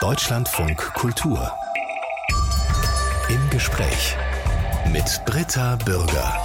Deutschlandfunk 0.00 0.78
Kultur. 0.94 1.52
Im 3.28 3.50
Gespräch 3.50 4.16
mit 4.90 5.04
Britta 5.26 5.76
Bürger. 5.76 6.38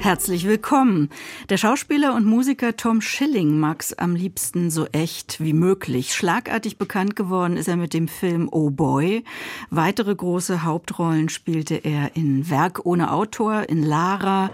Herzlich 0.00 0.46
willkommen. 0.46 1.10
Der 1.50 1.58
Schauspieler 1.58 2.14
und 2.14 2.24
Musiker 2.24 2.74
Tom 2.74 3.02
Schilling 3.02 3.60
mag's 3.60 3.92
am 3.92 4.16
liebsten 4.16 4.70
so 4.70 4.86
echt 4.92 5.40
wie 5.40 5.52
möglich. 5.52 6.14
Schlagartig 6.14 6.78
bekannt 6.78 7.16
geworden 7.16 7.58
ist 7.58 7.68
er 7.68 7.76
mit 7.76 7.92
dem 7.92 8.08
Film 8.08 8.48
Oh 8.50 8.70
Boy. 8.70 9.22
Weitere 9.68 10.14
große 10.14 10.62
Hauptrollen 10.62 11.28
spielte 11.28 11.74
er 11.74 12.16
in 12.16 12.48
Werk 12.48 12.86
ohne 12.86 13.12
Autor, 13.12 13.68
in 13.68 13.82
Lara, 13.82 14.50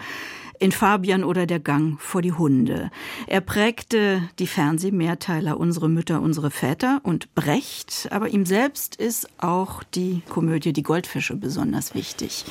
in 0.59 0.73
Fabian 0.73 1.25
oder 1.25 1.47
der 1.47 1.61
Gang 1.61 2.01
vor 2.01 2.23
die 2.23 2.33
Hunde. 2.33 2.91
Er 3.27 3.41
prägte 3.41 4.23
die 4.39 4.47
Fernsehmehrteiler 4.47 5.59
Unsere 5.59 5.89
Mütter, 5.89 6.21
unsere 6.21 6.51
Väter 6.51 7.01
und 7.03 7.35
Brecht, 7.35 8.09
aber 8.11 8.29
ihm 8.29 8.47
selbst 8.47 8.97
ist 8.97 9.29
auch 9.39 9.83
die 9.83 10.23
Komödie 10.29 10.73
Die 10.73 10.83
Goldfische 10.83 11.37
besonders 11.37 11.95
wichtig. 11.95 12.45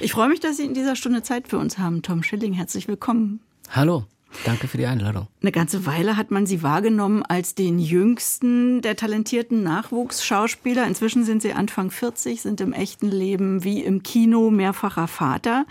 Ich 0.00 0.12
freue 0.12 0.28
mich, 0.28 0.40
dass 0.40 0.56
Sie 0.56 0.64
in 0.64 0.74
dieser 0.74 0.96
Stunde 0.96 1.22
Zeit 1.22 1.48
für 1.48 1.58
uns 1.58 1.78
haben. 1.78 2.02
Tom 2.02 2.22
Schilling, 2.22 2.52
herzlich 2.52 2.88
willkommen. 2.88 3.40
Hallo. 3.70 4.04
Danke 4.44 4.68
für 4.68 4.76
die 4.76 4.86
Einladung. 4.86 5.26
Eine 5.40 5.52
ganze 5.52 5.86
Weile 5.86 6.16
hat 6.16 6.30
man 6.30 6.46
sie 6.46 6.62
wahrgenommen 6.62 7.22
als 7.22 7.54
den 7.54 7.78
jüngsten 7.78 8.82
der 8.82 8.96
talentierten 8.96 9.62
Nachwuchsschauspieler. 9.62 10.86
Inzwischen 10.86 11.24
sind 11.24 11.42
sie 11.42 11.54
Anfang 11.54 11.90
40, 11.90 12.42
sind 12.42 12.60
im 12.60 12.72
echten 12.72 13.10
Leben 13.10 13.64
wie 13.64 13.82
im 13.82 14.02
Kino 14.02 14.50
mehrfacher 14.50 15.08
Vater. 15.08 15.66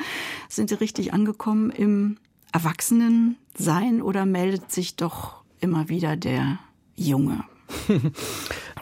Sind 0.50 0.70
sie 0.70 0.76
richtig 0.76 1.14
angekommen 1.14 1.70
im 1.70 2.18
Erwachsenensein 2.52 4.02
oder 4.02 4.26
meldet 4.26 4.72
sich 4.72 4.96
doch 4.96 5.44
immer 5.60 5.90
wieder 5.90 6.16
der 6.16 6.60
Junge? 6.96 7.44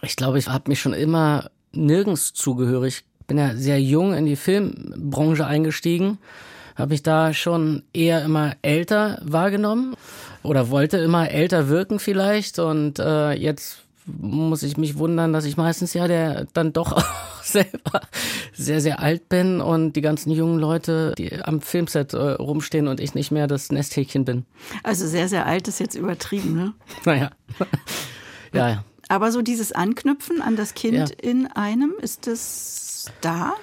Ich 0.01 0.17
glaube, 0.17 0.37
ich 0.37 0.47
habe 0.47 0.69
mich 0.69 0.79
schon 0.79 0.93
immer 0.93 1.49
nirgends 1.71 2.33
zugehörig. 2.33 3.05
Bin 3.25 3.39
ja 3.39 3.55
sehr 3.55 3.81
jung 3.81 4.13
in 4.13 4.27
die 4.27 4.35
Filmbranche 4.35 5.47
eingestiegen 5.47 6.19
habe 6.75 6.93
ich 6.93 7.03
da 7.03 7.33
schon 7.33 7.83
eher 7.93 8.23
immer 8.23 8.53
älter 8.61 9.19
wahrgenommen 9.23 9.95
oder 10.43 10.69
wollte 10.69 10.97
immer 10.97 11.29
älter 11.31 11.69
wirken 11.69 11.99
vielleicht 11.99 12.59
und 12.59 12.99
äh, 12.99 13.33
jetzt 13.33 13.85
muss 14.05 14.61
ich 14.63 14.77
mich 14.77 14.97
wundern, 14.97 15.33
dass 15.33 15.45
ich 15.45 15.57
meistens 15.57 15.93
ja 15.93 16.07
der 16.07 16.45
dann 16.53 16.73
doch 16.73 16.91
auch 16.93 17.43
selber 17.43 18.01
sehr, 18.53 18.81
sehr 18.81 18.99
alt 18.99 19.29
bin 19.29 19.61
und 19.61 19.93
die 19.93 20.01
ganzen 20.01 20.31
jungen 20.31 20.59
Leute, 20.59 21.13
die 21.17 21.41
am 21.43 21.61
Filmset 21.61 22.13
äh, 22.13 22.17
rumstehen 22.17 22.87
und 22.87 22.99
ich 22.99 23.15
nicht 23.15 23.31
mehr 23.31 23.47
das 23.47 23.71
Nesthäkchen 23.71 24.25
bin. 24.25 24.45
Also 24.83 25.07
sehr, 25.07 25.27
sehr 25.27 25.45
alt 25.45 25.67
ist 25.67 25.79
jetzt 25.79 25.95
übertrieben, 25.95 26.55
ne? 26.55 26.73
Naja. 27.05 27.31
ja, 28.53 28.69
ja. 28.69 28.83
Aber 29.07 29.31
so 29.31 29.41
dieses 29.41 29.71
Anknüpfen 29.71 30.41
an 30.41 30.55
das 30.55 30.73
Kind 30.73 31.09
ja. 31.09 31.15
in 31.21 31.47
einem, 31.47 31.93
ist 32.01 32.27
das 32.27 33.11
da? 33.21 33.53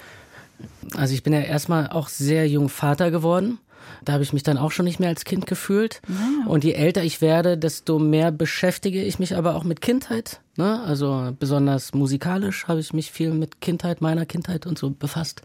Also 0.94 1.14
ich 1.14 1.22
bin 1.22 1.32
ja 1.32 1.40
erstmal 1.40 1.88
auch 1.88 2.08
sehr 2.08 2.48
jung 2.48 2.68
Vater 2.68 3.10
geworden. 3.10 3.58
Da 4.04 4.14
habe 4.14 4.22
ich 4.22 4.32
mich 4.32 4.42
dann 4.42 4.58
auch 4.58 4.70
schon 4.70 4.84
nicht 4.84 5.00
mehr 5.00 5.08
als 5.08 5.24
Kind 5.24 5.46
gefühlt. 5.46 6.00
Naja. 6.08 6.46
Und 6.46 6.64
je 6.64 6.72
älter 6.72 7.02
ich 7.02 7.20
werde, 7.20 7.56
desto 7.58 7.98
mehr 7.98 8.30
beschäftige 8.30 9.02
ich 9.02 9.18
mich 9.18 9.36
aber 9.36 9.54
auch 9.54 9.64
mit 9.64 9.80
Kindheit. 9.80 10.40
Ne? 10.56 10.82
Also 10.82 11.32
besonders 11.38 11.94
musikalisch 11.94 12.66
habe 12.68 12.80
ich 12.80 12.92
mich 12.92 13.10
viel 13.10 13.32
mit 13.32 13.60
Kindheit, 13.60 14.00
meiner 14.00 14.26
Kindheit 14.26 14.66
und 14.66 14.78
so 14.78 14.90
befasst. 14.90 15.42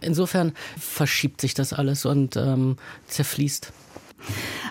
Insofern 0.00 0.52
verschiebt 0.78 1.40
sich 1.40 1.54
das 1.54 1.72
alles 1.72 2.04
und 2.04 2.36
ähm, 2.36 2.76
zerfließt. 3.06 3.72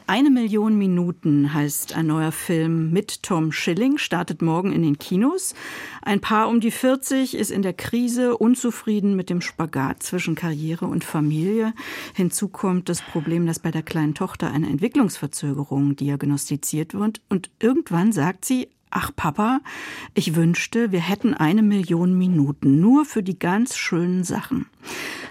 Eine 0.07 0.29
Million 0.29 0.77
Minuten 0.77 1.53
heißt 1.53 1.95
ein 1.95 2.07
neuer 2.07 2.31
Film 2.31 2.91
mit 2.91 3.23
Tom 3.23 3.51
Schilling, 3.51 3.97
startet 3.97 4.41
morgen 4.41 4.73
in 4.73 4.81
den 4.81 4.97
Kinos. 4.97 5.55
Ein 6.01 6.19
Paar 6.19 6.49
um 6.49 6.59
die 6.59 6.71
40 6.71 7.35
ist 7.35 7.51
in 7.51 7.61
der 7.61 7.73
Krise, 7.73 8.37
unzufrieden 8.37 9.15
mit 9.15 9.29
dem 9.29 9.41
Spagat 9.41 10.03
zwischen 10.03 10.35
Karriere 10.35 10.85
und 10.85 11.03
Familie. 11.03 11.73
Hinzu 12.13 12.49
kommt 12.49 12.89
das 12.89 13.01
Problem, 13.01 13.45
dass 13.45 13.59
bei 13.59 13.71
der 13.71 13.83
kleinen 13.83 14.13
Tochter 14.13 14.51
eine 14.51 14.67
Entwicklungsverzögerung 14.67 15.95
diagnostiziert 15.95 16.93
wird. 16.93 17.21
Und 17.29 17.49
irgendwann 17.59 18.11
sagt 18.11 18.45
sie, 18.45 18.67
Ach 18.93 19.09
Papa, 19.15 19.61
ich 20.13 20.35
wünschte, 20.35 20.91
wir 20.91 20.99
hätten 20.99 21.33
eine 21.33 21.63
Million 21.63 22.17
Minuten 22.17 22.81
nur 22.81 23.05
für 23.05 23.23
die 23.23 23.39
ganz 23.39 23.77
schönen 23.77 24.25
Sachen. 24.25 24.65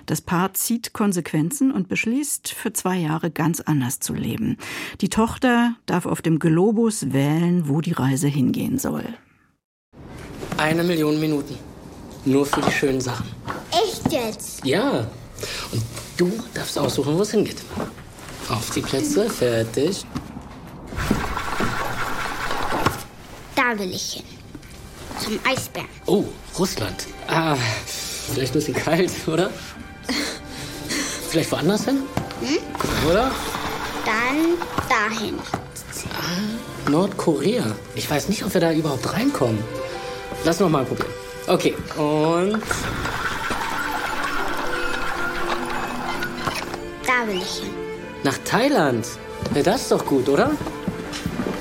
Das 0.06 0.22
Paar 0.22 0.54
zieht 0.54 0.94
Konsequenzen 0.94 1.70
und 1.70 1.86
beschließt, 1.86 2.48
für 2.48 2.72
zwei 2.72 2.96
Jahre 2.96 3.30
ganz 3.30 3.60
anders 3.60 4.00
zu 4.00 4.14
leben. 4.14 4.56
Die 5.02 5.10
Tochter 5.10 5.74
darf 5.84 6.06
auf 6.06 6.22
dem 6.22 6.38
Globus 6.38 7.12
wählen, 7.12 7.68
wo 7.68 7.82
die 7.82 7.92
Reise 7.92 8.28
hingehen 8.28 8.78
soll. 8.78 9.04
Eine 10.56 10.82
Million 10.82 11.20
Minuten. 11.20 11.56
Nur 12.24 12.46
für 12.46 12.62
die 12.62 12.72
schönen 12.72 13.02
Sachen. 13.02 13.26
Echt 13.72 14.10
jetzt? 14.10 14.64
Ja. 14.64 15.06
Und 15.70 15.82
du 16.16 16.32
darfst 16.54 16.78
aussuchen, 16.78 17.14
wo 17.14 17.22
es 17.22 17.30
hingeht. 17.30 17.62
Auf 18.48 18.70
die 18.70 18.80
Plätze, 18.80 19.28
fertig. 19.28 20.06
Da 23.70 23.78
will 23.78 23.94
ich 23.94 24.14
hin. 24.14 24.24
Zum 25.20 25.38
Eisbären. 25.48 25.86
Oh, 26.06 26.24
Russland. 26.58 27.06
Ah, 27.28 27.54
vielleicht 27.86 28.50
ein 28.50 28.54
bisschen 28.54 28.74
kalt, 28.74 29.12
oder? 29.28 29.48
Vielleicht 31.28 31.52
woanders 31.52 31.84
hin? 31.84 32.02
Hm? 32.40 33.08
Oder? 33.08 33.30
Dann 34.04 34.58
dahin. 34.88 35.38
Ah, 36.12 36.90
Nordkorea. 36.90 37.64
Ich 37.94 38.10
weiß 38.10 38.28
nicht, 38.28 38.44
ob 38.44 38.54
wir 38.54 38.60
da 38.60 38.72
überhaupt 38.72 39.12
reinkommen. 39.12 39.62
Lass 40.44 40.58
noch 40.58 40.68
mal 40.68 40.84
probieren. 40.84 41.12
Okay, 41.46 41.76
und. 41.96 42.60
Da 47.06 47.24
will 47.24 47.36
ich 47.40 47.60
hin. 47.60 47.70
Nach 48.24 48.38
Thailand. 48.44 49.06
Ja, 49.54 49.62
das 49.62 49.82
ist 49.82 49.92
doch 49.92 50.04
gut, 50.04 50.28
oder? 50.28 50.50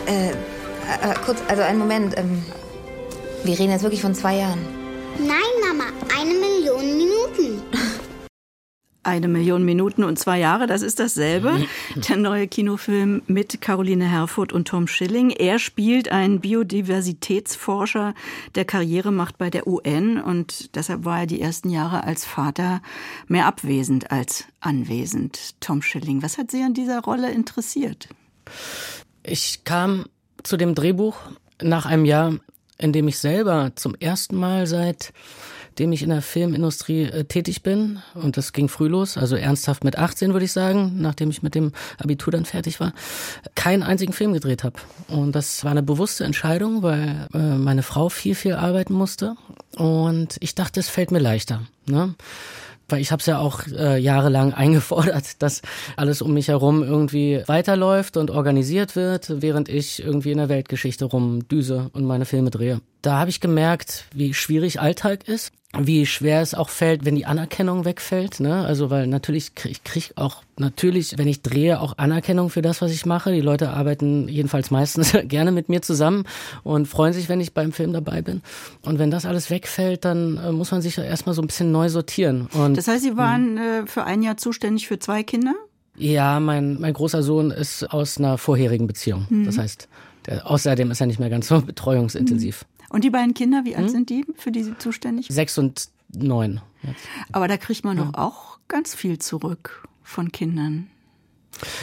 Äh, 0.07 0.31
äh, 0.89 1.13
kurz, 1.25 1.39
also 1.47 1.61
einen 1.61 1.79
Moment. 1.79 2.17
Ähm, 2.17 2.43
wir 3.43 3.57
reden 3.57 3.71
jetzt 3.71 3.83
wirklich 3.83 4.01
von 4.01 4.13
zwei 4.13 4.37
Jahren. 4.37 4.59
Nein, 5.17 5.37
Mama, 5.65 5.85
eine 6.17 6.33
Million 6.33 6.97
Minuten. 6.97 7.61
Eine 9.01 9.29
Million 9.29 9.63
Minuten 9.63 10.03
und 10.03 10.19
zwei 10.19 10.39
Jahre, 10.39 10.67
das 10.67 10.81
ist 10.81 10.99
dasselbe. 10.99 11.65
Der 12.09 12.17
neue 12.17 12.47
Kinofilm 12.47 13.21
mit 13.27 13.61
Caroline 13.61 14.05
Herfurth 14.05 14.51
und 14.51 14.67
Tom 14.67 14.87
Schilling. 14.87 15.29
Er 15.29 15.57
spielt 15.57 16.11
einen 16.11 16.41
Biodiversitätsforscher, 16.41 18.13
der 18.55 18.65
Karriere 18.65 19.11
macht 19.11 19.37
bei 19.37 19.49
der 19.49 19.67
UN 19.67 20.21
und 20.21 20.75
deshalb 20.75 21.05
war 21.05 21.21
er 21.21 21.27
die 21.27 21.41
ersten 21.41 21.69
Jahre 21.69 22.03
als 22.03 22.25
Vater 22.25 22.81
mehr 23.27 23.45
abwesend 23.45 24.11
als 24.11 24.45
anwesend. 24.59 25.59
Tom 25.61 25.81
Schilling, 25.81 26.21
was 26.21 26.37
hat 26.37 26.51
Sie 26.51 26.61
an 26.61 26.73
dieser 26.73 26.99
Rolle 26.99 27.31
interessiert? 27.31 28.09
Ich 29.23 29.63
kam 29.63 30.05
zu 30.43 30.57
dem 30.57 30.75
Drehbuch 30.75 31.15
nach 31.61 31.85
einem 31.85 32.05
Jahr, 32.05 32.35
in 32.77 32.93
dem 32.93 33.07
ich 33.07 33.17
selber 33.17 33.71
zum 33.75 33.95
ersten 33.95 34.35
Mal 34.35 34.67
seit 34.67 35.13
dem 35.79 35.93
ich 35.93 36.03
in 36.03 36.09
der 36.09 36.21
Filmindustrie 36.21 37.03
äh, 37.03 37.23
tätig 37.23 37.63
bin. 37.63 37.99
Und 38.13 38.37
das 38.37 38.53
ging 38.53 38.67
früh 38.67 38.87
los, 38.87 39.17
also 39.17 39.35
ernsthaft 39.35 39.83
mit 39.83 39.97
18 39.97 40.33
würde 40.33 40.45
ich 40.45 40.51
sagen, 40.51 40.95
nachdem 40.97 41.29
ich 41.29 41.41
mit 41.41 41.55
dem 41.55 41.71
Abitur 41.97 42.31
dann 42.31 42.45
fertig 42.45 42.79
war, 42.79 42.93
keinen 43.55 43.83
einzigen 43.83 44.13
Film 44.13 44.33
gedreht 44.33 44.63
habe. 44.63 44.79
Und 45.07 45.33
das 45.33 45.63
war 45.63 45.71
eine 45.71 45.83
bewusste 45.83 46.25
Entscheidung, 46.25 46.83
weil 46.83 47.27
äh, 47.33 47.37
meine 47.37 47.83
Frau 47.83 48.09
viel, 48.09 48.35
viel 48.35 48.53
arbeiten 48.53 48.93
musste. 48.93 49.35
Und 49.77 50.37
ich 50.41 50.53
dachte, 50.53 50.79
es 50.79 50.89
fällt 50.89 51.11
mir 51.11 51.19
leichter. 51.19 51.61
Ne? 51.85 52.15
Weil 52.89 53.01
ich 53.01 53.11
habe 53.11 53.19
es 53.19 53.25
ja 53.25 53.39
auch 53.39 53.65
äh, 53.67 53.97
jahrelang 53.99 54.53
eingefordert, 54.59 55.41
dass 55.41 55.61
alles 55.95 56.21
um 56.21 56.33
mich 56.33 56.47
herum 56.47 56.83
irgendwie 56.83 57.43
weiterläuft 57.47 58.17
und 58.17 58.31
organisiert 58.31 58.95
wird, 58.95 59.41
während 59.41 59.69
ich 59.69 60.03
irgendwie 60.03 60.31
in 60.31 60.37
der 60.37 60.49
Weltgeschichte 60.49 61.05
rumdüse 61.05 61.89
und 61.93 62.05
meine 62.05 62.25
Filme 62.25 62.49
drehe. 62.49 62.81
Da 63.01 63.17
habe 63.19 63.29
ich 63.29 63.39
gemerkt, 63.39 64.05
wie 64.13 64.33
schwierig 64.33 64.81
Alltag 64.81 65.27
ist 65.27 65.51
wie 65.77 66.07
schwer 66.07 66.41
es 66.41 66.55
auch 66.55 66.69
fällt, 66.69 67.05
wenn 67.05 67.15
die 67.15 67.27
Anerkennung 67.27 67.85
wegfällt. 67.85 68.39
Ne? 68.39 68.65
Also 68.65 68.89
weil 68.89 69.05
natürlich 69.05 69.53
krieg, 69.53 69.71
ich 69.71 69.83
krieg 69.83 70.13
auch 70.15 70.41
natürlich, 70.57 71.17
wenn 71.19 71.27
ich 71.27 71.43
drehe, 71.43 71.79
auch 71.79 71.97
Anerkennung 71.97 72.49
für 72.49 72.63
das, 72.63 72.81
was 72.81 72.91
ich 72.91 73.05
mache. 73.05 73.31
Die 73.31 73.41
Leute 73.41 73.69
arbeiten 73.69 74.27
jedenfalls 74.27 74.71
meistens 74.71 75.15
gerne 75.25 75.51
mit 75.51 75.69
mir 75.69 75.83
zusammen 75.83 76.23
und 76.63 76.87
freuen 76.87 77.13
sich, 77.13 77.29
wenn 77.29 77.39
ich 77.39 77.53
beim 77.53 77.71
Film 77.71 77.93
dabei 77.93 78.23
bin. 78.23 78.41
Und 78.81 78.97
wenn 78.97 79.11
das 79.11 79.25
alles 79.25 79.51
wegfällt, 79.51 80.05
dann 80.05 80.37
äh, 80.37 80.51
muss 80.51 80.71
man 80.71 80.81
sich 80.81 80.97
erstmal 80.97 81.35
so 81.35 81.41
ein 81.43 81.47
bisschen 81.47 81.71
neu 81.71 81.87
sortieren. 81.89 82.47
Und, 82.53 82.75
das 82.75 82.87
heißt, 82.87 83.03
Sie 83.03 83.15
waren 83.15 83.57
äh, 83.57 83.85
für 83.85 84.05
ein 84.05 84.23
Jahr 84.23 84.37
zuständig 84.37 84.87
für 84.87 84.97
zwei 84.97 85.21
Kinder? 85.21 85.53
Ja, 85.95 86.39
mein, 86.39 86.79
mein 86.79 86.93
großer 86.93 87.21
Sohn 87.21 87.51
ist 87.51 87.83
aus 87.91 88.17
einer 88.17 88.37
vorherigen 88.37 88.87
Beziehung. 88.87 89.27
Mhm. 89.29 89.45
Das 89.45 89.57
heißt, 89.57 89.87
der, 90.25 90.49
außerdem 90.49 90.91
ist 90.91 91.01
er 91.01 91.07
nicht 91.07 91.19
mehr 91.19 91.29
ganz 91.29 91.47
so 91.47 91.61
betreuungsintensiv. 91.65 92.65
Mhm. 92.65 92.95
Und 92.95 93.03
die 93.03 93.09
beiden 93.09 93.33
Kinder, 93.33 93.61
wie 93.65 93.75
alt 93.75 93.85
hm? 93.85 93.91
sind 93.91 94.09
die, 94.09 94.25
für 94.35 94.51
die 94.51 94.63
Sie 94.63 94.77
zuständig? 94.77 95.27
Sechs 95.29 95.57
und 95.59 95.89
neun. 96.11 96.59
Aber 97.31 97.47
da 97.47 97.57
kriegt 97.57 97.85
man 97.85 97.97
ja. 97.97 98.05
doch 98.05 98.13
auch 98.15 98.59
ganz 98.67 98.95
viel 98.95 99.19
zurück 99.19 99.87
von 100.01 100.31
Kindern. 100.31 100.89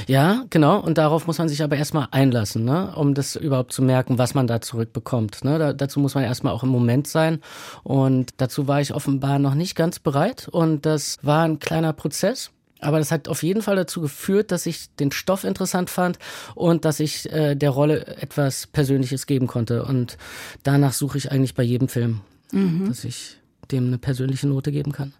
Ja, 0.06 0.44
genau. 0.50 0.80
Und 0.80 0.98
darauf 0.98 1.26
muss 1.26 1.38
man 1.38 1.48
sich 1.48 1.62
aber 1.62 1.76
erstmal 1.76 2.08
einlassen, 2.10 2.64
ne? 2.64 2.94
um 2.96 3.14
das 3.14 3.36
überhaupt 3.36 3.72
zu 3.72 3.82
merken, 3.82 4.18
was 4.18 4.34
man 4.34 4.46
da 4.46 4.60
zurückbekommt. 4.60 5.44
Ne? 5.44 5.58
Da, 5.58 5.72
dazu 5.72 6.00
muss 6.00 6.14
man 6.14 6.24
erstmal 6.24 6.52
auch 6.52 6.62
im 6.62 6.70
Moment 6.70 7.06
sein. 7.06 7.40
Und 7.82 8.30
dazu 8.38 8.68
war 8.68 8.80
ich 8.80 8.94
offenbar 8.94 9.38
noch 9.38 9.54
nicht 9.54 9.74
ganz 9.74 9.98
bereit. 9.98 10.48
Und 10.48 10.86
das 10.86 11.18
war 11.22 11.44
ein 11.44 11.58
kleiner 11.58 11.92
Prozess. 11.92 12.50
Aber 12.80 12.98
das 12.98 13.10
hat 13.10 13.28
auf 13.28 13.42
jeden 13.42 13.62
Fall 13.62 13.76
dazu 13.76 14.00
geführt, 14.00 14.52
dass 14.52 14.66
ich 14.66 14.94
den 14.96 15.10
Stoff 15.10 15.44
interessant 15.44 15.88
fand 15.90 16.18
und 16.54 16.84
dass 16.84 17.00
ich 17.00 17.30
äh, 17.32 17.54
der 17.54 17.70
Rolle 17.70 18.06
etwas 18.18 18.66
Persönliches 18.66 19.26
geben 19.26 19.46
konnte. 19.46 19.84
Und 19.84 20.18
danach 20.62 20.92
suche 20.92 21.18
ich 21.18 21.32
eigentlich 21.32 21.54
bei 21.54 21.62
jedem 21.62 21.88
Film, 21.88 22.20
mhm. 22.52 22.88
dass 22.88 23.04
ich 23.04 23.38
dem 23.70 23.86
eine 23.86 23.98
persönliche 23.98 24.46
Note 24.46 24.72
geben 24.72 24.92
kann. 24.92 25.14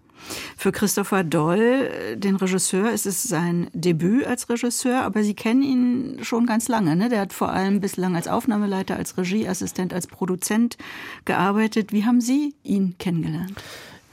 Für 0.57 0.73
Christopher 0.73 1.25
Doll, 1.25 2.17
den 2.17 2.37
Regisseur, 2.37 2.91
ist 2.91 3.07
es 3.07 3.23
sein 3.23 3.69
Debüt 3.73 4.27
als 4.27 4.49
Regisseur, 4.49 5.03
aber 5.03 5.23
Sie 5.23 5.35
kennen 5.35 5.63
ihn 5.63 6.25
schon 6.25 6.47
ganz 6.47 6.69
lange. 6.69 6.97
Ne? 6.97 7.09
Der 7.09 7.21
hat 7.21 7.33
vor 7.33 7.51
allem 7.51 7.81
bislang 7.81 8.17
als 8.17 8.27
Aufnahmeleiter, 8.27 8.97
als 8.97 9.17
Regieassistent, 9.19 9.93
als 9.93 10.07
Produzent 10.07 10.79
gearbeitet. 11.25 11.93
Wie 11.93 12.05
haben 12.05 12.21
Sie 12.21 12.55
ihn 12.63 12.97
kennengelernt? 12.99 13.63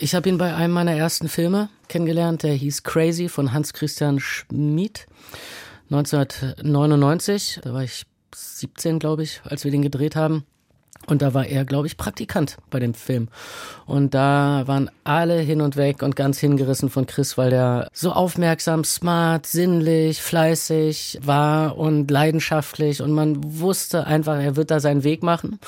Ich 0.03 0.15
habe 0.15 0.27
ihn 0.27 0.38
bei 0.38 0.53
einem 0.53 0.73
meiner 0.73 0.91
ersten 0.91 1.29
Filme 1.29 1.69
kennengelernt, 1.88 2.44
der 2.44 2.51
hieß 2.51 2.83
Crazy 2.83 3.29
von 3.29 3.53
Hans 3.53 3.71
Christian 3.71 4.19
Schmid. 4.19 5.07
1999, 5.89 7.61
da 7.63 7.73
war 7.73 7.83
ich 7.83 8.03
17, 8.35 9.00
glaube 9.00 9.23
ich, 9.23 9.39
als 9.45 9.63
wir 9.63 9.71
den 9.71 9.81
gedreht 9.81 10.17
haben. 10.17 10.44
Und 11.07 11.21
da 11.21 11.33
war 11.33 11.45
er, 11.45 11.63
glaube 11.63 11.88
ich, 11.88 11.95
Praktikant 11.95 12.57
bei 12.69 12.79
dem 12.79 12.94
Film. 12.94 13.29
Und 13.85 14.13
da 14.13 14.63
waren 14.65 14.91
alle 15.05 15.39
hin 15.39 15.61
und 15.61 15.77
weg 15.77 16.03
und 16.03 16.17
ganz 16.17 16.38
hingerissen 16.38 16.89
von 16.89 17.06
Chris, 17.06 17.38
weil 17.38 17.49
der 17.49 17.89
so 17.94 18.11
aufmerksam, 18.11 18.83
smart, 18.83 19.45
sinnlich, 19.45 20.21
fleißig 20.21 21.19
war 21.23 21.77
und 21.77 22.11
leidenschaftlich. 22.11 23.01
Und 23.01 23.11
man 23.13 23.38
wusste 23.59 24.06
einfach, 24.06 24.35
er 24.35 24.57
wird 24.57 24.69
da 24.69 24.81
seinen 24.81 25.06
Weg 25.06 25.23
machen. 25.23 25.59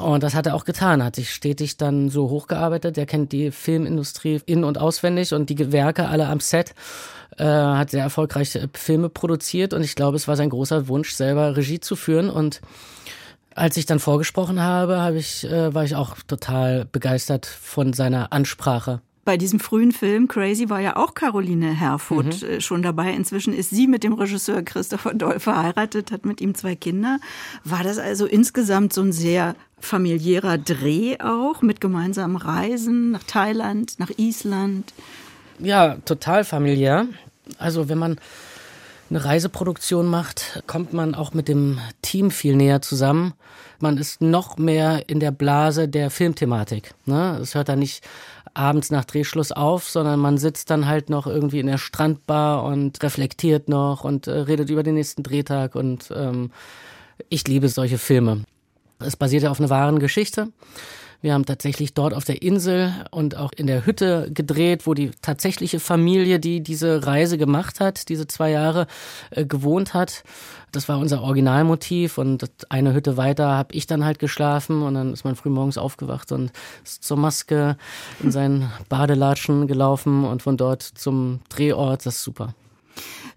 Und 0.00 0.22
das 0.22 0.34
hat 0.34 0.46
er 0.46 0.54
auch 0.54 0.64
getan, 0.64 1.02
hat 1.02 1.16
sich 1.16 1.32
stetig 1.32 1.76
dann 1.76 2.08
so 2.08 2.30
hochgearbeitet. 2.30 2.96
Er 2.96 3.06
kennt 3.06 3.32
die 3.32 3.50
Filmindustrie 3.50 4.40
in- 4.46 4.64
und 4.64 4.78
auswendig 4.78 5.34
und 5.34 5.50
die 5.50 5.54
Gewerke 5.54 6.08
alle 6.08 6.26
am 6.28 6.40
Set. 6.40 6.74
Äh, 7.38 7.44
hat 7.44 7.90
sehr 7.90 8.02
erfolgreich 8.02 8.58
Filme 8.74 9.08
produziert 9.08 9.72
und 9.72 9.82
ich 9.82 9.94
glaube, 9.94 10.16
es 10.16 10.28
war 10.28 10.36
sein 10.36 10.50
großer 10.50 10.88
Wunsch, 10.88 11.12
selber 11.12 11.56
Regie 11.56 11.80
zu 11.80 11.96
führen. 11.96 12.28
Und 12.28 12.60
als 13.54 13.76
ich 13.76 13.86
dann 13.86 14.00
vorgesprochen 14.00 14.60
habe, 14.60 15.00
habe 15.00 15.18
ich, 15.18 15.44
äh, 15.44 15.74
war 15.74 15.84
ich 15.84 15.94
auch 15.94 16.16
total 16.26 16.84
begeistert 16.84 17.46
von 17.46 17.92
seiner 17.92 18.32
Ansprache. 18.32 19.00
Bei 19.24 19.36
diesem 19.36 19.60
frühen 19.60 19.92
Film 19.92 20.26
Crazy 20.26 20.68
war 20.68 20.80
ja 20.80 20.96
auch 20.96 21.14
Caroline 21.14 21.72
Herfurth 21.72 22.42
mhm. 22.42 22.48
Äh, 22.48 22.60
schon 22.60 22.82
dabei. 22.82 23.12
Inzwischen 23.12 23.54
ist 23.54 23.70
sie 23.70 23.86
mit 23.86 24.02
dem 24.02 24.14
Regisseur 24.14 24.62
Christopher 24.62 25.14
Doll 25.14 25.38
verheiratet, 25.38 26.10
hat 26.10 26.24
mit 26.24 26.40
ihm 26.40 26.54
zwei 26.54 26.74
Kinder. 26.74 27.18
War 27.62 27.84
das 27.84 27.98
also 27.98 28.26
insgesamt 28.26 28.92
so 28.92 29.02
ein 29.02 29.12
sehr 29.12 29.54
familiärer 29.78 30.58
Dreh 30.58 31.18
auch 31.20 31.62
mit 31.62 31.80
gemeinsamen 31.80 32.36
Reisen 32.36 33.12
nach 33.12 33.22
Thailand, 33.22 33.98
nach 33.98 34.10
Island? 34.16 34.92
Ja, 35.58 35.96
total 36.04 36.44
familiär. 36.44 37.06
Also 37.58 37.88
wenn 37.88 37.98
man 37.98 38.18
eine 39.10 39.24
Reiseproduktion 39.24 40.06
macht, 40.06 40.62
kommt 40.66 40.94
man 40.94 41.14
auch 41.14 41.34
mit 41.34 41.46
dem 41.46 41.78
Team 42.00 42.30
viel 42.30 42.56
näher 42.56 42.80
zusammen. 42.82 43.34
Man 43.78 43.98
ist 43.98 44.20
noch 44.20 44.56
mehr 44.56 45.08
in 45.08 45.20
der 45.20 45.32
Blase 45.32 45.86
der 45.86 46.10
Filmthematik. 46.10 46.94
Ne? 47.04 47.38
Es 47.42 47.54
hört 47.54 47.68
da 47.68 47.76
nicht 47.76 48.02
abends 48.54 48.90
nach 48.90 49.04
Drehschluss 49.04 49.52
auf, 49.52 49.88
sondern 49.88 50.20
man 50.20 50.38
sitzt 50.38 50.70
dann 50.70 50.86
halt 50.86 51.10
noch 51.10 51.26
irgendwie 51.26 51.60
in 51.60 51.66
der 51.66 51.78
Strandbar 51.78 52.64
und 52.64 53.02
reflektiert 53.02 53.68
noch 53.68 54.04
und 54.04 54.26
äh, 54.26 54.32
redet 54.32 54.70
über 54.70 54.82
den 54.82 54.94
nächsten 54.94 55.22
Drehtag 55.22 55.74
und 55.74 56.12
ähm, 56.14 56.50
ich 57.28 57.46
liebe 57.46 57.68
solche 57.68 57.98
Filme. 57.98 58.44
Es 58.98 59.16
basiert 59.16 59.42
ja 59.44 59.50
auf 59.50 59.60
einer 59.60 59.70
wahren 59.70 59.98
Geschichte. 59.98 60.48
Wir 61.22 61.34
haben 61.34 61.46
tatsächlich 61.46 61.94
dort 61.94 62.14
auf 62.14 62.24
der 62.24 62.42
Insel 62.42 62.92
und 63.12 63.36
auch 63.36 63.52
in 63.52 63.68
der 63.68 63.86
Hütte 63.86 64.28
gedreht, 64.34 64.88
wo 64.88 64.92
die 64.92 65.12
tatsächliche 65.22 65.78
Familie, 65.78 66.40
die 66.40 66.64
diese 66.64 67.06
Reise 67.06 67.38
gemacht 67.38 67.78
hat, 67.78 68.08
diese 68.08 68.26
zwei 68.26 68.50
Jahre 68.50 68.88
äh, 69.30 69.46
gewohnt 69.46 69.94
hat. 69.94 70.24
Das 70.72 70.88
war 70.88 70.98
unser 70.98 71.22
Originalmotiv 71.22 72.18
und 72.18 72.50
eine 72.70 72.92
Hütte 72.92 73.16
weiter 73.16 73.52
habe 73.52 73.72
ich 73.72 73.86
dann 73.86 74.04
halt 74.04 74.18
geschlafen 74.18 74.82
und 74.82 74.94
dann 74.94 75.12
ist 75.12 75.24
man 75.24 75.36
früh 75.36 75.50
morgens 75.50 75.78
aufgewacht 75.78 76.32
und 76.32 76.50
ist 76.82 77.04
zur 77.04 77.18
Maske 77.18 77.76
in 78.20 78.32
seinen 78.32 78.72
Badelatschen 78.88 79.68
gelaufen 79.68 80.24
und 80.24 80.42
von 80.42 80.56
dort 80.56 80.82
zum 80.82 81.40
Drehort. 81.50 82.04
Das 82.04 82.16
ist 82.16 82.24
super. 82.24 82.52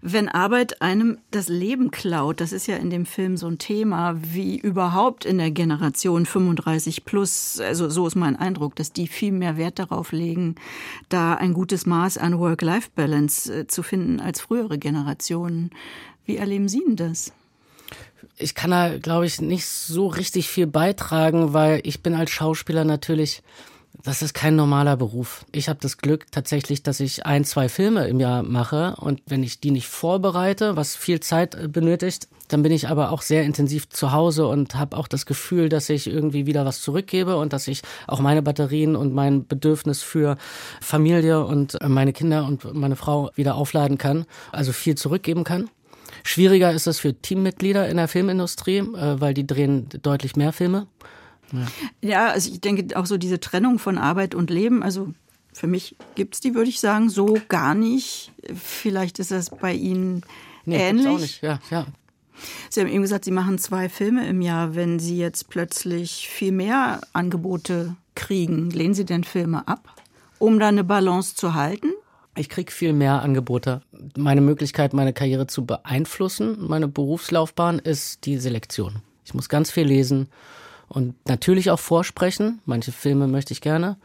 Wenn 0.02 0.28
Arbeit 0.28 0.82
einem 0.82 1.18
das 1.30 1.48
Leben 1.48 1.90
klaut, 1.90 2.40
das 2.40 2.52
ist 2.52 2.66
ja 2.66 2.76
in 2.76 2.90
dem 2.90 3.06
Film 3.06 3.36
so 3.36 3.46
ein 3.46 3.58
Thema, 3.58 4.16
wie 4.20 4.58
überhaupt 4.58 5.24
in 5.24 5.38
der 5.38 5.50
Generation 5.50 6.26
35 6.26 7.04
plus, 7.04 7.60
also 7.60 7.88
so 7.88 8.06
ist 8.06 8.14
mein 8.14 8.36
Eindruck, 8.36 8.76
dass 8.76 8.92
die 8.92 9.08
viel 9.08 9.32
mehr 9.32 9.56
Wert 9.56 9.78
darauf 9.78 10.12
legen, 10.12 10.56
da 11.08 11.34
ein 11.34 11.54
gutes 11.54 11.86
Maß 11.86 12.18
an 12.18 12.38
Work-Life-Balance 12.38 13.60
äh, 13.60 13.66
zu 13.66 13.82
finden 13.82 14.20
als 14.20 14.40
frühere 14.40 14.78
Generationen. 14.78 15.70
Wie 16.24 16.36
erleben 16.36 16.68
Sie 16.68 16.82
denn 16.86 16.96
das? 16.96 17.32
Ich 18.38 18.54
kann 18.54 18.70
da, 18.70 18.98
glaube 18.98 19.26
ich, 19.26 19.40
nicht 19.40 19.66
so 19.66 20.08
richtig 20.08 20.48
viel 20.48 20.66
beitragen, 20.66 21.52
weil 21.54 21.80
ich 21.84 22.02
bin 22.02 22.14
als 22.14 22.30
Schauspieler 22.30 22.84
natürlich 22.84 23.42
das 24.06 24.22
ist 24.22 24.34
kein 24.34 24.54
normaler 24.54 24.96
Beruf. 24.96 25.44
Ich 25.50 25.68
habe 25.68 25.80
das 25.82 25.98
Glück 25.98 26.30
tatsächlich, 26.30 26.84
dass 26.84 27.00
ich 27.00 27.26
ein, 27.26 27.44
zwei 27.44 27.68
Filme 27.68 28.06
im 28.06 28.20
Jahr 28.20 28.44
mache 28.44 28.94
und 29.00 29.20
wenn 29.26 29.42
ich 29.42 29.58
die 29.58 29.72
nicht 29.72 29.88
vorbereite, 29.88 30.76
was 30.76 30.94
viel 30.94 31.18
Zeit 31.18 31.56
äh, 31.56 31.66
benötigt, 31.66 32.28
dann 32.46 32.62
bin 32.62 32.70
ich 32.70 32.88
aber 32.88 33.10
auch 33.10 33.20
sehr 33.20 33.42
intensiv 33.42 33.88
zu 33.88 34.12
Hause 34.12 34.46
und 34.46 34.76
habe 34.76 34.96
auch 34.96 35.08
das 35.08 35.26
Gefühl, 35.26 35.68
dass 35.68 35.90
ich 35.90 36.06
irgendwie 36.06 36.46
wieder 36.46 36.64
was 36.64 36.82
zurückgebe 36.82 37.36
und 37.36 37.52
dass 37.52 37.66
ich 37.66 37.82
auch 38.06 38.20
meine 38.20 38.42
Batterien 38.42 38.94
und 38.94 39.12
mein 39.12 39.44
Bedürfnis 39.44 40.02
für 40.02 40.36
Familie 40.80 41.44
und 41.44 41.80
äh, 41.80 41.88
meine 41.88 42.12
Kinder 42.12 42.46
und 42.46 42.74
meine 42.74 42.94
Frau 42.94 43.32
wieder 43.34 43.56
aufladen 43.56 43.98
kann, 43.98 44.24
also 44.52 44.70
viel 44.70 44.94
zurückgeben 44.94 45.42
kann. 45.42 45.68
Schwieriger 46.22 46.72
ist 46.72 46.86
es 46.86 47.00
für 47.00 47.12
Teammitglieder 47.12 47.88
in 47.88 47.96
der 47.96 48.06
Filmindustrie, 48.06 48.78
äh, 48.78 49.20
weil 49.20 49.34
die 49.34 49.48
drehen 49.48 49.88
deutlich 50.02 50.36
mehr 50.36 50.52
Filme. 50.52 50.86
Ja. 51.52 51.66
ja, 52.02 52.28
also 52.28 52.50
ich 52.50 52.60
denke 52.60 52.96
auch 52.98 53.06
so 53.06 53.18
diese 53.18 53.40
Trennung 53.40 53.78
von 53.78 53.98
Arbeit 53.98 54.34
und 54.34 54.50
Leben, 54.50 54.82
also 54.82 55.12
für 55.52 55.66
mich 55.66 55.96
gibt 56.14 56.34
es 56.34 56.40
die, 56.40 56.54
würde 56.54 56.68
ich 56.68 56.80
sagen, 56.80 57.08
so 57.08 57.38
gar 57.48 57.74
nicht. 57.74 58.32
Vielleicht 58.54 59.18
ist 59.18 59.30
das 59.30 59.48
bei 59.50 59.72
Ihnen 59.72 60.22
nee, 60.66 60.76
ähnlich. 60.76 61.06
Auch 61.06 61.18
nicht. 61.18 61.42
Ja, 61.42 61.60
ja. 61.70 61.86
Sie 62.68 62.80
haben 62.80 62.88
eben 62.88 63.00
gesagt, 63.00 63.24
Sie 63.24 63.30
machen 63.30 63.58
zwei 63.58 63.88
Filme 63.88 64.28
im 64.28 64.42
Jahr. 64.42 64.74
Wenn 64.74 64.98
Sie 64.98 65.16
jetzt 65.16 65.48
plötzlich 65.48 66.28
viel 66.28 66.52
mehr 66.52 67.00
Angebote 67.14 67.96
kriegen, 68.14 68.70
lehnen 68.70 68.92
Sie 68.92 69.06
denn 69.06 69.24
Filme 69.24 69.66
ab, 69.66 69.94
um 70.38 70.58
da 70.58 70.68
eine 70.68 70.84
Balance 70.84 71.34
zu 71.34 71.54
halten? 71.54 71.88
Ich 72.36 72.50
kriege 72.50 72.70
viel 72.70 72.92
mehr 72.92 73.22
Angebote. 73.22 73.80
Meine 74.14 74.42
Möglichkeit, 74.42 74.92
meine 74.92 75.14
Karriere 75.14 75.46
zu 75.46 75.64
beeinflussen, 75.64 76.58
meine 76.68 76.86
Berufslaufbahn, 76.86 77.78
ist 77.78 78.26
die 78.26 78.36
Selektion. 78.36 78.96
Ich 79.24 79.32
muss 79.32 79.48
ganz 79.48 79.70
viel 79.70 79.86
lesen 79.86 80.28
und 80.88 81.14
natürlich 81.26 81.70
auch 81.70 81.80
vorsprechen. 81.80 82.60
Manche 82.64 82.92
Filme 82.92 83.26
möchte 83.26 83.52
ich 83.52 83.60
gerne. 83.60 83.96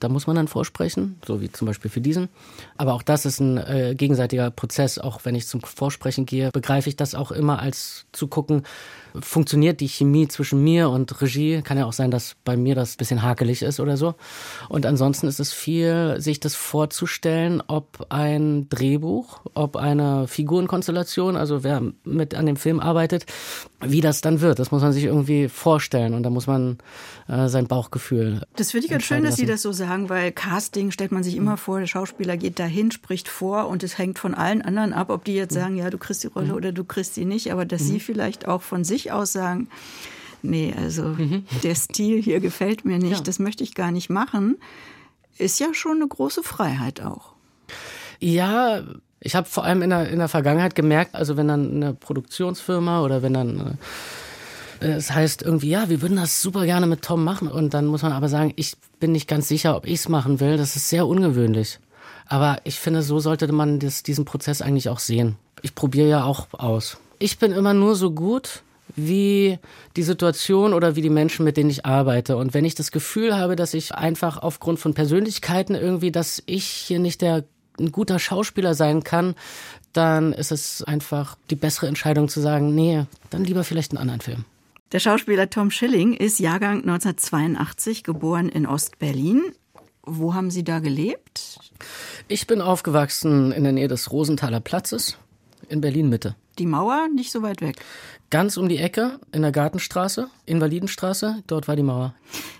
Da 0.00 0.08
muss 0.08 0.26
man 0.26 0.36
dann 0.36 0.46
vorsprechen, 0.46 1.18
so 1.26 1.40
wie 1.40 1.50
zum 1.50 1.66
Beispiel 1.66 1.90
für 1.90 2.00
diesen. 2.00 2.28
Aber 2.76 2.94
auch 2.94 3.02
das 3.02 3.26
ist 3.26 3.40
ein 3.40 3.56
äh, 3.58 3.94
gegenseitiger 3.96 4.50
Prozess. 4.50 4.98
Auch 4.98 5.24
wenn 5.24 5.34
ich 5.34 5.48
zum 5.48 5.60
Vorsprechen 5.60 6.24
gehe, 6.24 6.50
begreife 6.52 6.88
ich 6.88 6.96
das 6.96 7.14
auch 7.14 7.32
immer 7.32 7.58
als 7.58 8.06
zu 8.12 8.28
gucken, 8.28 8.62
funktioniert 9.20 9.80
die 9.80 9.88
Chemie 9.88 10.28
zwischen 10.28 10.62
mir 10.62 10.90
und 10.90 11.20
Regie. 11.20 11.62
Kann 11.62 11.78
ja 11.78 11.86
auch 11.86 11.92
sein, 11.92 12.10
dass 12.10 12.36
bei 12.44 12.56
mir 12.56 12.74
das 12.74 12.96
bisschen 12.96 13.22
hakelig 13.22 13.62
ist 13.62 13.80
oder 13.80 13.96
so. 13.96 14.14
Und 14.68 14.86
ansonsten 14.86 15.26
ist 15.26 15.40
es 15.40 15.52
viel, 15.52 16.16
sich 16.20 16.40
das 16.40 16.54
vorzustellen, 16.54 17.62
ob 17.66 18.06
ein 18.10 18.68
Drehbuch, 18.68 19.40
ob 19.54 19.76
eine 19.76 20.28
Figurenkonstellation, 20.28 21.36
also 21.36 21.64
wer 21.64 21.82
mit 22.04 22.34
an 22.34 22.46
dem 22.46 22.56
Film 22.56 22.80
arbeitet, 22.80 23.26
wie 23.80 24.00
das 24.00 24.20
dann 24.20 24.40
wird. 24.40 24.58
Das 24.58 24.70
muss 24.70 24.82
man 24.82 24.92
sich 24.92 25.04
irgendwie 25.04 25.48
vorstellen 25.48 26.14
und 26.14 26.24
da 26.24 26.30
muss 26.30 26.46
man 26.46 26.78
äh, 27.28 27.48
sein 27.48 27.66
Bauchgefühl. 27.66 28.42
Das 28.56 28.72
finde 28.72 28.86
ich 28.86 28.90
ganz 28.90 29.04
schön, 29.04 29.22
dass 29.22 29.32
lassen. 29.32 29.40
Sie 29.40 29.46
das 29.46 29.62
so 29.62 29.72
sagen, 29.72 30.08
weil 30.08 30.32
Casting 30.32 30.90
stellt 30.90 31.12
man 31.12 31.22
sich 31.22 31.36
immer 31.36 31.52
mhm. 31.52 31.58
vor, 31.58 31.78
der 31.78 31.86
Schauspieler 31.86 32.36
geht 32.36 32.58
dahin, 32.58 32.90
spricht 32.90 33.28
vor 33.28 33.68
und 33.68 33.84
es 33.84 33.96
hängt 33.96 34.18
von 34.18 34.34
allen 34.34 34.62
anderen 34.62 34.92
ab, 34.92 35.10
ob 35.10 35.24
die 35.24 35.34
jetzt 35.34 35.54
mhm. 35.54 35.60
sagen, 35.60 35.76
ja, 35.76 35.90
du 35.90 35.98
kriegst 35.98 36.24
die 36.24 36.28
Rolle 36.28 36.48
mhm. 36.48 36.54
oder 36.54 36.72
du 36.72 36.84
kriegst 36.84 37.14
sie 37.14 37.24
nicht, 37.24 37.52
aber 37.52 37.64
dass 37.64 37.82
mhm. 37.82 37.86
sie 37.86 38.00
vielleicht 38.00 38.48
auch 38.48 38.62
von 38.62 38.84
sich 38.84 38.97
sich 38.98 39.12
aus 39.12 39.32
sagen, 39.32 39.68
nee, 40.42 40.74
also 40.76 41.02
mhm. 41.02 41.44
der 41.62 41.74
Stil 41.74 42.22
hier 42.22 42.40
gefällt 42.40 42.84
mir 42.84 42.98
nicht, 42.98 43.18
ja. 43.18 43.22
das 43.22 43.38
möchte 43.38 43.64
ich 43.64 43.74
gar 43.74 43.92
nicht 43.92 44.10
machen, 44.10 44.56
ist 45.38 45.60
ja 45.60 45.72
schon 45.72 45.96
eine 45.96 46.08
große 46.08 46.42
Freiheit 46.42 47.00
auch. 47.00 47.32
Ja, 48.20 48.82
ich 49.20 49.34
habe 49.34 49.48
vor 49.48 49.64
allem 49.64 49.82
in 49.82 49.90
der, 49.90 50.08
in 50.08 50.18
der 50.18 50.28
Vergangenheit 50.28 50.74
gemerkt, 50.74 51.14
also 51.14 51.36
wenn 51.36 51.48
dann 51.48 51.76
eine 51.76 51.94
Produktionsfirma 51.94 53.02
oder 53.02 53.22
wenn 53.22 53.34
dann 53.34 53.78
äh, 54.80 54.86
es 54.86 55.12
heißt 55.12 55.42
irgendwie, 55.42 55.70
ja, 55.70 55.88
wir 55.88 56.02
würden 56.02 56.16
das 56.16 56.42
super 56.42 56.64
gerne 56.64 56.86
mit 56.86 57.02
Tom 57.02 57.24
machen 57.24 57.48
und 57.48 57.74
dann 57.74 57.86
muss 57.86 58.02
man 58.02 58.12
aber 58.12 58.28
sagen, 58.28 58.52
ich 58.56 58.76
bin 59.00 59.12
nicht 59.12 59.28
ganz 59.28 59.48
sicher, 59.48 59.76
ob 59.76 59.86
ich 59.86 59.94
es 59.94 60.08
machen 60.08 60.40
will. 60.40 60.56
Das 60.56 60.76
ist 60.76 60.88
sehr 60.88 61.06
ungewöhnlich. 61.06 61.78
Aber 62.26 62.58
ich 62.64 62.78
finde, 62.78 63.02
so 63.02 63.20
sollte 63.20 63.50
man 63.52 63.78
das, 63.78 64.02
diesen 64.02 64.24
Prozess 64.24 64.60
eigentlich 64.60 64.88
auch 64.88 64.98
sehen. 64.98 65.36
Ich 65.62 65.74
probiere 65.74 66.08
ja 66.08 66.24
auch 66.24 66.48
aus. 66.52 66.98
Ich 67.18 67.38
bin 67.38 67.52
immer 67.52 67.74
nur 67.74 67.96
so 67.96 68.10
gut, 68.10 68.62
wie 68.96 69.58
die 69.96 70.02
Situation 70.02 70.74
oder 70.74 70.96
wie 70.96 71.02
die 71.02 71.10
Menschen, 71.10 71.44
mit 71.44 71.56
denen 71.56 71.70
ich 71.70 71.86
arbeite. 71.86 72.36
Und 72.36 72.54
wenn 72.54 72.64
ich 72.64 72.74
das 72.74 72.92
Gefühl 72.92 73.36
habe, 73.36 73.56
dass 73.56 73.74
ich 73.74 73.94
einfach 73.94 74.38
aufgrund 74.38 74.78
von 74.78 74.94
Persönlichkeiten 74.94 75.74
irgendwie, 75.74 76.10
dass 76.10 76.42
ich 76.46 76.64
hier 76.64 76.98
nicht 76.98 77.22
der 77.22 77.44
ein 77.78 77.92
guter 77.92 78.18
Schauspieler 78.18 78.74
sein 78.74 79.04
kann, 79.04 79.34
dann 79.92 80.32
ist 80.32 80.52
es 80.52 80.82
einfach 80.82 81.36
die 81.50 81.54
bessere 81.54 81.86
Entscheidung 81.86 82.28
zu 82.28 82.40
sagen, 82.40 82.74
nee, 82.74 83.04
dann 83.30 83.44
lieber 83.44 83.64
vielleicht 83.64 83.92
einen 83.92 83.98
anderen 83.98 84.20
Film. 84.20 84.44
Der 84.92 85.00
Schauspieler 85.00 85.50
Tom 85.50 85.70
Schilling 85.70 86.14
ist 86.14 86.38
Jahrgang 86.38 86.78
1982, 86.78 88.04
geboren 88.04 88.48
in 88.48 88.66
Ostberlin. 88.66 89.42
Wo 90.02 90.34
haben 90.34 90.50
Sie 90.50 90.64
da 90.64 90.78
gelebt? 90.78 91.58
Ich 92.26 92.46
bin 92.46 92.62
aufgewachsen 92.62 93.52
in 93.52 93.64
der 93.64 93.72
Nähe 93.72 93.88
des 93.88 94.10
Rosenthaler 94.10 94.60
Platzes 94.60 95.18
in 95.68 95.80
Berlin 95.80 96.08
Mitte. 96.08 96.36
Die 96.58 96.66
Mauer 96.66 97.08
nicht 97.14 97.30
so 97.30 97.42
weit 97.42 97.60
weg. 97.60 97.76
Ganz 98.30 98.56
um 98.56 98.68
die 98.68 98.78
Ecke 98.78 99.20
in 99.32 99.42
der 99.42 99.52
Gartenstraße, 99.52 100.28
Invalidenstraße, 100.44 101.42
dort 101.46 101.68
war 101.68 101.76
die 101.76 101.82
Mauer. 101.82 102.14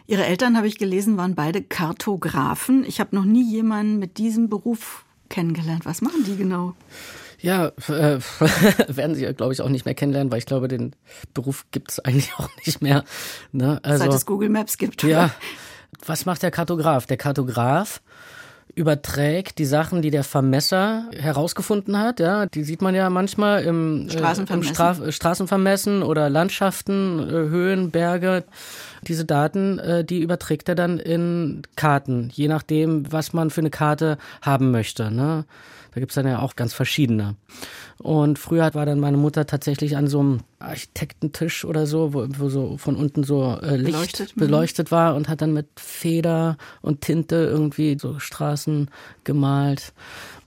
Ihre 0.07 0.25
Eltern, 0.25 0.57
habe 0.57 0.69
ich 0.69 0.79
gelesen, 0.79 1.17
waren 1.17 1.35
beide 1.35 1.63
Kartografen. 1.63 2.85
Ich 2.85 3.01
habe 3.01 3.15
noch 3.15 3.25
nie 3.25 3.45
jemanden 3.45 3.99
mit 3.99 4.19
diesem 4.19 4.49
Beruf 4.49 5.05
kennengelernt. 5.29 5.85
Was 5.85 6.01
machen 6.01 6.25
die 6.25 6.37
genau? 6.37 6.75
Ja, 7.41 7.67
äh, 7.89 8.19
werden 8.89 9.15
Sie, 9.15 9.25
glaube 9.35 9.53
ich, 9.53 9.61
auch 9.61 9.69
nicht 9.69 9.85
mehr 9.85 9.95
kennenlernen, 9.95 10.33
weil 10.33 10.39
ich 10.39 10.47
glaube, 10.47 10.69
den 10.69 10.95
Beruf 11.35 11.67
gibt 11.71 11.93
es 11.93 12.01
eigentlich 12.01 12.35
auch 12.39 12.49
nicht 12.65 12.83
mehr. 12.83 13.05
Ne? 13.53 13.81
Also, 13.83 14.05
Seit 14.05 14.15
es 14.15 14.27
Google 14.27 14.49
Maps 14.49 14.79
gibt. 14.79 15.03
Ja. 15.03 15.31
Was 16.07 16.27
macht 16.27 16.43
der 16.43 16.51
Kartograf? 16.51 17.07
Der 17.07 17.17
Kartograf 17.17 18.03
überträgt 18.75 19.59
die 19.59 19.65
Sachen, 19.65 20.03
die 20.03 20.11
der 20.11 20.25
Vermesser 20.25 21.05
herausgefunden 21.17 21.99
hat. 21.99 22.21
Ja, 22.21 22.47
die 22.47 22.65
sieht 22.65 22.83
man 22.83 22.95
ja 22.95 23.11
manchmal 23.11 23.65
im 23.65 24.09
Straßenvermessen, 24.09 24.51
äh, 24.51 24.69
im 24.69 24.75
Stra 24.75 25.13
Straßenvermessen 25.13 26.03
oder 26.03 26.31
Landschaften, 26.31 27.19
äh, 27.19 27.33
Höhen, 27.33 27.91
Berge. 27.91 28.45
Diese 29.07 29.25
Daten, 29.25 29.79
äh, 29.79 30.05
die 30.05 30.21
überträgt 30.21 30.69
er 30.69 30.75
dann 30.75 30.99
in 30.99 31.63
Karten, 31.77 32.31
je 32.33 32.49
nachdem, 32.49 33.11
was 33.13 33.33
man 33.33 33.51
für 33.51 33.61
eine 33.61 33.71
Karte 33.71 34.19
haben 34.43 34.71
möchte. 34.71 35.11
Ne? 35.11 35.45
Da 35.93 36.01
gibt's 36.01 36.15
dann 36.15 36.27
ja 36.27 36.41
auch 36.41 36.55
ganz 36.57 36.75
verschiedene. 36.75 37.37
Und 37.99 38.39
früher 38.39 38.73
war 38.75 38.87
dann 38.87 39.01
meine 39.01 39.17
Mutter 39.17 39.47
tatsächlich 39.47 39.97
an 39.97 40.07
so 40.07 40.21
einem 40.21 40.41
Architektentisch 40.61 41.65
oder 41.65 41.87
so, 41.87 42.15
wo, 42.15 42.27
wo 42.29 42.49
so 42.49 42.77
von 42.77 42.95
unten 42.95 43.25
so 43.25 43.59
äh, 43.61 43.77
Licht 43.77 43.93
beleuchtet, 43.93 44.37
mhm. 44.37 44.41
beleuchtet 44.41 44.91
war 44.91 45.15
und 45.15 45.29
hat 45.29 45.43
dann 45.43 45.53
mit 45.53 45.67
Feder 45.77 46.57
und 46.83 47.01
Tinte 47.01 47.37
irgendwie 47.37 47.99
so 48.01 48.19
Straßen 48.19 48.91
gemalt 49.25 49.93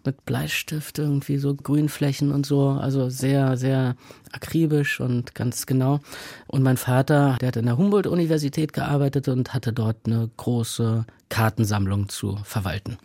mit 0.06 0.26
Bleistift 0.26 1.00
irgendwie 1.00 1.38
so 1.38 1.56
Grünflächen 1.56 2.32
und 2.32 2.46
so, 2.46 2.70
also 2.70 3.10
sehr, 3.10 3.58
sehr 3.58 3.96
akribisch 4.32 5.00
und 5.00 5.36
ganz 5.36 5.66
genau. 5.66 6.00
Und 6.48 6.64
mein 6.64 6.78
Vater, 6.78 7.38
der 7.42 7.50
hat 7.50 7.56
in 7.58 7.66
der 7.66 7.78
Humboldt-Universität 7.78 8.74
gearbeitet 8.74 9.28
und 9.28 9.54
hatte 9.54 9.74
dort 9.74 9.98
eine 10.06 10.30
große 10.38 11.06
Kartensammlung 11.30 12.10
zu 12.10 12.38
verwalten. 12.44 12.98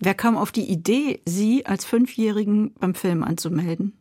Wer 0.00 0.14
kam 0.14 0.36
auf 0.36 0.52
die 0.52 0.70
Idee, 0.70 1.20
Sie 1.24 1.66
als 1.66 1.84
Fünfjährigen 1.84 2.72
beim 2.78 2.94
Film 2.94 3.24
anzumelden? 3.24 3.94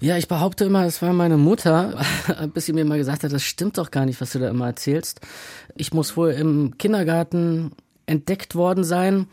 Ja, 0.00 0.16
ich 0.16 0.28
behaupte 0.28 0.64
immer, 0.64 0.84
es 0.84 1.00
war 1.02 1.12
meine 1.12 1.36
Mutter, 1.36 2.04
bis 2.54 2.66
sie 2.66 2.72
mir 2.72 2.84
mal 2.84 2.98
gesagt 2.98 3.24
hat, 3.24 3.32
das 3.32 3.42
stimmt 3.42 3.78
doch 3.78 3.90
gar 3.90 4.06
nicht, 4.06 4.20
was 4.20 4.32
du 4.32 4.38
da 4.38 4.48
immer 4.48 4.66
erzählst. 4.66 5.20
Ich 5.76 5.92
muss 5.92 6.16
wohl 6.16 6.30
im 6.30 6.76
Kindergarten 6.78 7.72
entdeckt 8.06 8.54
worden 8.54 8.84
sein. 8.84 9.26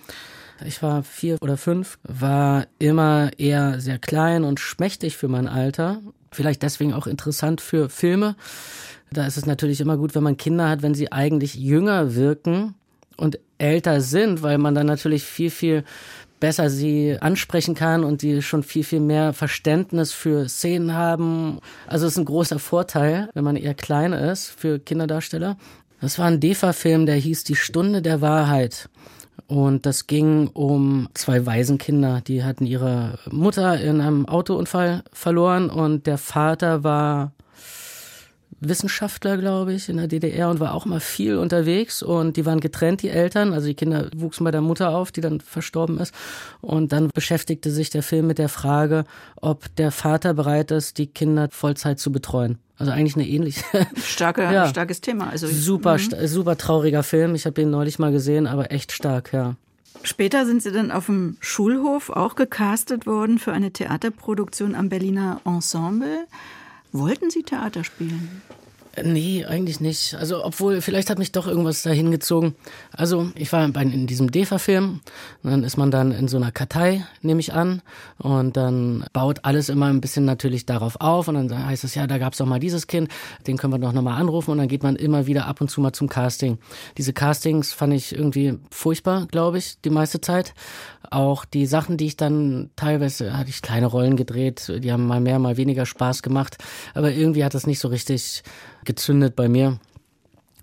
Ich 0.66 0.84
war 0.84 1.04
vier 1.04 1.38
oder 1.42 1.58
fünf, 1.58 1.98
war 2.04 2.68
immer 2.80 3.32
eher 3.38 3.80
sehr 3.80 4.00
klein 4.00 4.44
und 4.44 4.60
schmächtig 4.60 5.18
für 5.18 5.28
mein 5.28 5.48
Alter. 5.48 6.02
Vielleicht 6.32 6.64
deswegen 6.64 6.94
auch 6.94 7.08
interessant 7.08 7.62
für 7.62 7.90
Filme. 7.90 8.36
Da 9.12 9.26
ist 9.26 9.38
es 9.38 9.46
natürlich 9.46 9.82
immer 9.82 9.98
gut, 9.98 10.16
wenn 10.16 10.24
man 10.24 10.38
Kinder 10.38 10.70
hat, 10.70 10.82
wenn 10.82 10.94
sie 10.94 11.12
eigentlich 11.12 11.56
jünger 11.56 12.16
wirken 12.16 12.76
und 13.18 13.40
älter 13.58 14.02
sind, 14.02 14.42
weil 14.42 14.58
man 14.58 14.74
dann 14.76 14.88
natürlich 14.88 15.24
viel, 15.24 15.50
viel 15.50 15.84
besser 16.40 16.70
sie 16.70 17.18
ansprechen 17.20 17.76
kann 17.76 18.04
und 18.04 18.22
die 18.22 18.42
schon 18.42 18.64
viel, 18.64 18.84
viel 18.84 19.00
mehr 19.00 19.34
Verständnis 19.34 20.12
für 20.12 20.50
Szenen 20.50 20.94
haben. 20.94 21.60
Also 21.88 22.08
es 22.08 22.14
ist 22.14 22.20
ein 22.20 22.26
großer 22.26 22.60
Vorteil, 22.60 23.30
wenn 23.34 23.44
man 23.44 23.56
eher 23.56 23.76
klein 23.76 24.14
ist 24.14 24.48
für 24.50 24.80
Kinderdarsteller. 24.80 25.58
Das 26.02 26.18
war 26.18 26.26
ein 26.26 26.40
DEFA-Film, 26.40 27.06
der 27.06 27.16
hieß 27.16 27.44
Die 27.44 27.56
Stunde 27.56 28.02
der 28.02 28.22
Wahrheit. 28.22 28.90
Und 29.48 29.86
das 29.86 30.08
ging 30.08 30.48
um 30.48 31.10
zwei 31.14 31.46
Waisenkinder, 31.46 32.22
die 32.22 32.44
hatten 32.44 32.66
ihre 32.66 33.20
Mutter 33.30 33.80
in 33.80 34.02
einem 34.02 34.26
Autounfall 34.28 35.04
verloren 35.12 35.70
und 35.70 36.08
der 36.08 36.18
Vater 36.18 36.84
war 36.84 37.32
Wissenschaftler, 38.62 39.38
glaube 39.38 39.74
ich, 39.74 39.90
in 39.90 39.98
der 39.98 40.08
DDR 40.08 40.50
und 40.50 40.60
war 40.60 40.74
auch 40.74 40.86
mal 40.86 41.00
viel 41.00 41.38
unterwegs 41.38 42.04
und 42.04 42.38
die 42.38 42.46
waren 42.46 42.60
getrennt, 42.60 43.02
die 43.02 43.10
Eltern. 43.10 43.54
Also 43.54 43.68
die 43.68 43.74
Kinder 43.74 44.10
wuchsen 44.16 44.44
bei 44.44 44.52
der 44.52 44.62
Mutter 44.62 44.96
auf, 44.96 45.12
die 45.12 45.22
dann 45.22 45.42
verstorben 45.42 45.98
ist. 45.98 46.14
Und 46.62 46.92
dann 46.92 47.10
beschäftigte 47.14 47.72
sich 47.72 47.90
der 47.90 48.04
Film 48.04 48.28
mit 48.28 48.38
der 48.38 48.50
Frage, 48.50 49.04
ob 49.36 49.76
der 49.76 49.92
Vater 49.92 50.36
bereit 50.36 50.72
ist, 50.72 51.00
die 51.00 51.08
Kinder 51.08 51.50
Vollzeit 51.52 52.00
zu 52.00 52.12
betreuen. 52.12 52.60
Also 52.78 52.92
eigentlich 52.92 53.16
eine 53.16 53.28
ähnliche. 53.28 53.64
Starke, 54.04 54.44
ja. 54.44 54.68
Starkes 54.68 55.02
Thema. 55.02 55.30
Also 55.30 55.48
super, 55.48 55.98
mhm. 55.98 56.28
super 56.28 56.56
trauriger 56.56 57.04
Film. 57.04 57.36
Ich 57.36 57.46
habe 57.46 57.62
ihn 57.62 57.72
neulich 57.72 58.00
mal 58.00 58.12
gesehen, 58.12 58.48
aber 58.48 58.72
echt 58.72 58.92
stark, 58.92 59.34
ja. 59.34 59.56
Später 60.04 60.46
sind 60.46 60.64
Sie 60.64 60.72
dann 60.72 60.92
auf 60.92 61.08
dem 61.08 61.38
Schulhof 61.42 62.10
auch 62.10 62.36
gecastet 62.36 63.06
worden 63.06 63.38
für 63.38 63.54
eine 63.54 63.72
Theaterproduktion 63.72 64.74
am 64.74 64.90
Berliner 64.90 65.42
Ensemble. 65.46 66.28
Wollten 66.94 67.30
Sie 67.30 67.44
Theater 67.44 67.84
spielen? 67.84 68.42
Nee, 69.02 69.46
eigentlich 69.46 69.80
nicht. 69.80 70.16
Also, 70.16 70.44
obwohl, 70.44 70.82
vielleicht 70.82 71.10
hat 71.10 71.18
mich 71.18 71.32
doch 71.32 71.48
irgendwas 71.48 71.82
dahin 71.82 72.12
gezogen. 72.12 72.56
Also, 72.92 73.32
ich 73.36 73.54
war 73.54 73.64
in 73.66 74.06
diesem 74.06 74.32
DEFA-Film. 74.32 75.00
Dann 75.44 75.64
ist 75.64 75.78
man 75.78 75.92
dann 75.92 76.12
in 76.12 76.28
so 76.28 76.36
einer 76.36 76.52
Kartei, 76.52 77.06
nehme 77.22 77.40
ich 77.40 77.54
an. 77.54 77.82
Und 78.18 78.58
dann 78.58 79.06
baut 79.14 79.46
alles 79.46 79.70
immer 79.70 79.86
ein 79.86 80.02
bisschen 80.02 80.26
natürlich 80.26 80.66
darauf 80.66 81.00
auf. 81.00 81.30
Und 81.30 81.36
dann 81.36 81.68
heißt 81.68 81.86
es, 81.86 81.96
ja, 81.96 82.06
da 82.06 82.18
gab 82.18 82.34
es 82.34 82.40
doch 82.40 82.46
mal 82.46 82.60
dieses 82.60 82.88
Kind, 82.88 83.08
den 83.48 83.58
können 83.58 83.72
wir 83.72 83.80
doch 83.80 83.94
nochmal 83.94 84.20
anrufen. 84.20 84.52
Und 84.52 84.58
dann 84.58 84.68
geht 84.68 84.84
man 84.84 84.98
immer 84.98 85.26
wieder 85.26 85.46
ab 85.46 85.62
und 85.62 85.72
zu 85.72 85.80
mal 85.80 85.94
zum 85.94 86.10
Casting. 86.10 86.58
Diese 86.98 87.14
Castings 87.14 87.72
fand 87.72 87.94
ich 87.94 88.14
irgendwie 88.14 88.60
furchtbar, 88.72 89.26
glaube 89.32 89.58
ich, 89.58 89.80
die 89.80 89.90
meiste 89.90 90.20
Zeit. 90.20 90.54
Auch 91.10 91.46
die 91.46 91.66
Sachen, 91.66 91.96
die 91.96 92.08
ich 92.08 92.18
dann 92.18 92.72
teilweise, 92.76 93.38
hatte 93.38 93.50
ich 93.50 93.62
kleine 93.62 93.86
Rollen 93.86 94.18
gedreht, 94.18 94.72
die 94.80 94.92
haben 94.92 95.08
mal 95.08 95.22
mehr, 95.22 95.40
mal 95.40 95.58
weniger 95.58 95.86
Spaß 95.86 96.24
gemacht. 96.24 96.58
Aber 96.94 97.12
irgendwie 97.12 97.46
hat 97.46 97.54
das 97.54 97.68
nicht 97.68 97.80
so 97.80 97.88
richtig 97.88 98.44
gezündet 98.86 99.36
bei 99.36 99.48
mir. 99.50 99.80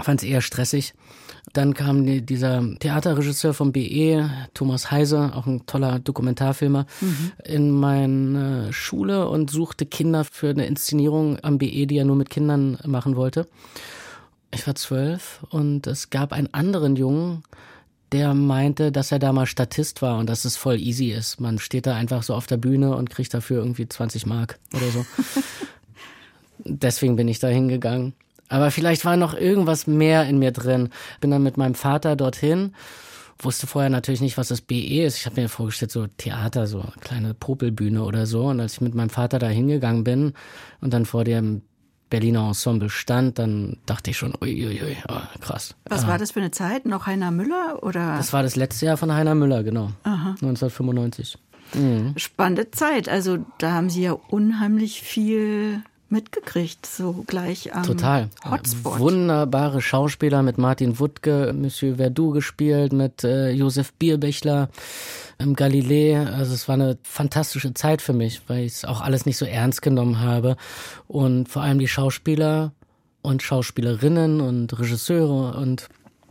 Fand 0.01 0.23
es 0.23 0.29
eher 0.29 0.41
stressig. 0.41 0.95
Dann 1.53 1.75
kam 1.75 2.05
die, 2.05 2.25
dieser 2.25 2.63
Theaterregisseur 2.79 3.55
vom 3.55 3.73
BE, 3.73 4.31
Thomas 4.55 4.91
Heise, 4.91 5.33
auch 5.35 5.47
ein 5.47 5.65
toller 5.67 5.99
Dokumentarfilmer, 5.99 6.87
mhm. 7.01 7.33
in 7.45 7.71
meine 7.71 8.73
Schule 8.73 9.29
und 9.29 9.51
suchte 9.51 9.87
Kinder 9.87 10.25
für 10.25 10.51
eine 10.51 10.67
Inszenierung 10.67 11.39
am 11.43 11.59
BE, 11.59 11.87
die 11.87 11.97
er 11.97 12.05
nur 12.05 12.17
mit 12.17 12.31
Kindern 12.31 12.79
machen 12.85 13.17
wollte. 13.17 13.47
Ich 14.53 14.67
war 14.67 14.75
zwölf 14.75 15.45
und 15.51 15.87
es 15.87 16.11
gab 16.11 16.33
einen 16.33 16.53
anderen 16.53 16.97
Jungen, 16.97 17.43
der 18.13 18.33
meinte, 18.33 18.91
dass 18.91 19.13
er 19.13 19.19
da 19.19 19.33
mal 19.33 19.47
Statist 19.47 20.01
war 20.01 20.19
und 20.19 20.29
dass 20.29 20.45
es 20.45 20.57
voll 20.57 20.79
easy 20.81 21.11
ist. 21.11 21.41
Man 21.41 21.59
steht 21.59 21.87
da 21.87 21.95
einfach 21.95 22.23
so 22.23 22.35
auf 22.35 22.47
der 22.47 22.57
Bühne 22.57 22.97
und 22.97 23.11
kriegt 23.11 23.35
dafür 23.35 23.59
irgendwie 23.59 23.87
20 23.87 24.25
Mark 24.25 24.59
oder 24.75 24.89
so. 24.91 25.05
Deswegen 26.65 27.17
bin 27.17 27.29
ich 27.29 27.39
da 27.39 27.49
hingegangen. 27.49 28.15
Aber 28.49 28.71
vielleicht 28.71 29.05
war 29.05 29.17
noch 29.17 29.35
irgendwas 29.35 29.87
mehr 29.87 30.27
in 30.27 30.39
mir 30.39 30.53
drin. 30.53 30.91
Bin 31.21 31.31
dann 31.31 31.43
mit 31.43 31.57
meinem 31.57 31.75
Vater 31.75 32.17
dorthin, 32.17 32.75
wusste 33.39 33.67
vorher 33.67 33.91
natürlich 33.91 34.21
nicht, 34.21 34.39
was 34.39 34.49
das 34.49 34.63
BE 34.63 35.05
ist. 35.05 35.19
Ich 35.19 35.27
habe 35.27 35.41
mir 35.41 35.49
vorgestellt, 35.49 35.91
so 35.91 36.07
Theater, 36.07 36.67
so 36.67 36.81
eine 36.81 36.93
kleine 37.01 37.35
Popelbühne 37.35 38.03
oder 38.03 38.27
so. 38.27 38.47
Und 38.47 38.61
als 38.61 38.75
ich 38.75 38.81
mit 38.81 38.95
meinem 38.95 39.11
Vater 39.11 39.39
da 39.39 39.49
hingegangen 39.49 40.05
bin 40.05 40.33
und 40.81 40.93
dann 40.93 41.05
vor 41.05 41.25
dem 41.25 41.63
Berliner 42.11 42.49
Ensemble 42.49 42.89
stand, 42.89 43.39
dann 43.39 43.77
dachte 43.85 44.11
ich 44.11 44.17
schon, 44.17 44.33
uiuiui, 44.41 44.83
ui, 44.83 44.97
oh, 45.09 45.21
krass. 45.41 45.75
Was 45.89 46.05
ah. 46.05 46.09
war 46.09 46.19
das 46.19 46.31
für 46.31 46.41
eine 46.41 46.51
Zeit? 46.51 46.87
Noch 46.87 47.07
Heiner 47.07 47.31
Müller 47.31 47.83
oder? 47.83 48.17
Das 48.17 48.33
war 48.33 48.43
das 48.43 48.57
letzte 48.57 48.87
Jahr 48.87 48.97
von 48.97 49.13
Heiner 49.13 49.35
Müller, 49.35 49.63
genau. 49.63 49.91
Aha. 50.05 50.31
1995. 50.41 51.37
Mhm. 51.75 52.15
Spannende 52.17 52.71
Zeit. 52.71 53.11
Also 53.11 53.39
da 53.59 53.73
haben 53.73 53.91
Sie 53.91 54.03
ja 54.03 54.13
unheimlich 54.13 55.03
viel 55.03 55.83
mitgekriegt, 56.11 56.87
so 56.87 57.25
gleich 57.27 57.75
am 57.75 57.83
Total. 57.83 58.29
Hotspot. 58.49 58.99
Wunderbare 58.99 59.81
Schauspieler 59.83 60.43
mit 60.43 60.59
Martin 60.59 60.99
Wuttke, 60.99 61.53
Monsieur 61.55 61.97
Verdoux 61.97 62.31
gespielt, 62.31 62.93
mit 62.93 63.25
äh, 63.25 63.51
Josef 63.51 63.93
Bierbächler 63.95 64.69
im 65.39 65.55
Galilei. 65.55 66.19
Also 66.19 66.55
es 66.55 66.69
war 66.69 66.75
eine 66.75 66.99
fantastische 67.03 67.75
Zeit 67.75 68.03
für 68.03 68.13
mich, 68.13 68.43
weil 68.49 68.65
ich 68.65 68.75
es 68.75 68.85
auch 68.85 69.01
alles 69.01 69.27
nicht 69.27 69.37
so 69.37 69.45
ernst 69.45 69.83
genommen 69.83 70.21
habe. 70.21 70.57
Und 71.07 71.49
vor 71.49 71.63
allem 71.63 71.79
die 71.79 71.89
Schauspieler 71.89 72.73
und 73.23 73.43
Schauspielerinnen 73.43 74.41
und 74.41 74.79
Regisseure 74.79 75.57
und 75.59 75.89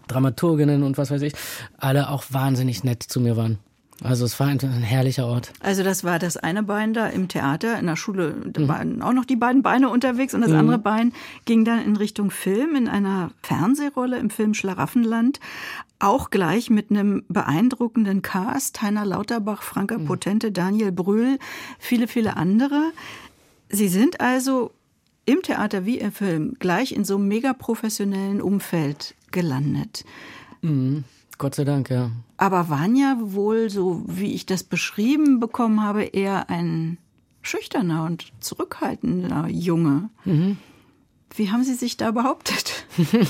Dramaturginnen 0.07 0.83
und 0.83 0.97
was 0.97 1.11
weiß 1.11 1.21
ich, 1.21 1.33
alle 1.77 2.09
auch 2.09 2.23
wahnsinnig 2.29 2.83
nett 2.83 3.03
zu 3.03 3.19
mir 3.19 3.35
waren. 3.35 3.59
Also 4.03 4.25
es 4.25 4.39
war 4.39 4.47
ein, 4.47 4.59
ein, 4.61 4.83
herrlicher 4.83 5.25
Ort. 5.25 5.53
Also 5.59 5.83
das 5.83 6.03
war 6.03 6.19
das 6.19 6.37
eine 6.37 6.63
Bein 6.63 6.93
da 6.93 7.07
im 7.07 7.27
Theater, 7.27 7.79
in 7.79 7.87
der 7.87 7.95
Schule 7.95 8.35
da 8.45 8.61
mhm. 8.61 8.67
waren 8.67 9.01
auch 9.01 9.13
noch 9.13 9.25
die 9.25 9.35
beiden 9.35 9.63
Beine 9.63 9.89
unterwegs 9.89 10.33
und 10.33 10.41
das 10.41 10.51
mhm. 10.51 10.57
andere 10.57 10.77
Bein 10.77 11.13
ging 11.45 11.65
dann 11.65 11.83
in 11.83 11.95
Richtung 11.95 12.29
Film, 12.29 12.75
in 12.75 12.87
einer 12.87 13.31
Fernsehrolle 13.41 14.17
im 14.17 14.29
Film 14.29 14.53
Schlaraffenland. 14.53 15.39
Auch 15.99 16.29
gleich 16.29 16.69
mit 16.69 16.91
einem 16.91 17.23
beeindruckenden 17.27 18.21
Cast, 18.21 18.83
Heiner 18.83 19.03
Lauterbach, 19.03 19.63
Franka 19.63 19.97
mhm. 19.97 20.05
Potente, 20.05 20.51
Daniel 20.51 20.91
Brühl, 20.91 21.39
viele, 21.79 22.07
viele 22.07 22.37
andere. 22.37 22.91
Sie 23.69 23.87
sind 23.87 24.21
also 24.21 24.71
im 25.25 25.41
Theater 25.41 25.85
wie 25.85 25.97
im 25.97 26.11
Film 26.11 26.55
gleich 26.59 26.91
in 26.91 27.03
so 27.03 27.15
einem 27.15 27.27
mega 27.27 27.53
professionellen 27.53 28.41
Umfeld 28.41 29.15
gelandet. 29.31 30.05
Mhm. 30.61 31.03
Gott 31.39 31.55
sei 31.55 31.63
Dank, 31.63 31.89
ja. 31.89 32.11
Aber 32.37 32.69
waren 32.69 32.95
ja 32.95 33.17
wohl, 33.19 33.69
so 33.69 34.03
wie 34.05 34.33
ich 34.33 34.45
das 34.45 34.63
beschrieben 34.63 35.39
bekommen 35.39 35.83
habe, 35.83 36.03
eher 36.03 36.49
ein 36.49 36.99
schüchterner 37.41 38.05
und 38.05 38.31
zurückhaltender 38.39 39.47
Junge. 39.49 40.09
Mhm. 40.23 40.57
Wie 41.35 41.51
haben 41.51 41.63
Sie 41.63 41.73
sich 41.73 41.97
da 41.97 42.11
behauptet? 42.11 42.85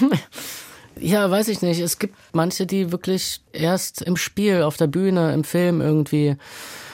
ja, 1.00 1.30
weiß 1.30 1.48
ich 1.48 1.62
nicht. 1.62 1.80
Es 1.80 2.00
gibt 2.00 2.16
manche, 2.34 2.66
die 2.66 2.92
wirklich 2.92 3.42
erst 3.54 4.02
im 4.02 4.18
Spiel, 4.18 4.64
auf 4.64 4.78
der 4.78 4.88
Bühne, 4.88 5.34
im 5.34 5.44
Film 5.44 5.82
irgendwie 5.82 6.36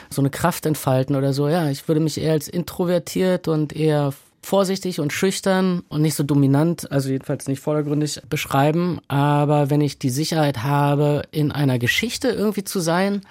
so 0.10 0.22
eine 0.22 0.30
Kraft 0.30 0.66
entfalten 0.66 1.16
oder 1.16 1.34
so. 1.34 1.48
Ja, 1.48 1.70
ich 1.70 1.88
würde 1.88 2.02
mich 2.02 2.20
eher 2.20 2.34
als 2.34 2.48
introvertiert 2.48 3.48
und 3.48 3.74
eher 3.76 4.14
vorsichtig 4.44 5.00
und 5.00 5.14
schüchtern 5.14 5.84
und 5.88 6.02
nicht 6.02 6.16
so 6.16 6.24
dominant, 6.24 6.92
also 6.92 7.10
jedenfalls 7.10 7.48
nicht 7.48 7.62
vordergründig 7.62 8.22
beschreiben. 8.30 9.00
Aber 9.08 9.70
wenn 9.70 9.82
ich 9.82 9.98
die 9.98 10.10
Sicherheit 10.10 10.64
habe, 10.64 11.24
in 11.32 11.52
einer 11.52 11.80
Geschichte 11.80 12.28
irgendwie 12.28 12.66
zu 12.66 12.80
sein, 12.82 13.22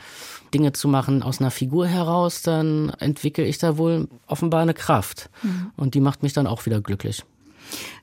Dinge 0.54 0.72
zu 0.72 0.88
machen 0.88 1.22
aus 1.22 1.40
einer 1.40 1.50
Figur 1.50 1.86
heraus, 1.86 2.42
dann 2.42 2.90
entwickle 2.98 3.44
ich 3.44 3.58
da 3.58 3.76
wohl 3.76 4.08
offenbar 4.26 4.62
eine 4.62 4.74
Kraft. 4.74 5.30
Mhm. 5.42 5.70
Und 5.76 5.94
die 5.94 6.00
macht 6.00 6.22
mich 6.22 6.32
dann 6.32 6.46
auch 6.46 6.66
wieder 6.66 6.80
glücklich. 6.80 7.24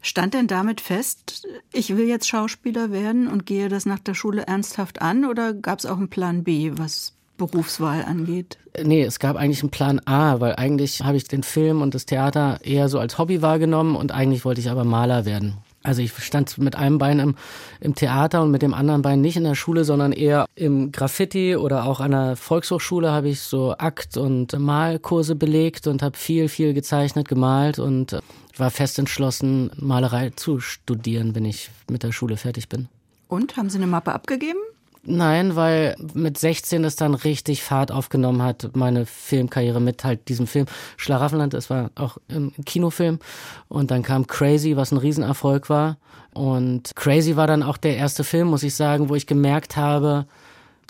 Stand 0.01 0.33
denn 0.33 0.47
damit 0.47 0.79
fest, 0.81 1.47
ich 1.73 1.95
will 1.95 2.07
jetzt 2.07 2.27
Schauspieler 2.27 2.91
werden 2.91 3.27
und 3.27 3.45
gehe 3.45 3.69
das 3.69 3.85
nach 3.85 3.99
der 3.99 4.13
Schule 4.13 4.43
ernsthaft 4.43 5.01
an 5.01 5.25
oder 5.25 5.53
gab 5.53 5.79
es 5.79 5.85
auch 5.85 5.97
einen 5.97 6.09
Plan 6.09 6.43
B, 6.43 6.71
was 6.75 7.13
Berufswahl 7.39 8.05
angeht? 8.05 8.58
Nee, 8.81 9.01
es 9.01 9.19
gab 9.19 9.36
eigentlich 9.36 9.62
einen 9.62 9.72
Plan 9.72 10.00
A, 10.05 10.39
weil 10.39 10.55
eigentlich 10.55 11.01
habe 11.03 11.17
ich 11.17 11.24
den 11.24 11.43
Film 11.43 11.81
und 11.81 11.96
das 11.96 12.05
Theater 12.05 12.60
eher 12.63 12.88
so 12.89 13.00
als 13.00 13.17
Hobby 13.17 13.41
wahrgenommen 13.41 13.96
und 13.96 14.12
eigentlich 14.12 14.46
wollte 14.46 14.62
ich 14.62 14.69
aber 14.69 14.84
Maler 14.84 15.25
werden. 15.25 15.58
Also 15.81 16.01
ich 16.01 16.13
stand 16.17 16.58
mit 16.58 16.75
einem 16.75 16.98
Bein 16.98 17.19
im, 17.19 17.36
im 17.79 17.96
Theater 17.96 18.43
und 18.43 18.51
mit 18.51 18.62
dem 18.62 18.74
anderen 18.74 19.01
Bein 19.01 19.22
nicht 19.22 19.38
in 19.38 19.46
der 19.46 19.55
Schule, 19.55 19.86
sondern 19.86 20.12
eher 20.12 20.46
im 20.55 20.91
Graffiti 20.91 21.55
oder 21.55 21.86
auch 21.86 22.01
an 22.01 22.12
der 22.12 22.36
Volkshochschule 22.36 23.12
habe 23.12 23.29
ich 23.29 23.39
so 23.39 23.75
Akt- 23.77 24.17
und 24.17 24.58
Malkurse 24.60 25.36
belegt 25.36 25.88
und 25.88 26.03
habe 26.03 26.17
viel, 26.17 26.50
viel 26.50 26.74
gezeichnet, 26.74 27.29
gemalt 27.29 27.79
und 27.79 28.19
war 28.58 28.72
fest 28.72 29.00
entschlossen, 29.00 29.72
Malerei 29.77 30.31
zu 30.36 30.60
studieren, 30.60 31.34
wenn 31.34 31.46
ich 31.46 31.69
mit 31.89 32.03
der 32.03 32.12
Schule 32.12 32.36
fertig 32.36 32.67
bin. 32.67 32.89
Und 33.29 33.55
haben 33.55 33.69
Sie 33.69 33.77
eine 33.77 33.88
Mappe 33.88 34.12
abgegeben? 34.12 34.60
Nein, 35.09 35.55
weil 35.55 35.95
mit 36.13 36.37
16 36.37 36.83
das 36.83 36.95
dann 36.95 37.15
richtig 37.15 37.63
Fahrt 37.63 37.91
aufgenommen 37.91 38.43
hat, 38.43 38.69
meine 38.75 39.07
Filmkarriere 39.07 39.81
mit 39.81 40.03
halt 40.03 40.29
diesem 40.29 40.45
Film. 40.45 40.67
Schlaraffenland, 40.97 41.55
das 41.55 41.71
war 41.71 41.89
auch 41.95 42.17
ein 42.29 42.53
Kinofilm. 42.65 43.19
Und 43.67 43.89
dann 43.89 44.03
kam 44.03 44.27
Crazy, 44.27 44.77
was 44.77 44.91
ein 44.91 44.97
Riesenerfolg 44.97 45.69
war. 45.69 45.97
Und 46.33 46.95
Crazy 46.95 47.35
war 47.35 47.47
dann 47.47 47.63
auch 47.63 47.77
der 47.77 47.97
erste 47.97 48.23
Film, 48.23 48.49
muss 48.49 48.61
ich 48.61 48.75
sagen, 48.75 49.09
wo 49.09 49.15
ich 49.15 49.25
gemerkt 49.25 49.77
habe, 49.77 50.25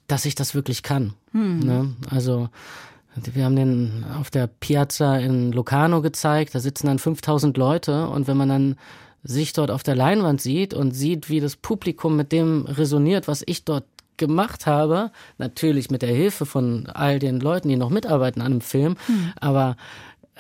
dass 0.08 0.26
ich 0.26 0.36
das 0.36 0.54
wirklich 0.54 0.84
kann. 0.84 1.14
Hm. 1.32 1.60
Ne? 1.60 1.96
Also, 2.10 2.50
wir 3.16 3.46
haben 3.46 3.56
den 3.56 4.04
auf 4.20 4.30
der 4.30 4.48
Piazza 4.48 5.18
in 5.18 5.54
Locarno 5.54 6.02
gezeigt, 6.02 6.56
da 6.56 6.60
sitzen 6.60 6.88
dann 6.88 7.00
5000 7.00 7.56
Leute 7.58 8.08
und 8.10 8.28
wenn 8.28 8.38
man 8.38 8.50
dann 8.50 8.76
sich 9.24 9.54
dort 9.54 9.72
auf 9.72 9.84
der 9.84 9.96
Leinwand 9.96 10.42
sieht 10.42 10.74
und 10.74 10.92
sieht, 10.92 11.30
wie 11.30 11.40
das 11.40 11.56
Publikum 11.56 12.16
mit 12.16 12.32
dem 12.32 12.66
resoniert, 12.66 13.28
was 13.28 13.44
ich 13.46 13.66
dort 13.66 13.84
gemacht 14.20 14.68
habe, 14.68 15.12
natürlich 15.40 15.90
mit 15.90 16.04
der 16.04 16.14
Hilfe 16.14 16.46
von 16.46 16.86
all 16.88 17.18
den 17.18 17.40
Leuten, 17.40 17.70
die 17.70 17.76
noch 17.76 17.90
mitarbeiten 17.90 18.42
an 18.42 18.52
einem 18.52 18.62
Film, 18.62 18.96
mhm. 19.08 19.34
aber 19.40 19.76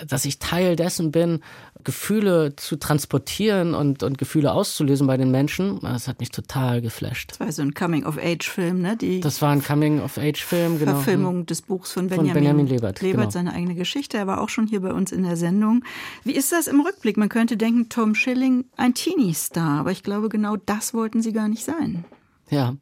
dass 0.07 0.25
ich 0.25 0.39
Teil 0.39 0.75
dessen 0.75 1.11
bin, 1.11 1.41
Gefühle 1.83 2.55
zu 2.57 2.75
transportieren 2.75 3.73
und, 3.73 4.03
und 4.03 4.17
Gefühle 4.17 4.51
auszulösen 4.51 5.07
bei 5.07 5.15
den 5.15 5.31
Menschen, 5.31 5.79
das 5.81 6.07
hat 6.07 6.19
mich 6.19 6.29
total 6.29 6.81
geflasht. 6.81 7.31
Das 7.31 7.39
war 7.39 7.51
so 7.51 7.61
ein 7.61 7.73
Coming-of-Age-Film, 7.73 8.81
ne? 8.81 8.97
Die 8.97 9.21
das 9.21 9.41
war 9.41 9.51
ein 9.51 9.63
Coming-of-Age-Film, 9.63 10.79
genau. 10.79 10.91
Verfilmung 10.91 11.45
des 11.45 11.61
Buchs 11.61 11.93
von 11.93 12.07
Benjamin, 12.07 12.31
von 12.31 12.41
Benjamin 12.41 12.67
Lebert. 12.67 13.01
Lebert, 13.01 13.21
genau. 13.21 13.31
seine 13.31 13.53
eigene 13.53 13.75
Geschichte. 13.75 14.17
Er 14.17 14.27
war 14.27 14.41
auch 14.41 14.49
schon 14.49 14.67
hier 14.67 14.81
bei 14.81 14.91
uns 14.91 15.13
in 15.13 15.23
der 15.23 15.37
Sendung. 15.37 15.83
Wie 16.25 16.33
ist 16.33 16.51
das 16.51 16.67
im 16.67 16.81
Rückblick? 16.81 17.15
Man 17.15 17.29
könnte 17.29 17.55
denken, 17.55 17.87
Tom 17.87 18.13
Schilling, 18.13 18.65
ein 18.75 18.93
Teenie-Star, 18.93 19.79
aber 19.79 19.91
ich 19.91 20.03
glaube, 20.03 20.27
genau 20.27 20.57
das 20.57 20.93
wollten 20.93 21.21
Sie 21.21 21.31
gar 21.31 21.47
nicht 21.47 21.63
sein. 21.63 22.03
Ja. 22.49 22.75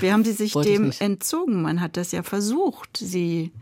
Wie 0.00 0.12
haben 0.12 0.24
Sie 0.24 0.32
sich 0.32 0.52
dem 0.52 0.92
entzogen? 0.98 1.62
Man 1.62 1.80
hat 1.80 1.96
das 1.96 2.12
ja 2.12 2.22
versucht, 2.22 2.96
Sie 2.96 3.52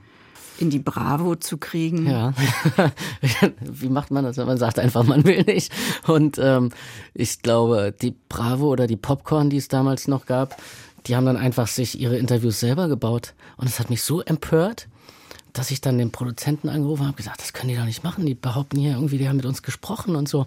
in 0.58 0.70
die 0.70 0.78
Bravo 0.78 1.36
zu 1.36 1.56
kriegen. 1.56 2.08
Ja. 2.08 2.32
Wie 3.60 3.88
macht 3.88 4.10
man 4.10 4.24
das, 4.24 4.36
wenn 4.36 4.46
man 4.46 4.58
sagt 4.58 4.78
einfach, 4.78 5.04
man 5.04 5.24
will 5.24 5.42
nicht? 5.44 5.72
Und 6.06 6.38
ähm, 6.38 6.70
ich 7.14 7.42
glaube, 7.42 7.94
die 8.00 8.14
Bravo 8.28 8.68
oder 8.68 8.86
die 8.86 8.96
Popcorn, 8.96 9.50
die 9.50 9.56
es 9.56 9.68
damals 9.68 10.08
noch 10.08 10.26
gab, 10.26 10.60
die 11.06 11.16
haben 11.16 11.26
dann 11.26 11.36
einfach 11.36 11.68
sich 11.68 11.98
ihre 12.00 12.18
Interviews 12.18 12.60
selber 12.60 12.88
gebaut. 12.88 13.34
Und 13.56 13.68
es 13.68 13.78
hat 13.78 13.88
mich 13.88 14.02
so 14.02 14.20
empört, 14.20 14.88
dass 15.52 15.70
ich 15.70 15.80
dann 15.80 15.98
den 15.98 16.10
Produzenten 16.10 16.68
angerufen 16.68 17.06
habe, 17.06 17.16
gesagt, 17.16 17.40
das 17.40 17.52
können 17.52 17.70
die 17.70 17.76
doch 17.76 17.84
nicht 17.84 18.04
machen. 18.04 18.26
Die 18.26 18.34
behaupten 18.34 18.78
hier 18.78 18.92
irgendwie, 18.92 19.18
die 19.18 19.28
haben 19.28 19.36
mit 19.36 19.46
uns 19.46 19.62
gesprochen 19.62 20.16
und 20.16 20.28
so. 20.28 20.46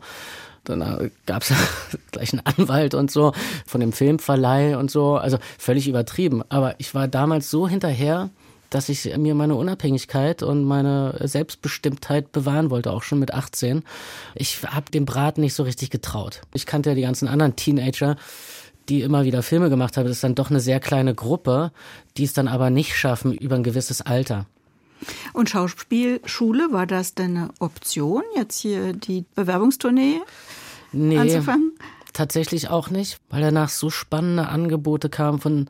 Dann 0.63 0.81
äh, 0.81 1.09
gab 1.25 1.43
es 1.43 1.53
gleich 2.11 2.33
einen 2.33 2.45
Anwalt 2.45 2.93
und 2.93 3.11
so 3.11 3.33
von 3.65 3.81
dem 3.81 3.93
Filmverleih 3.93 4.77
und 4.77 4.91
so. 4.91 5.15
Also 5.15 5.37
völlig 5.57 5.87
übertrieben. 5.87 6.43
Aber 6.49 6.75
ich 6.77 6.93
war 6.93 7.07
damals 7.07 7.49
so 7.49 7.67
hinterher, 7.67 8.29
dass 8.71 8.87
ich 8.87 9.17
mir 9.17 9.35
meine 9.35 9.55
Unabhängigkeit 9.55 10.43
und 10.43 10.63
meine 10.63 11.15
Selbstbestimmtheit 11.21 12.31
bewahren 12.31 12.69
wollte, 12.69 12.91
auch 12.91 13.03
schon 13.03 13.19
mit 13.19 13.33
18. 13.33 13.83
Ich 14.33 14.63
habe 14.63 14.89
dem 14.91 15.05
Brat 15.05 15.37
nicht 15.37 15.53
so 15.53 15.63
richtig 15.63 15.89
getraut. 15.89 16.41
Ich 16.53 16.65
kannte 16.65 16.89
ja 16.89 16.95
die 16.95 17.01
ganzen 17.01 17.27
anderen 17.27 17.57
Teenager, 17.57 18.15
die 18.87 19.01
immer 19.01 19.25
wieder 19.25 19.43
Filme 19.43 19.69
gemacht 19.69 19.97
haben. 19.97 20.05
Das 20.05 20.17
ist 20.17 20.23
dann 20.23 20.35
doch 20.35 20.49
eine 20.49 20.61
sehr 20.61 20.79
kleine 20.79 21.13
Gruppe, 21.13 21.71
die 22.15 22.23
es 22.23 22.33
dann 22.33 22.47
aber 22.47 22.69
nicht 22.69 22.95
schaffen 22.95 23.33
über 23.33 23.55
ein 23.55 23.63
gewisses 23.63 24.01
Alter. 24.01 24.45
Und 25.33 25.49
Schauspielschule, 25.49 26.71
war 26.71 26.85
das 26.85 27.15
denn 27.15 27.37
eine 27.37 27.49
Option, 27.59 28.23
jetzt 28.35 28.59
hier 28.59 28.93
die 28.93 29.25
Bewerbungstournee 29.35 30.21
nee, 30.91 31.17
anzufangen? 31.17 31.73
Tatsächlich 32.13 32.69
auch 32.69 32.89
nicht, 32.89 33.19
weil 33.29 33.41
danach 33.41 33.69
so 33.69 33.89
spannende 33.89 34.49
Angebote 34.49 35.09
kamen 35.09 35.39
von 35.39 35.69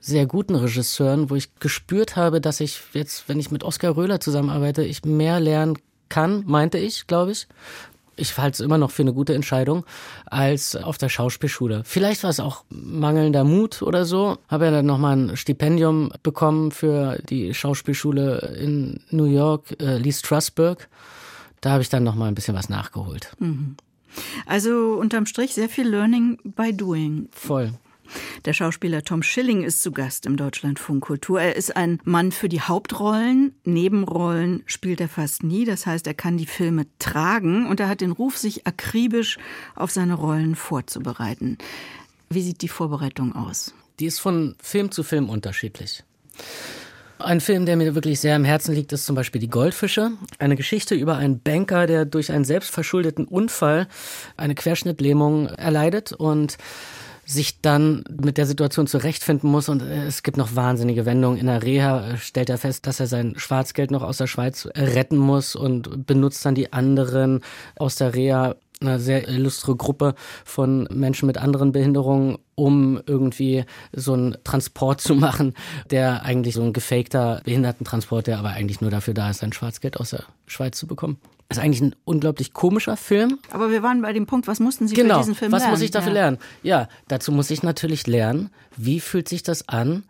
sehr 0.00 0.26
guten 0.26 0.54
Regisseuren, 0.54 1.30
wo 1.30 1.34
ich 1.34 1.54
gespürt 1.56 2.16
habe, 2.16 2.40
dass 2.40 2.60
ich 2.60 2.80
jetzt, 2.92 3.28
wenn 3.28 3.38
ich 3.38 3.50
mit 3.50 3.64
Oskar 3.64 3.96
Röhler 3.96 4.20
zusammenarbeite, 4.20 4.82
ich 4.82 5.04
mehr 5.04 5.40
lernen 5.40 5.78
kann, 6.08 6.44
meinte 6.46 6.78
ich, 6.78 7.06
glaube 7.06 7.32
ich, 7.32 7.46
ich 8.20 8.36
halte 8.36 8.54
es 8.54 8.60
immer 8.60 8.78
noch 8.78 8.90
für 8.90 9.02
eine 9.02 9.12
gute 9.12 9.34
Entscheidung, 9.34 9.84
als 10.26 10.76
auf 10.76 10.98
der 10.98 11.08
Schauspielschule. 11.08 11.82
Vielleicht 11.84 12.22
war 12.22 12.30
es 12.30 12.40
auch 12.40 12.64
mangelnder 12.68 13.44
Mut 13.44 13.82
oder 13.82 14.04
so. 14.04 14.36
Habe 14.48 14.66
ja 14.66 14.70
dann 14.70 14.86
nochmal 14.86 15.16
ein 15.16 15.36
Stipendium 15.36 16.12
bekommen 16.22 16.70
für 16.70 17.18
die 17.28 17.54
Schauspielschule 17.54 18.56
in 18.60 19.00
New 19.10 19.24
York, 19.24 19.80
äh, 19.80 19.96
Lee 19.96 20.12
Strasberg. 20.12 20.88
Da 21.60 21.70
habe 21.70 21.82
ich 21.82 21.88
dann 21.88 22.04
nochmal 22.04 22.28
ein 22.28 22.34
bisschen 22.34 22.54
was 22.54 22.68
nachgeholt. 22.68 23.32
Mhm. 23.38 23.76
Also 24.46 24.94
unterm 24.94 25.26
Strich 25.26 25.54
sehr 25.54 25.68
viel 25.68 25.88
Learning 25.88 26.38
by 26.44 26.72
Doing. 26.72 27.28
Voll. 27.32 27.72
Der 28.44 28.52
Schauspieler 28.52 29.02
Tom 29.04 29.22
Schilling 29.22 29.62
ist 29.62 29.82
zu 29.82 29.92
Gast 29.92 30.26
im 30.26 30.36
Deutschlandfunk 30.36 31.04
Kultur. 31.04 31.40
Er 31.40 31.56
ist 31.56 31.76
ein 31.76 32.00
Mann 32.04 32.32
für 32.32 32.48
die 32.48 32.60
Hauptrollen. 32.60 33.54
Nebenrollen 33.64 34.62
spielt 34.66 35.00
er 35.00 35.08
fast 35.08 35.42
nie. 35.42 35.64
Das 35.64 35.86
heißt, 35.86 36.06
er 36.06 36.14
kann 36.14 36.36
die 36.36 36.46
Filme 36.46 36.86
tragen 36.98 37.66
und 37.66 37.80
er 37.80 37.88
hat 37.88 38.00
den 38.00 38.12
Ruf, 38.12 38.36
sich 38.36 38.66
akribisch 38.66 39.38
auf 39.74 39.90
seine 39.90 40.14
Rollen 40.14 40.56
vorzubereiten. 40.56 41.58
Wie 42.30 42.42
sieht 42.42 42.62
die 42.62 42.68
Vorbereitung 42.68 43.34
aus? 43.34 43.74
Die 43.98 44.06
ist 44.06 44.20
von 44.20 44.56
Film 44.62 44.90
zu 44.90 45.02
Film 45.02 45.28
unterschiedlich. 45.28 46.04
Ein 47.22 47.40
Film, 47.40 47.66
der 47.66 47.76
mir 47.76 47.94
wirklich 47.94 48.18
sehr 48.18 48.34
am 48.34 48.44
Herzen 48.44 48.74
liegt, 48.74 48.92
ist 48.92 49.04
zum 49.04 49.14
Beispiel 49.14 49.40
Die 49.40 49.50
Goldfische. 49.50 50.12
Eine 50.38 50.56
Geschichte 50.56 50.94
über 50.94 51.16
einen 51.16 51.40
Banker, 51.40 51.86
der 51.86 52.06
durch 52.06 52.32
einen 52.32 52.44
selbstverschuldeten 52.44 53.26
Unfall 53.26 53.88
eine 54.36 54.54
Querschnittlähmung 54.54 55.46
erleidet 55.46 56.12
und 56.12 56.56
sich 57.26 57.60
dann 57.60 58.04
mit 58.20 58.38
der 58.38 58.46
Situation 58.46 58.86
zurechtfinden 58.86 59.50
muss 59.50 59.68
und 59.68 59.82
äh, 59.82 60.06
es 60.06 60.22
gibt 60.22 60.36
noch 60.36 60.56
wahnsinnige 60.56 61.06
Wendungen. 61.06 61.38
In 61.38 61.46
der 61.46 61.62
Reha 61.62 62.16
stellt 62.16 62.50
er 62.50 62.58
fest, 62.58 62.86
dass 62.86 62.98
er 62.98 63.06
sein 63.06 63.34
Schwarzgeld 63.36 63.90
noch 63.90 64.02
aus 64.02 64.16
der 64.16 64.26
Schweiz 64.26 64.68
retten 64.74 65.16
muss 65.16 65.54
und 65.54 66.06
benutzt 66.06 66.44
dann 66.44 66.54
die 66.54 66.72
anderen 66.72 67.40
aus 67.76 67.96
der 67.96 68.14
Reha 68.14 68.56
eine 68.80 68.98
sehr 68.98 69.28
illustre 69.28 69.76
Gruppe 69.76 70.14
von 70.44 70.88
Menschen 70.90 71.26
mit 71.26 71.36
anderen 71.36 71.72
Behinderungen, 71.72 72.38
um 72.54 73.00
irgendwie 73.06 73.64
so 73.92 74.14
einen 74.14 74.36
Transport 74.42 75.00
zu 75.02 75.14
machen, 75.14 75.54
der 75.90 76.24
eigentlich 76.24 76.54
so 76.54 76.62
ein 76.62 76.72
gefakter 76.72 77.42
Behindertentransport, 77.44 78.26
der 78.26 78.38
aber 78.38 78.50
eigentlich 78.50 78.80
nur 78.80 78.90
dafür 78.90 79.12
da 79.12 79.28
ist, 79.28 79.40
sein 79.40 79.52
Schwarzgeld 79.52 79.98
aus 79.98 80.10
der 80.10 80.24
Schweiz 80.46 80.78
zu 80.78 80.86
bekommen. 80.86 81.18
Das 81.48 81.58
ist 81.58 81.64
eigentlich 81.64 81.82
ein 81.82 81.96
unglaublich 82.04 82.52
komischer 82.52 82.96
Film. 82.96 83.38
Aber 83.50 83.70
wir 83.70 83.82
waren 83.82 84.00
bei 84.02 84.12
dem 84.12 84.26
Punkt, 84.26 84.46
was 84.46 84.60
mussten 84.60 84.88
Sie 84.88 84.94
genau. 84.94 85.16
für 85.16 85.20
diesen 85.20 85.34
Film 85.34 85.52
was 85.52 85.62
lernen? 85.62 85.72
Was 85.72 85.78
muss 85.80 85.84
ich 85.84 85.90
dafür 85.90 86.12
ja. 86.12 86.14
lernen? 86.14 86.38
Ja, 86.62 86.88
dazu 87.08 87.32
muss 87.32 87.50
ich 87.50 87.62
natürlich 87.62 88.06
lernen, 88.06 88.50
wie 88.76 89.00
fühlt 89.00 89.28
sich 89.28 89.42
das 89.42 89.68
an, 89.68 90.04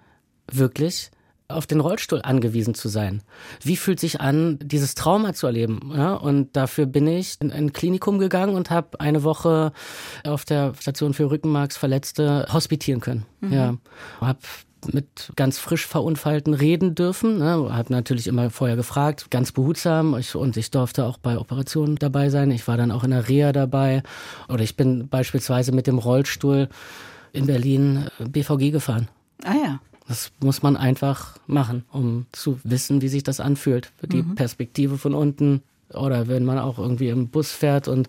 wirklich 0.52 1.10
auf 1.50 1.66
den 1.66 1.80
Rollstuhl 1.80 2.22
angewiesen 2.22 2.74
zu 2.74 2.88
sein. 2.88 3.22
Wie 3.62 3.76
fühlt 3.76 4.00
sich 4.00 4.20
an, 4.20 4.58
dieses 4.62 4.94
Trauma 4.94 5.32
zu 5.32 5.46
erleben? 5.46 5.92
Ja, 5.94 6.14
und 6.14 6.56
dafür 6.56 6.86
bin 6.86 7.06
ich 7.06 7.36
in 7.40 7.52
ein 7.52 7.72
Klinikum 7.72 8.18
gegangen 8.18 8.54
und 8.54 8.70
habe 8.70 9.00
eine 9.00 9.22
Woche 9.22 9.72
auf 10.24 10.44
der 10.44 10.74
Station 10.78 11.14
für 11.14 11.30
Rückenmarksverletzte 11.30 12.46
hospitieren 12.52 13.00
können. 13.00 13.26
Mhm. 13.40 13.52
Ja, 13.52 13.74
habe 14.20 14.38
mit 14.92 15.32
ganz 15.36 15.58
frisch 15.58 15.86
Verunfallten 15.86 16.54
reden 16.54 16.94
dürfen. 16.94 17.38
Ne? 17.38 17.68
Habe 17.70 17.92
natürlich 17.92 18.26
immer 18.26 18.50
vorher 18.50 18.76
gefragt, 18.76 19.30
ganz 19.30 19.52
behutsam. 19.52 20.16
Ich, 20.18 20.34
und 20.34 20.56
ich 20.56 20.70
durfte 20.70 21.04
auch 21.04 21.18
bei 21.18 21.38
Operationen 21.38 21.96
dabei 21.96 22.30
sein. 22.30 22.50
Ich 22.50 22.66
war 22.66 22.76
dann 22.76 22.90
auch 22.90 23.04
in 23.04 23.10
der 23.10 23.28
Reha 23.28 23.52
dabei. 23.52 24.02
Oder 24.48 24.62
ich 24.62 24.76
bin 24.76 25.08
beispielsweise 25.08 25.72
mit 25.72 25.86
dem 25.86 25.98
Rollstuhl 25.98 26.68
in 27.32 27.46
Berlin 27.46 28.06
BVG 28.18 28.70
gefahren. 28.70 29.08
Ah 29.44 29.54
ja. 29.54 29.80
Das 30.10 30.32
muss 30.40 30.60
man 30.64 30.76
einfach 30.76 31.36
machen, 31.46 31.84
um 31.92 32.26
zu 32.32 32.58
wissen, 32.64 33.00
wie 33.00 33.06
sich 33.06 33.22
das 33.22 33.38
anfühlt. 33.38 33.92
Die 34.02 34.24
mhm. 34.24 34.34
Perspektive 34.34 34.98
von 34.98 35.14
unten 35.14 35.62
oder 35.94 36.26
wenn 36.26 36.44
man 36.44 36.58
auch 36.58 36.80
irgendwie 36.80 37.10
im 37.10 37.28
Bus 37.28 37.52
fährt 37.52 37.86
und 37.86 38.08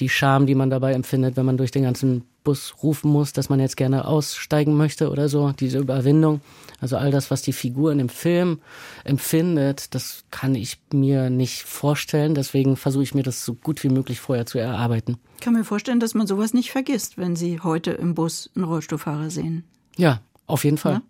die 0.00 0.08
Scham, 0.08 0.46
die 0.46 0.56
man 0.56 0.68
dabei 0.68 0.94
empfindet, 0.94 1.36
wenn 1.36 1.46
man 1.46 1.56
durch 1.56 1.70
den 1.70 1.84
ganzen 1.84 2.24
Bus 2.42 2.74
rufen 2.82 3.12
muss, 3.12 3.32
dass 3.32 3.50
man 3.50 3.60
jetzt 3.60 3.76
gerne 3.76 4.08
aussteigen 4.08 4.76
möchte 4.76 5.10
oder 5.12 5.28
so, 5.28 5.52
diese 5.52 5.78
Überwindung. 5.78 6.40
Also 6.80 6.96
all 6.96 7.12
das, 7.12 7.30
was 7.30 7.40
die 7.40 7.52
Figur 7.52 7.92
in 7.92 7.98
dem 7.98 8.08
Film 8.08 8.58
empfindet, 9.04 9.94
das 9.94 10.24
kann 10.32 10.56
ich 10.56 10.80
mir 10.92 11.30
nicht 11.30 11.62
vorstellen. 11.62 12.34
Deswegen 12.34 12.74
versuche 12.74 13.04
ich 13.04 13.14
mir 13.14 13.22
das 13.22 13.44
so 13.44 13.54
gut 13.54 13.84
wie 13.84 13.90
möglich 13.90 14.18
vorher 14.18 14.44
zu 14.44 14.58
erarbeiten. 14.58 15.18
Ich 15.36 15.44
kann 15.44 15.54
mir 15.54 15.62
vorstellen, 15.62 16.00
dass 16.00 16.14
man 16.14 16.26
sowas 16.26 16.52
nicht 16.52 16.72
vergisst, 16.72 17.16
wenn 17.16 17.36
Sie 17.36 17.60
heute 17.60 17.92
im 17.92 18.16
Bus 18.16 18.50
einen 18.56 18.64
Rollstuhlfahrer 18.64 19.30
sehen. 19.30 19.62
Ja, 19.96 20.20
auf 20.48 20.64
jeden 20.64 20.78
Fall. 20.78 20.94
Ja? 20.94 21.02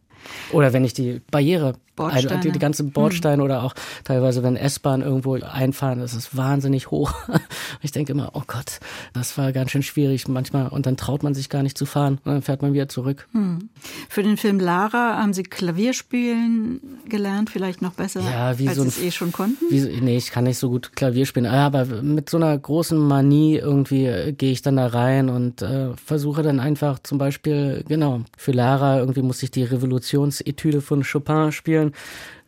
Oder 0.52 0.72
wenn 0.72 0.84
ich 0.84 0.94
die 0.94 1.20
Barriere, 1.30 1.74
Bordsteine. 1.98 2.40
die, 2.40 2.52
die 2.52 2.58
ganze 2.58 2.84
Bordsteine 2.84 3.38
hm. 3.38 3.44
oder 3.44 3.62
auch 3.62 3.74
teilweise, 4.04 4.42
wenn 4.42 4.56
S-Bahn 4.56 5.02
irgendwo 5.02 5.34
einfahren, 5.34 6.00
das 6.00 6.14
ist 6.14 6.36
wahnsinnig 6.36 6.90
hoch. 6.90 7.12
Ich 7.80 7.92
denke 7.92 8.12
immer, 8.12 8.30
oh 8.34 8.42
Gott, 8.46 8.80
das 9.12 9.38
war 9.38 9.52
ganz 9.52 9.70
schön 9.70 9.82
schwierig 9.82 10.26
manchmal 10.26 10.68
und 10.68 10.86
dann 10.86 10.96
traut 10.96 11.22
man 11.22 11.34
sich 11.34 11.48
gar 11.48 11.62
nicht 11.62 11.78
zu 11.78 11.86
fahren 11.86 12.18
und 12.24 12.32
dann 12.32 12.42
fährt 12.42 12.62
man 12.62 12.72
wieder 12.72 12.88
zurück. 12.88 13.28
Hm. 13.32 13.68
Für 14.08 14.22
den 14.22 14.36
Film 14.36 14.58
Lara 14.58 15.18
haben 15.18 15.32
Sie 15.32 15.42
Klavierspielen 15.42 16.80
gelernt, 17.08 17.50
vielleicht 17.50 17.82
noch 17.82 17.92
besser, 17.92 18.20
ja, 18.20 18.58
wie 18.58 18.68
als 18.68 18.76
so 18.76 18.82
ein, 18.82 18.90
Sie 18.90 19.00
es 19.00 19.06
eh 19.06 19.10
schon 19.10 19.32
konnten? 19.32 19.64
Wie, 19.70 20.00
nee, 20.00 20.16
ich 20.16 20.30
kann 20.30 20.44
nicht 20.44 20.58
so 20.58 20.70
gut 20.70 20.96
Klavier 20.96 21.26
spielen, 21.26 21.46
aber 21.46 21.84
mit 21.84 22.30
so 22.30 22.36
einer 22.36 22.56
großen 22.56 22.98
Manie 22.98 23.56
irgendwie 23.56 24.06
äh, 24.06 24.32
gehe 24.32 24.52
ich 24.52 24.62
dann 24.62 24.76
da 24.76 24.86
rein 24.86 25.28
und 25.28 25.62
äh, 25.62 25.94
versuche 25.96 26.42
dann 26.42 26.60
einfach 26.60 26.98
zum 27.00 27.18
Beispiel, 27.18 27.84
genau, 27.86 28.22
für 28.36 28.52
Lara 28.52 28.98
irgendwie 28.98 29.22
muss 29.22 29.42
ich 29.42 29.50
die 29.50 29.64
Revolutionsetüde 29.64 30.80
von 30.80 31.02
Chopin 31.04 31.52
spielen 31.52 31.87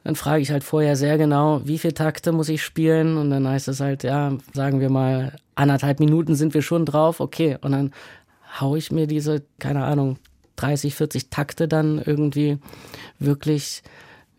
dann 0.05 0.15
frage 0.15 0.43
ich 0.43 0.51
halt 0.51 0.65
vorher 0.65 0.97
sehr 0.97 1.19
genau, 1.19 1.61
wie 1.65 1.79
viele 1.79 1.95
Takte 1.95 2.33
muss 2.33 2.49
ich 2.49 2.63
spielen 2.63 3.17
und 3.17 3.31
dann 3.31 3.47
heißt 3.47 3.69
es 3.69 3.81
halt, 3.81 4.03
ja, 4.03 4.33
sagen 4.55 4.81
wir 4.81 4.91
mal, 4.91 5.37
anderthalb 5.55 6.01
Minuten 6.01 6.35
sind 6.35 6.55
wir 6.55 6.63
schon 6.63 6.87
drauf, 6.87 7.21
okay, 7.21 7.59
und 7.61 7.73
dann 7.73 7.93
haue 8.61 8.79
ich 8.79 8.91
mir 8.91 9.07
diese, 9.07 9.43
keine 9.59 9.85
Ahnung, 9.85 10.19
30, 10.57 10.95
40 10.95 11.31
Takte 11.31 11.69
dann 11.69 12.01
irgendwie 12.05 12.59
wirklich, 13.19 13.83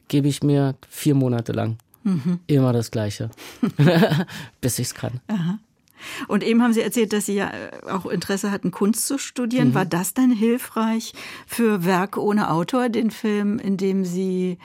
gebe 0.07 0.27
ich 0.27 0.43
mir 0.43 0.75
vier 0.89 1.15
Monate 1.15 1.51
lang. 1.51 1.77
Mhm. 2.03 2.39
Immer 2.47 2.73
das 2.73 2.91
Gleiche, 2.91 3.29
bis 4.61 4.79
ich 4.79 4.87
es 4.87 4.93
kann. 4.95 5.21
Aha. 5.27 5.59
Und 6.27 6.43
eben 6.43 6.63
haben 6.63 6.73
Sie 6.73 6.81
erzählt, 6.81 7.13
dass 7.13 7.27
Sie 7.27 7.35
ja 7.35 7.51
auch 7.87 8.07
Interesse 8.07 8.49
hatten, 8.49 8.71
Kunst 8.71 9.05
zu 9.05 9.19
studieren. 9.19 9.69
Mhm. 9.69 9.73
War 9.75 9.85
das 9.85 10.15
dann 10.15 10.31
hilfreich 10.31 11.13
für 11.45 11.85
Werk 11.85 12.17
ohne 12.17 12.49
Autor, 12.49 12.89
den 12.89 13.11
Film, 13.11 13.59
in 13.59 13.77
dem 13.77 14.03
Sie 14.03 14.57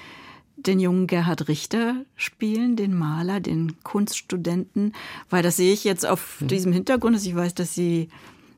den 0.67 0.81
jungen 0.81 1.07
Gerhard 1.07 1.49
Richter 1.49 2.05
spielen, 2.17 2.77
den 2.77 2.95
Maler, 2.95 3.41
den 3.41 3.83
Kunststudenten, 3.83 4.93
weil 5.31 5.43
das 5.43 5.57
sehe 5.57 5.73
ich 5.73 5.85
jetzt 5.85 6.07
auf 6.07 6.41
mhm. 6.41 6.49
diesem 6.49 6.73
Hintergrund, 6.73 7.17
dass 7.17 7.27
ich 7.27 7.35
weiß, 7.35 7.55
dass 7.55 7.75
Sie 7.75 8.09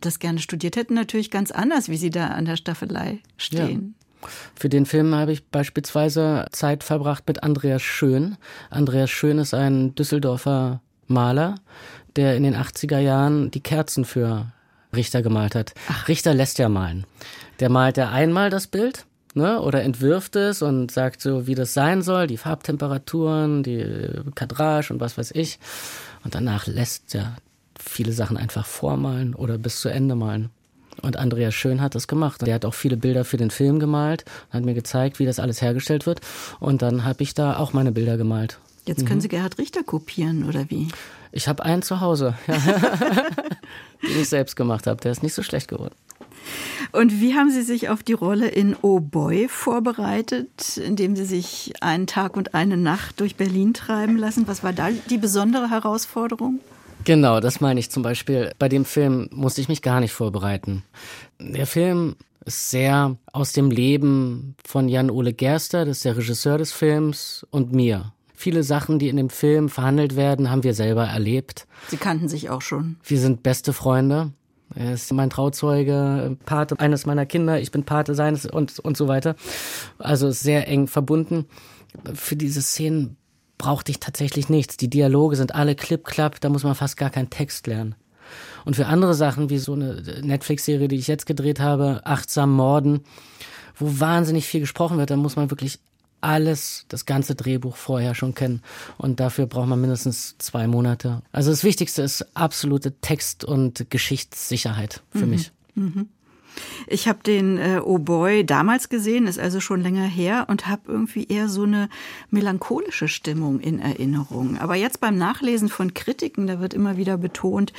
das 0.00 0.18
gerne 0.18 0.38
studiert 0.38 0.76
hätten, 0.76 0.94
natürlich 0.94 1.30
ganz 1.30 1.50
anders, 1.50 1.88
wie 1.88 1.96
Sie 1.96 2.10
da 2.10 2.28
an 2.28 2.44
der 2.44 2.56
Staffelei 2.56 3.18
stehen. 3.36 3.94
Ja. 4.22 4.28
Für 4.54 4.68
den 4.68 4.86
Film 4.86 5.14
habe 5.14 5.32
ich 5.32 5.46
beispielsweise 5.46 6.46
Zeit 6.50 6.82
verbracht 6.82 7.24
mit 7.28 7.42
Andreas 7.42 7.82
Schön. 7.82 8.36
Andreas 8.70 9.10
Schön 9.10 9.38
ist 9.38 9.54
ein 9.54 9.94
Düsseldorfer 9.94 10.80
Maler, 11.06 11.56
der 12.16 12.36
in 12.36 12.42
den 12.42 12.56
80er 12.56 12.98
Jahren 12.98 13.50
die 13.50 13.60
Kerzen 13.60 14.04
für 14.04 14.46
Richter 14.94 15.22
gemalt 15.22 15.54
hat. 15.54 15.74
Ach. 15.88 16.08
Richter 16.08 16.34
lässt 16.34 16.58
ja 16.58 16.68
malen. 16.68 17.04
Der 17.60 17.70
malt 17.70 17.96
ja 17.96 18.10
einmal 18.10 18.50
das 18.50 18.66
Bild 18.66 19.06
ne, 19.34 19.60
oder 19.60 19.82
entwirft 19.82 20.36
es 20.36 20.62
und 20.62 20.90
sagt 20.90 21.20
so, 21.20 21.46
wie 21.46 21.54
das 21.54 21.74
sein 21.74 22.02
soll, 22.02 22.26
die 22.26 22.36
Farbtemperaturen, 22.36 23.62
die 23.62 23.84
Kadrage 24.34 24.92
und 24.92 25.00
was 25.00 25.18
weiß 25.18 25.32
ich. 25.32 25.58
Und 26.24 26.34
danach 26.34 26.66
lässt 26.66 27.14
er 27.14 27.36
viele 27.78 28.12
Sachen 28.12 28.36
einfach 28.36 28.66
vormalen 28.66 29.34
oder 29.34 29.58
bis 29.58 29.80
zu 29.80 29.88
Ende 29.88 30.14
malen. 30.14 30.50
Und 31.00 31.16
Andreas 31.16 31.54
Schön 31.54 31.80
hat 31.80 31.94
das 31.94 32.08
gemacht. 32.08 32.44
Der 32.44 32.54
hat 32.54 32.64
auch 32.64 32.74
viele 32.74 32.96
Bilder 32.96 33.24
für 33.24 33.36
den 33.36 33.50
Film 33.50 33.78
gemalt, 33.78 34.24
hat 34.50 34.64
mir 34.64 34.74
gezeigt, 34.74 35.18
wie 35.18 35.26
das 35.26 35.38
alles 35.38 35.62
hergestellt 35.62 36.06
wird. 36.06 36.20
Und 36.58 36.82
dann 36.82 37.04
habe 37.04 37.22
ich 37.22 37.34
da 37.34 37.56
auch 37.56 37.72
meine 37.72 37.92
Bilder 37.92 38.16
gemalt. 38.16 38.58
Jetzt 38.84 39.06
können 39.06 39.18
mhm. 39.18 39.22
Sie 39.22 39.28
Gerhard 39.28 39.58
Richter 39.58 39.84
kopieren, 39.84 40.48
oder 40.48 40.70
wie? 40.70 40.88
Ich 41.30 41.46
habe 41.46 41.62
einen 41.62 41.82
zu 41.82 42.00
Hause, 42.00 42.34
ja. 42.46 42.54
den 44.02 44.20
ich 44.20 44.28
selbst 44.28 44.56
gemacht 44.56 44.86
habe. 44.86 45.00
Der 45.02 45.12
ist 45.12 45.22
nicht 45.22 45.34
so 45.34 45.42
schlecht 45.42 45.68
geworden. 45.68 45.94
Und 46.92 47.20
wie 47.20 47.34
haben 47.34 47.50
Sie 47.50 47.62
sich 47.62 47.88
auf 47.88 48.02
die 48.02 48.12
Rolle 48.12 48.48
in 48.48 48.76
Oh 48.82 49.00
Boy 49.00 49.48
vorbereitet, 49.48 50.78
indem 50.78 51.16
Sie 51.16 51.24
sich 51.24 51.74
einen 51.80 52.06
Tag 52.06 52.36
und 52.36 52.54
eine 52.54 52.76
Nacht 52.76 53.20
durch 53.20 53.36
Berlin 53.36 53.74
treiben 53.74 54.16
lassen? 54.16 54.46
Was 54.46 54.62
war 54.62 54.72
da 54.72 54.88
die 55.10 55.18
besondere 55.18 55.70
Herausforderung? 55.70 56.60
Genau, 57.04 57.40
das 57.40 57.60
meine 57.60 57.80
ich 57.80 57.90
zum 57.90 58.02
Beispiel. 58.02 58.52
Bei 58.58 58.68
dem 58.68 58.84
Film 58.84 59.28
musste 59.32 59.60
ich 59.60 59.68
mich 59.68 59.82
gar 59.82 60.00
nicht 60.00 60.12
vorbereiten. 60.12 60.82
Der 61.38 61.66
Film 61.66 62.16
ist 62.44 62.70
sehr 62.70 63.16
aus 63.32 63.52
dem 63.52 63.70
Leben 63.70 64.56
von 64.64 64.88
Jan-Ole 64.88 65.32
Gerster, 65.32 65.84
das 65.84 65.98
ist 65.98 66.04
der 66.04 66.16
Regisseur 66.16 66.58
des 66.58 66.72
Films, 66.72 67.46
und 67.50 67.72
mir. 67.72 68.12
Viele 68.34 68.62
Sachen, 68.62 68.98
die 68.98 69.08
in 69.08 69.16
dem 69.16 69.30
Film 69.30 69.68
verhandelt 69.68 70.16
werden, 70.16 70.50
haben 70.50 70.62
wir 70.62 70.74
selber 70.74 71.04
erlebt. 71.04 71.66
Sie 71.88 71.96
kannten 71.96 72.28
sich 72.28 72.50
auch 72.50 72.62
schon. 72.62 72.96
Wir 73.04 73.18
sind 73.18 73.42
beste 73.42 73.72
Freunde. 73.72 74.32
Er 74.74 74.92
ist 74.92 75.12
mein 75.12 75.30
Trauzeuge, 75.30 76.36
Pate 76.44 76.78
eines 76.78 77.06
meiner 77.06 77.26
Kinder, 77.26 77.60
ich 77.60 77.70
bin 77.70 77.84
Pate 77.84 78.14
seines 78.14 78.46
und, 78.46 78.78
und 78.78 78.96
so 78.96 79.08
weiter. 79.08 79.34
Also 79.98 80.30
sehr 80.30 80.68
eng 80.68 80.86
verbunden. 80.86 81.46
Für 82.14 82.36
diese 82.36 82.62
Szenen 82.62 83.16
brauchte 83.56 83.90
ich 83.90 83.98
tatsächlich 84.00 84.48
nichts. 84.48 84.76
Die 84.76 84.90
Dialoge 84.90 85.36
sind 85.36 85.54
alle 85.54 85.74
klipp-klapp, 85.74 86.40
da 86.40 86.48
muss 86.48 86.64
man 86.64 86.74
fast 86.74 86.96
gar 86.96 87.10
keinen 87.10 87.30
Text 87.30 87.66
lernen. 87.66 87.94
Und 88.64 88.76
für 88.76 88.86
andere 88.86 89.14
Sachen, 89.14 89.50
wie 89.50 89.58
so 89.58 89.72
eine 89.72 90.02
Netflix-Serie, 90.22 90.88
die 90.88 90.96
ich 90.96 91.08
jetzt 91.08 91.26
gedreht 91.26 91.60
habe, 91.60 92.02
Achtsam 92.04 92.52
Morden, 92.52 93.00
wo 93.76 94.00
wahnsinnig 94.00 94.46
viel 94.46 94.60
gesprochen 94.60 94.98
wird, 94.98 95.10
da 95.10 95.16
muss 95.16 95.36
man 95.36 95.50
wirklich 95.50 95.80
alles, 96.20 96.84
das 96.88 97.06
ganze 97.06 97.34
Drehbuch 97.34 97.76
vorher 97.76 98.14
schon 98.14 98.34
kennen. 98.34 98.62
Und 98.96 99.20
dafür 99.20 99.46
braucht 99.46 99.68
man 99.68 99.80
mindestens 99.80 100.36
zwei 100.38 100.66
Monate. 100.66 101.22
Also 101.32 101.50
das 101.50 101.64
Wichtigste 101.64 102.02
ist 102.02 102.26
absolute 102.34 102.92
Text- 103.00 103.44
und 103.44 103.90
Geschichtssicherheit 103.90 105.02
für 105.10 105.24
mhm. 105.24 105.30
mich. 105.30 105.52
Mhm. 105.74 106.08
Ich 106.86 107.08
habe 107.08 107.20
den 107.22 107.58
äh, 107.58 107.80
Oh 107.84 107.98
Boy 107.98 108.44
damals 108.44 108.88
gesehen, 108.88 109.26
ist 109.26 109.38
also 109.38 109.60
schon 109.60 109.80
länger 109.80 110.06
her 110.06 110.46
und 110.48 110.66
habe 110.66 110.82
irgendwie 110.88 111.24
eher 111.24 111.48
so 111.48 111.62
eine 111.62 111.88
melancholische 112.30 113.08
Stimmung 113.08 113.60
in 113.60 113.78
Erinnerung. 113.78 114.58
Aber 114.58 114.74
jetzt 114.74 115.00
beim 115.00 115.16
Nachlesen 115.16 115.68
von 115.68 115.94
Kritiken, 115.94 116.46
da 116.46 116.60
wird 116.60 116.74
immer 116.74 116.96
wieder 116.96 117.16
betont, 117.18 117.72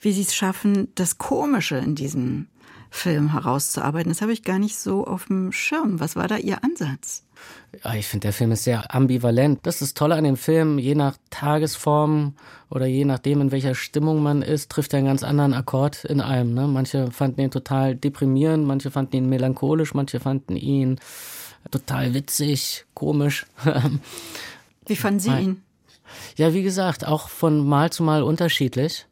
wie 0.00 0.12
sie 0.12 0.22
es 0.22 0.34
schaffen, 0.34 0.88
das 0.94 1.18
Komische 1.18 1.76
in 1.76 1.94
diesem 1.94 2.46
Film 2.90 3.32
herauszuarbeiten. 3.32 4.10
Das 4.10 4.22
habe 4.22 4.32
ich 4.32 4.42
gar 4.42 4.58
nicht 4.58 4.78
so 4.78 5.06
auf 5.06 5.26
dem 5.26 5.52
Schirm. 5.52 6.00
Was 6.00 6.16
war 6.16 6.28
da 6.28 6.36
Ihr 6.36 6.62
Ansatz? 6.64 7.24
Ich 7.94 8.06
finde, 8.06 8.26
der 8.26 8.32
Film 8.32 8.52
ist 8.52 8.64
sehr 8.64 8.94
ambivalent. 8.94 9.60
Das 9.64 9.76
ist 9.76 9.82
das 9.82 9.94
Tolle 9.94 10.14
an 10.14 10.24
dem 10.24 10.36
Film. 10.36 10.78
Je 10.78 10.94
nach 10.94 11.16
Tagesform 11.30 12.34
oder 12.70 12.86
je 12.86 13.04
nachdem, 13.04 13.40
in 13.40 13.52
welcher 13.52 13.74
Stimmung 13.74 14.22
man 14.22 14.42
ist, 14.42 14.70
trifft 14.70 14.94
er 14.94 14.98
einen 14.98 15.08
ganz 15.08 15.22
anderen 15.22 15.52
Akkord 15.52 16.04
in 16.04 16.20
einem. 16.20 16.54
Ne? 16.54 16.66
Manche 16.66 17.10
fanden 17.10 17.40
ihn 17.42 17.50
total 17.50 17.94
deprimierend, 17.94 18.66
manche 18.66 18.90
fanden 18.90 19.16
ihn 19.16 19.28
melancholisch, 19.28 19.92
manche 19.94 20.20
fanden 20.20 20.56
ihn 20.56 20.98
total 21.70 22.14
witzig, 22.14 22.86
komisch. 22.94 23.46
Wie 24.86 24.96
fanden 24.96 25.20
Sie 25.20 25.30
ihn? 25.30 25.62
Ja, 26.36 26.54
wie 26.54 26.62
gesagt, 26.62 27.06
auch 27.06 27.28
von 27.28 27.66
Mal 27.66 27.90
zu 27.90 28.02
Mal 28.02 28.22
unterschiedlich. 28.22 29.06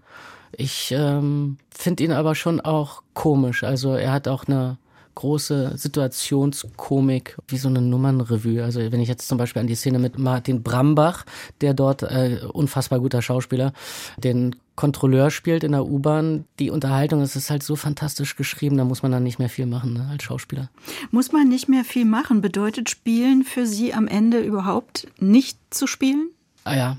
Ich 0.56 0.92
ähm, 0.96 1.58
finde 1.70 2.04
ihn 2.04 2.12
aber 2.12 2.34
schon 2.34 2.60
auch 2.60 3.02
komisch. 3.14 3.64
Also 3.64 3.94
er 3.94 4.12
hat 4.12 4.28
auch 4.28 4.44
eine 4.44 4.78
große 5.14 5.72
Situationskomik, 5.76 7.36
wie 7.48 7.56
so 7.56 7.68
eine 7.68 7.80
Nummernrevue. 7.80 8.62
Also 8.62 8.80
wenn 8.80 9.00
ich 9.00 9.08
jetzt 9.08 9.28
zum 9.28 9.38
Beispiel 9.38 9.60
an 9.60 9.66
die 9.66 9.74
Szene 9.74 9.98
mit 9.98 10.18
Martin 10.18 10.62
Brambach, 10.62 11.24
der 11.60 11.74
dort 11.74 12.02
äh, 12.02 12.40
unfassbar 12.52 13.00
guter 13.00 13.22
Schauspieler, 13.22 13.72
den 14.18 14.56
Kontrolleur 14.76 15.30
spielt 15.30 15.62
in 15.62 15.72
der 15.72 15.86
U-Bahn, 15.86 16.46
die 16.58 16.70
Unterhaltung, 16.70 17.20
es 17.20 17.36
ist 17.36 17.50
halt 17.50 17.62
so 17.62 17.76
fantastisch 17.76 18.34
geschrieben, 18.34 18.76
da 18.76 18.84
muss 18.84 19.02
man 19.02 19.12
dann 19.12 19.22
nicht 19.22 19.38
mehr 19.38 19.48
viel 19.48 19.66
machen 19.66 19.92
ne, 19.94 20.08
als 20.10 20.24
Schauspieler. 20.24 20.68
Muss 21.12 21.30
man 21.30 21.48
nicht 21.48 21.68
mehr 21.68 21.84
viel 21.84 22.04
machen? 22.04 22.40
Bedeutet 22.40 22.90
Spielen 22.90 23.44
für 23.44 23.66
Sie 23.66 23.94
am 23.94 24.08
Ende 24.08 24.40
überhaupt 24.40 25.06
nicht 25.20 25.58
zu 25.70 25.86
spielen? 25.86 26.30
Ah 26.64 26.74
ja, 26.74 26.96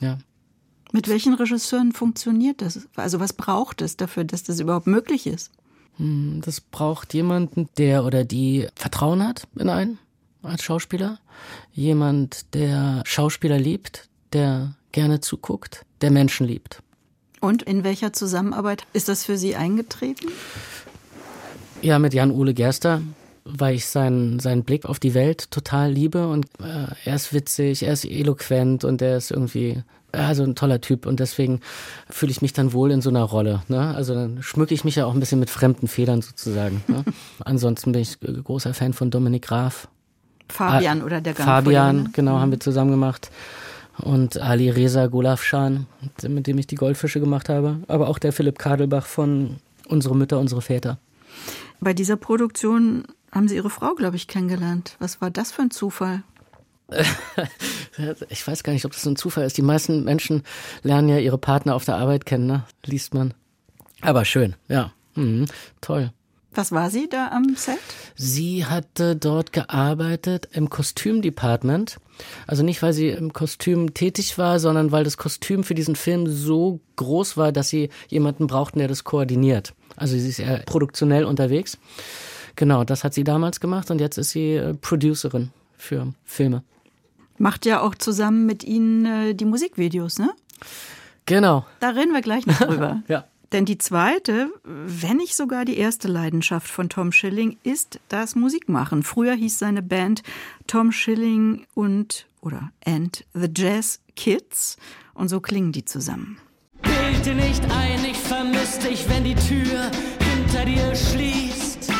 ja. 0.00 0.18
Mit 0.94 1.08
welchen 1.08 1.34
Regisseuren 1.34 1.90
funktioniert 1.90 2.62
das? 2.62 2.86
Also 2.94 3.18
was 3.18 3.32
braucht 3.32 3.82
es 3.82 3.96
dafür, 3.96 4.22
dass 4.22 4.44
das 4.44 4.60
überhaupt 4.60 4.86
möglich 4.86 5.26
ist? 5.26 5.50
Hm, 5.96 6.40
das 6.44 6.60
braucht 6.60 7.14
jemanden, 7.14 7.68
der 7.78 8.04
oder 8.04 8.22
die 8.22 8.68
Vertrauen 8.76 9.26
hat 9.26 9.48
in 9.58 9.68
einen 9.68 9.98
als 10.44 10.62
Schauspieler. 10.62 11.18
Jemand, 11.72 12.54
der 12.54 13.02
Schauspieler 13.06 13.58
liebt, 13.58 14.08
der 14.32 14.76
gerne 14.92 15.18
zuguckt, 15.18 15.84
der 16.00 16.12
Menschen 16.12 16.46
liebt. 16.46 16.80
Und 17.40 17.64
in 17.64 17.82
welcher 17.82 18.12
Zusammenarbeit 18.12 18.86
ist 18.92 19.08
das 19.08 19.24
für 19.24 19.36
Sie 19.36 19.56
eingetreten? 19.56 20.28
Ja, 21.82 21.98
mit 21.98 22.14
Jan-Ole 22.14 22.54
Gerster, 22.54 23.02
weil 23.44 23.74
ich 23.74 23.86
seinen, 23.86 24.38
seinen 24.38 24.62
Blick 24.62 24.84
auf 24.84 25.00
die 25.00 25.14
Welt 25.14 25.50
total 25.50 25.90
liebe 25.90 26.28
und 26.28 26.46
äh, 26.60 26.86
er 27.04 27.16
ist 27.16 27.34
witzig, 27.34 27.82
er 27.82 27.94
ist 27.94 28.04
eloquent 28.04 28.84
und 28.84 29.02
er 29.02 29.16
ist 29.16 29.32
irgendwie 29.32 29.82
also 30.16 30.44
ein 30.44 30.54
toller 30.54 30.80
Typ 30.80 31.06
und 31.06 31.20
deswegen 31.20 31.60
fühle 32.10 32.32
ich 32.32 32.42
mich 32.42 32.52
dann 32.52 32.72
wohl 32.72 32.90
in 32.90 33.00
so 33.00 33.10
einer 33.10 33.22
Rolle. 33.22 33.62
Ne? 33.68 33.94
Also 33.94 34.14
dann 34.14 34.42
schmücke 34.42 34.74
ich 34.74 34.84
mich 34.84 34.96
ja 34.96 35.06
auch 35.06 35.14
ein 35.14 35.20
bisschen 35.20 35.40
mit 35.40 35.50
fremden 35.50 35.88
Federn 35.88 36.22
sozusagen. 36.22 36.82
Ne? 36.88 37.04
Ansonsten 37.44 37.92
bin 37.92 38.02
ich 38.02 38.18
großer 38.20 38.74
Fan 38.74 38.92
von 38.92 39.10
Dominik 39.10 39.42
Graf. 39.42 39.88
Fabian 40.48 41.02
oder 41.02 41.20
der 41.20 41.32
Gang 41.32 41.48
Fabian, 41.48 42.10
genau, 42.12 42.38
haben 42.38 42.50
wir 42.50 42.60
zusammen 42.60 42.90
gemacht. 42.90 43.30
Und 43.98 44.38
Ali 44.38 44.70
Reza 44.70 45.06
Golafschan, 45.06 45.86
mit 46.28 46.46
dem 46.46 46.58
ich 46.58 46.66
die 46.66 46.74
Goldfische 46.74 47.20
gemacht 47.20 47.48
habe. 47.48 47.78
Aber 47.86 48.08
auch 48.08 48.18
der 48.18 48.32
Philipp 48.32 48.58
Kadelbach 48.58 49.06
von 49.06 49.56
Unsere 49.88 50.16
Mütter, 50.16 50.38
unsere 50.38 50.62
Väter. 50.62 50.98
Bei 51.80 51.92
dieser 51.92 52.16
Produktion 52.16 53.04
haben 53.32 53.48
Sie 53.48 53.56
Ihre 53.56 53.70
Frau, 53.70 53.94
glaube 53.94 54.16
ich, 54.16 54.28
kennengelernt. 54.28 54.96
Was 54.98 55.20
war 55.20 55.30
das 55.30 55.52
für 55.52 55.62
ein 55.62 55.70
Zufall? 55.70 56.22
ich 58.28 58.46
weiß 58.46 58.62
gar 58.62 58.72
nicht, 58.72 58.84
ob 58.84 58.92
das 58.92 59.02
so 59.02 59.10
ein 59.10 59.16
Zufall 59.16 59.44
ist. 59.44 59.56
Die 59.56 59.62
meisten 59.62 60.04
Menschen 60.04 60.42
lernen 60.82 61.08
ja 61.08 61.18
ihre 61.18 61.38
Partner 61.38 61.74
auf 61.74 61.84
der 61.84 61.96
Arbeit 61.96 62.26
kennen, 62.26 62.46
ne? 62.46 62.64
liest 62.84 63.14
man. 63.14 63.34
Aber 64.00 64.24
schön, 64.24 64.54
ja. 64.68 64.92
Mhm. 65.14 65.46
Toll. 65.80 66.12
Was 66.56 66.70
war 66.70 66.88
sie 66.88 67.08
da 67.08 67.28
am 67.32 67.56
Set? 67.56 67.78
Sie 68.14 68.64
hatte 68.64 69.16
dort 69.16 69.52
gearbeitet 69.52 70.48
im 70.52 70.70
Kostümdepartment. 70.70 71.98
Also 72.46 72.62
nicht, 72.62 72.80
weil 72.80 72.92
sie 72.92 73.08
im 73.08 73.32
Kostüm 73.32 73.92
tätig 73.92 74.38
war, 74.38 74.60
sondern 74.60 74.92
weil 74.92 75.02
das 75.02 75.16
Kostüm 75.16 75.64
für 75.64 75.74
diesen 75.74 75.96
Film 75.96 76.28
so 76.28 76.78
groß 76.94 77.36
war, 77.36 77.50
dass 77.50 77.70
sie 77.70 77.90
jemanden 78.08 78.46
brauchten, 78.46 78.78
der 78.78 78.86
das 78.86 79.02
koordiniert. 79.02 79.74
Also 79.96 80.16
sie 80.16 80.28
ist 80.28 80.38
eher 80.38 80.58
produktionell 80.58 81.24
unterwegs. 81.24 81.76
Genau, 82.54 82.84
das 82.84 83.02
hat 83.02 83.14
sie 83.14 83.24
damals 83.24 83.58
gemacht 83.58 83.90
und 83.90 84.00
jetzt 84.00 84.16
ist 84.16 84.30
sie 84.30 84.54
äh, 84.54 84.74
Producerin 84.74 85.50
für 85.76 86.12
Filme. 86.24 86.62
Macht 87.38 87.66
ja 87.66 87.80
auch 87.80 87.94
zusammen 87.94 88.46
mit 88.46 88.64
Ihnen 88.64 89.06
äh, 89.06 89.34
die 89.34 89.44
Musikvideos, 89.44 90.18
ne? 90.18 90.30
Genau. 91.26 91.66
Da 91.80 91.90
reden 91.90 92.12
wir 92.12 92.22
gleich 92.22 92.46
noch 92.46 92.58
drüber. 92.58 93.02
ja. 93.08 93.24
Denn 93.52 93.66
die 93.66 93.78
zweite, 93.78 94.48
wenn 94.64 95.18
nicht 95.18 95.36
sogar 95.36 95.64
die 95.64 95.76
erste 95.76 96.08
Leidenschaft 96.08 96.66
von 96.68 96.88
Tom 96.88 97.12
Schilling, 97.12 97.56
ist 97.62 98.00
das 98.08 98.34
Musikmachen. 98.34 99.04
Früher 99.04 99.34
hieß 99.34 99.60
seine 99.60 99.80
Band 99.80 100.24
Tom 100.66 100.90
Schilling 100.90 101.64
und 101.74 102.26
oder 102.40 102.72
and 102.84 103.24
the 103.32 103.48
Jazz 103.54 104.00
Kids 104.16 104.76
und 105.14 105.28
so 105.28 105.40
klingen 105.40 105.70
die 105.70 105.84
zusammen. 105.84 106.38
Bild 106.82 107.24
dir 107.24 107.34
nicht 107.36 107.62
ein, 107.70 108.04
ich 108.04 108.18
vermiss 108.18 108.78
dich, 108.80 109.08
wenn 109.08 109.22
die 109.22 109.36
Tür 109.36 109.88
hinter 110.18 110.64
dir 110.64 110.94
schließt. 110.94 111.92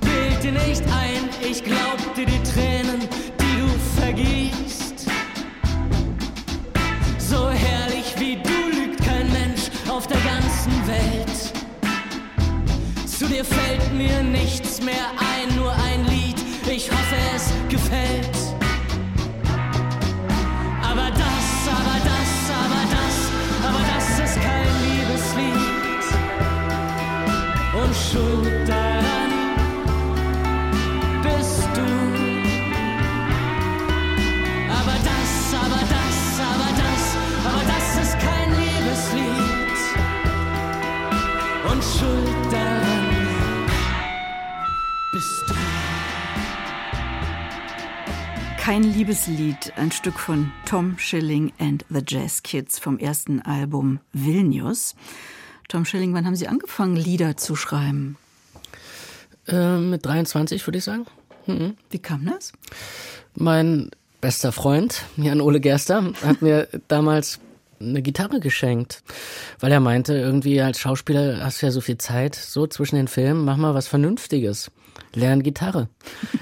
Bild 0.00 0.42
dir 0.42 0.52
nicht 0.52 0.82
ein, 0.90 1.28
ich 1.48 1.62
glaub 1.62 2.14
dir 2.14 2.24
die 2.26 2.42
Tränen 2.42 3.06
vergießt. 4.10 5.06
So 7.18 7.50
herrlich 7.50 8.14
wie 8.18 8.36
du 8.36 8.76
lügt 8.76 9.04
kein 9.04 9.30
Mensch 9.32 9.70
auf 9.88 10.06
der 10.06 10.18
ganzen 10.20 10.72
Welt. 10.86 11.52
Zu 13.06 13.26
dir 13.26 13.44
fällt 13.44 13.92
mir 13.94 14.22
nichts 14.22 14.82
mehr 14.82 15.10
ein, 15.18 15.29
Kein 48.70 48.84
Liebeslied, 48.84 49.72
ein 49.74 49.90
Stück 49.90 50.20
von 50.20 50.52
Tom 50.64 50.96
Schilling 50.96 51.52
and 51.58 51.84
the 51.90 52.02
Jazz 52.06 52.44
Kids 52.44 52.78
vom 52.78 53.00
ersten 53.00 53.42
Album 53.42 53.98
Vilnius. 54.12 54.94
Tom 55.66 55.84
Schilling, 55.84 56.14
wann 56.14 56.24
haben 56.24 56.36
Sie 56.36 56.46
angefangen, 56.46 56.94
Lieder 56.94 57.36
zu 57.36 57.56
schreiben? 57.56 58.16
Äh, 59.48 59.78
mit 59.78 60.06
23, 60.06 60.64
würde 60.68 60.78
ich 60.78 60.84
sagen. 60.84 61.06
Mhm. 61.46 61.74
Wie 61.90 61.98
kam 61.98 62.24
das? 62.26 62.52
Mein 63.34 63.90
bester 64.20 64.52
Freund, 64.52 65.02
Jan-Ole 65.16 65.58
Gerster, 65.58 66.12
hat 66.24 66.40
mir 66.40 66.68
damals 66.86 67.40
eine 67.80 68.02
Gitarre 68.02 68.38
geschenkt, 68.38 69.02
weil 69.58 69.72
er 69.72 69.80
meinte, 69.80 70.14
irgendwie 70.14 70.60
als 70.60 70.78
Schauspieler 70.78 71.42
hast 71.42 71.60
du 71.60 71.66
ja 71.66 71.72
so 71.72 71.80
viel 71.80 71.98
Zeit, 71.98 72.36
so 72.36 72.68
zwischen 72.68 72.94
den 72.94 73.08
Filmen, 73.08 73.44
mach 73.44 73.56
mal 73.56 73.74
was 73.74 73.88
Vernünftiges. 73.88 74.70
Lern 75.12 75.42
Gitarre. 75.42 75.88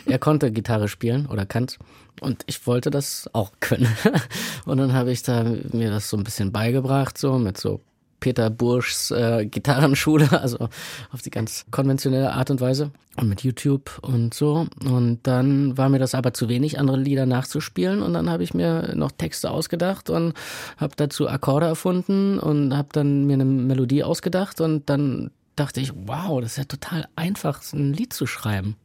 er 0.04 0.18
konnte 0.18 0.52
Gitarre 0.52 0.88
spielen 0.88 1.26
oder 1.26 1.46
kann's. 1.46 1.78
Und 2.20 2.42
ich 2.46 2.66
wollte 2.66 2.90
das 2.90 3.28
auch 3.32 3.52
können. 3.60 3.88
Und 4.64 4.78
dann 4.78 4.92
habe 4.92 5.12
ich 5.12 5.22
da 5.22 5.44
mir 5.44 5.90
das 5.90 6.10
so 6.10 6.16
ein 6.16 6.24
bisschen 6.24 6.52
beigebracht, 6.52 7.18
so 7.18 7.38
mit 7.38 7.58
so 7.58 7.80
Peter 8.20 8.50
Burschs 8.50 9.10
äh, 9.10 9.46
Gitarrenschule, 9.46 10.28
also 10.40 10.68
auf 11.12 11.22
die 11.22 11.30
ganz 11.30 11.66
konventionelle 11.70 12.32
Art 12.32 12.50
und 12.50 12.60
Weise 12.60 12.90
und 13.16 13.28
mit 13.28 13.42
YouTube 13.42 13.98
und 14.02 14.34
so. 14.34 14.66
Und 14.84 15.20
dann 15.22 15.76
war 15.76 15.88
mir 15.88 15.98
das 15.98 16.14
aber 16.14 16.34
zu 16.34 16.48
wenig, 16.48 16.78
andere 16.78 16.98
Lieder 16.98 17.26
nachzuspielen 17.26 18.02
und 18.02 18.14
dann 18.14 18.30
habe 18.30 18.42
ich 18.42 18.54
mir 18.54 18.94
noch 18.94 19.12
Texte 19.12 19.50
ausgedacht 19.50 20.10
und 20.10 20.34
habe 20.76 20.94
dazu 20.96 21.28
Akkorde 21.28 21.66
erfunden 21.66 22.38
und 22.38 22.76
habe 22.76 22.88
dann 22.92 23.26
mir 23.26 23.34
eine 23.34 23.44
Melodie 23.44 24.04
ausgedacht 24.04 24.60
und 24.60 24.88
dann 24.88 25.30
dachte 25.56 25.80
ich, 25.80 25.92
wow, 25.94 26.40
das 26.40 26.52
ist 26.52 26.58
ja 26.58 26.64
total 26.64 27.08
einfach, 27.16 27.62
ein 27.72 27.92
Lied 27.92 28.12
zu 28.12 28.26
schreiben. 28.26 28.76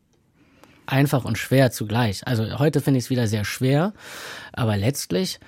Einfach 0.86 1.26
und 1.26 1.38
schwer 1.38 1.72
zugleich. 1.72 2.28
Also 2.28 2.60
heute 2.60 2.82
finde 2.82 2.98
ich 2.98 3.06
es 3.06 3.10
wieder 3.10 3.28
sehr 3.28 3.46
schwer, 3.46 3.94
aber 4.52 4.78
letztlich 4.78 5.40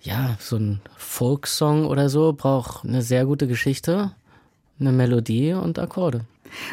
ja, 0.00 0.36
so 0.38 0.56
ein 0.56 0.80
Folksong 0.96 1.86
oder 1.86 2.08
so 2.08 2.32
braucht 2.32 2.84
eine 2.84 3.02
sehr 3.02 3.26
gute 3.26 3.46
Geschichte, 3.46 4.12
eine 4.78 4.92
Melodie 4.92 5.52
und 5.52 5.78
Akkorde. 5.78 6.24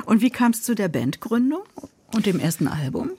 Und 0.06 0.21
wie 0.21 0.30
kam 0.30 0.51
es 0.51 0.63
zu 0.63 0.75
der 0.75 0.89
Bandgründung 0.89 1.63
und 2.13 2.25
dem 2.25 2.39
ersten 2.39 2.67
Album? 2.67 3.12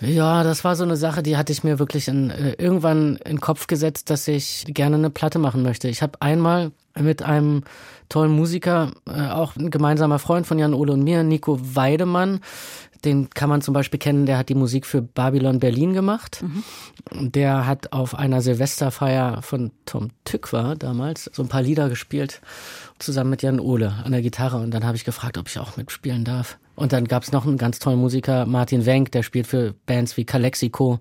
Ja, 0.00 0.44
das 0.44 0.62
war 0.62 0.76
so 0.76 0.84
eine 0.84 0.96
Sache, 0.96 1.24
die 1.24 1.36
hatte 1.36 1.52
ich 1.52 1.64
mir 1.64 1.80
wirklich 1.80 2.06
in, 2.06 2.30
äh, 2.30 2.52
irgendwann 2.52 3.16
in 3.16 3.36
den 3.36 3.40
Kopf 3.40 3.66
gesetzt, 3.66 4.10
dass 4.10 4.28
ich 4.28 4.64
gerne 4.68 4.94
eine 4.94 5.10
Platte 5.10 5.40
machen 5.40 5.64
möchte. 5.64 5.88
Ich 5.88 6.02
habe 6.02 6.22
einmal 6.22 6.70
mit 6.96 7.22
einem 7.22 7.64
tollen 8.08 8.30
Musiker, 8.30 8.92
äh, 9.08 9.28
auch 9.28 9.56
ein 9.56 9.70
gemeinsamer 9.70 10.20
Freund 10.20 10.46
von 10.46 10.58
Jan 10.58 10.72
Ole 10.72 10.92
und 10.92 11.02
mir, 11.02 11.24
Nico 11.24 11.58
Weidemann, 11.60 12.40
den 13.04 13.30
kann 13.30 13.48
man 13.48 13.62
zum 13.62 13.74
Beispiel 13.74 13.98
kennen, 13.98 14.26
der 14.26 14.38
hat 14.38 14.48
die 14.48 14.54
Musik 14.54 14.86
für 14.86 15.02
Babylon 15.02 15.60
Berlin 15.60 15.92
gemacht. 15.92 16.42
Mhm. 16.42 17.32
Der 17.32 17.66
hat 17.66 17.92
auf 17.92 18.14
einer 18.14 18.42
Silvesterfeier 18.42 19.42
von 19.42 19.70
Tom 19.86 20.10
Tückwer 20.24 20.76
damals 20.76 21.30
so 21.32 21.42
ein 21.42 21.48
paar 21.48 21.62
Lieder 21.62 21.88
gespielt, 21.88 22.40
zusammen 22.98 23.30
mit 23.30 23.42
Jan 23.42 23.60
Ole 23.60 23.94
an 24.04 24.12
der 24.12 24.22
Gitarre. 24.22 24.58
Und 24.58 24.72
dann 24.72 24.84
habe 24.84 24.96
ich 24.96 25.04
gefragt, 25.04 25.38
ob 25.38 25.48
ich 25.48 25.58
auch 25.58 25.76
mitspielen 25.76 26.24
darf. 26.24 26.58
Und 26.78 26.92
dann 26.92 27.06
gab 27.06 27.24
es 27.24 27.32
noch 27.32 27.44
einen 27.44 27.58
ganz 27.58 27.80
tollen 27.80 27.98
Musiker, 27.98 28.46
Martin 28.46 28.86
Wenk, 28.86 29.10
der 29.10 29.24
spielt 29.24 29.48
für 29.48 29.74
Bands 29.86 30.16
wie 30.16 30.24
Calexico. 30.24 31.00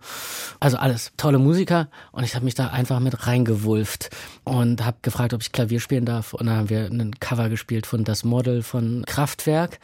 Also 0.60 0.78
alles 0.78 1.12
tolle 1.18 1.38
Musiker. 1.38 1.88
Und 2.12 2.24
ich 2.24 2.34
habe 2.34 2.46
mich 2.46 2.56
da 2.56 2.70
einfach 2.70 3.00
mit 3.00 3.28
reingewulft 3.28 4.10
und 4.44 4.84
habe 4.84 4.98
gefragt, 5.04 5.36
ob 5.36 5.44
ich 5.44 5.52
Klavier 5.52 5.80
spielen 5.80 6.06
darf. 6.06 6.34
Und 6.34 6.48
dann 6.48 6.58
haben 6.58 6.70
wir 6.72 6.88
ein 6.88 7.20
Cover 7.20 7.50
gespielt 7.50 7.86
von 7.86 8.04
Das 8.04 8.24
Model 8.24 8.64
von 8.64 9.04
Kraftwerk. 9.06 9.78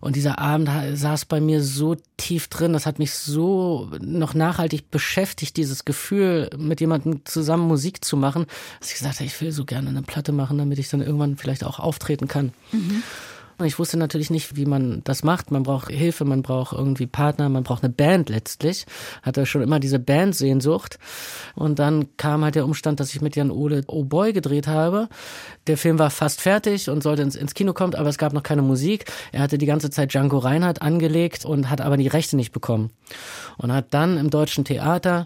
Und 0.00 0.16
dieser 0.16 0.38
Abend 0.38 0.70
saß 0.94 1.26
bei 1.26 1.38
mir 1.42 1.62
so 1.62 1.96
tief 2.16 2.48
drin, 2.48 2.72
das 2.72 2.86
hat 2.86 2.98
mich 2.98 3.12
so 3.12 3.90
noch 4.00 4.32
nachhaltig 4.32 4.90
beschäftigt, 4.90 5.58
dieses 5.58 5.84
Gefühl, 5.84 6.48
mit 6.56 6.80
jemandem 6.80 7.26
zusammen 7.26 7.68
Musik 7.68 8.02
zu 8.02 8.16
machen, 8.16 8.46
dass 8.80 8.88
ich 8.88 8.94
gesagt 8.94 9.16
habe, 9.16 9.26
ich 9.26 9.38
will 9.42 9.52
so 9.52 9.66
gerne 9.66 9.90
eine 9.90 10.02
Platte 10.02 10.32
machen, 10.32 10.56
damit 10.56 10.78
ich 10.78 10.88
dann 10.88 11.02
irgendwann 11.02 11.36
vielleicht 11.36 11.62
auch 11.62 11.78
auftreten 11.78 12.26
kann. 12.26 12.54
Mhm. 12.72 13.02
Ich 13.64 13.78
wusste 13.78 13.96
natürlich 13.96 14.28
nicht, 14.28 14.56
wie 14.56 14.66
man 14.66 15.00
das 15.04 15.24
macht. 15.24 15.50
Man 15.50 15.62
braucht 15.62 15.90
Hilfe, 15.90 16.26
man 16.26 16.42
braucht 16.42 16.74
irgendwie 16.74 17.06
Partner, 17.06 17.48
man 17.48 17.64
braucht 17.64 17.82
eine 17.82 17.92
Band 17.92 18.28
letztlich. 18.28 18.84
Hatte 19.22 19.46
schon 19.46 19.62
immer 19.62 19.80
diese 19.80 19.98
Bandsehnsucht. 19.98 20.98
Und 21.54 21.78
dann 21.78 22.16
kam 22.18 22.44
halt 22.44 22.54
der 22.54 22.66
Umstand, 22.66 23.00
dass 23.00 23.14
ich 23.14 23.22
mit 23.22 23.34
Jan 23.34 23.50
Ole 23.50 23.82
Oh 23.86 24.04
Boy 24.04 24.34
gedreht 24.34 24.66
habe. 24.66 25.08
Der 25.68 25.78
Film 25.78 25.98
war 25.98 26.10
fast 26.10 26.42
fertig 26.42 26.90
und 26.90 27.02
sollte 27.02 27.22
ins, 27.22 27.34
ins 27.34 27.54
Kino 27.54 27.72
kommen, 27.72 27.94
aber 27.94 28.10
es 28.10 28.18
gab 28.18 28.34
noch 28.34 28.42
keine 28.42 28.62
Musik. 28.62 29.06
Er 29.32 29.40
hatte 29.40 29.56
die 29.56 29.66
ganze 29.66 29.88
Zeit 29.88 30.12
Django 30.12 30.36
Reinhardt 30.36 30.82
angelegt 30.82 31.46
und 31.46 31.70
hat 31.70 31.80
aber 31.80 31.96
die 31.96 32.08
Rechte 32.08 32.36
nicht 32.36 32.52
bekommen. 32.52 32.90
Und 33.56 33.72
hat 33.72 33.94
dann 33.94 34.18
im 34.18 34.28
deutschen 34.28 34.66
Theater 34.66 35.24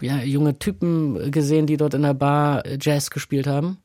ja, 0.00 0.18
junge 0.18 0.58
Typen 0.58 1.30
gesehen, 1.30 1.66
die 1.66 1.76
dort 1.76 1.94
in 1.94 2.02
der 2.02 2.14
Bar 2.14 2.64
Jazz 2.80 3.10
gespielt 3.10 3.46
haben 3.46 3.78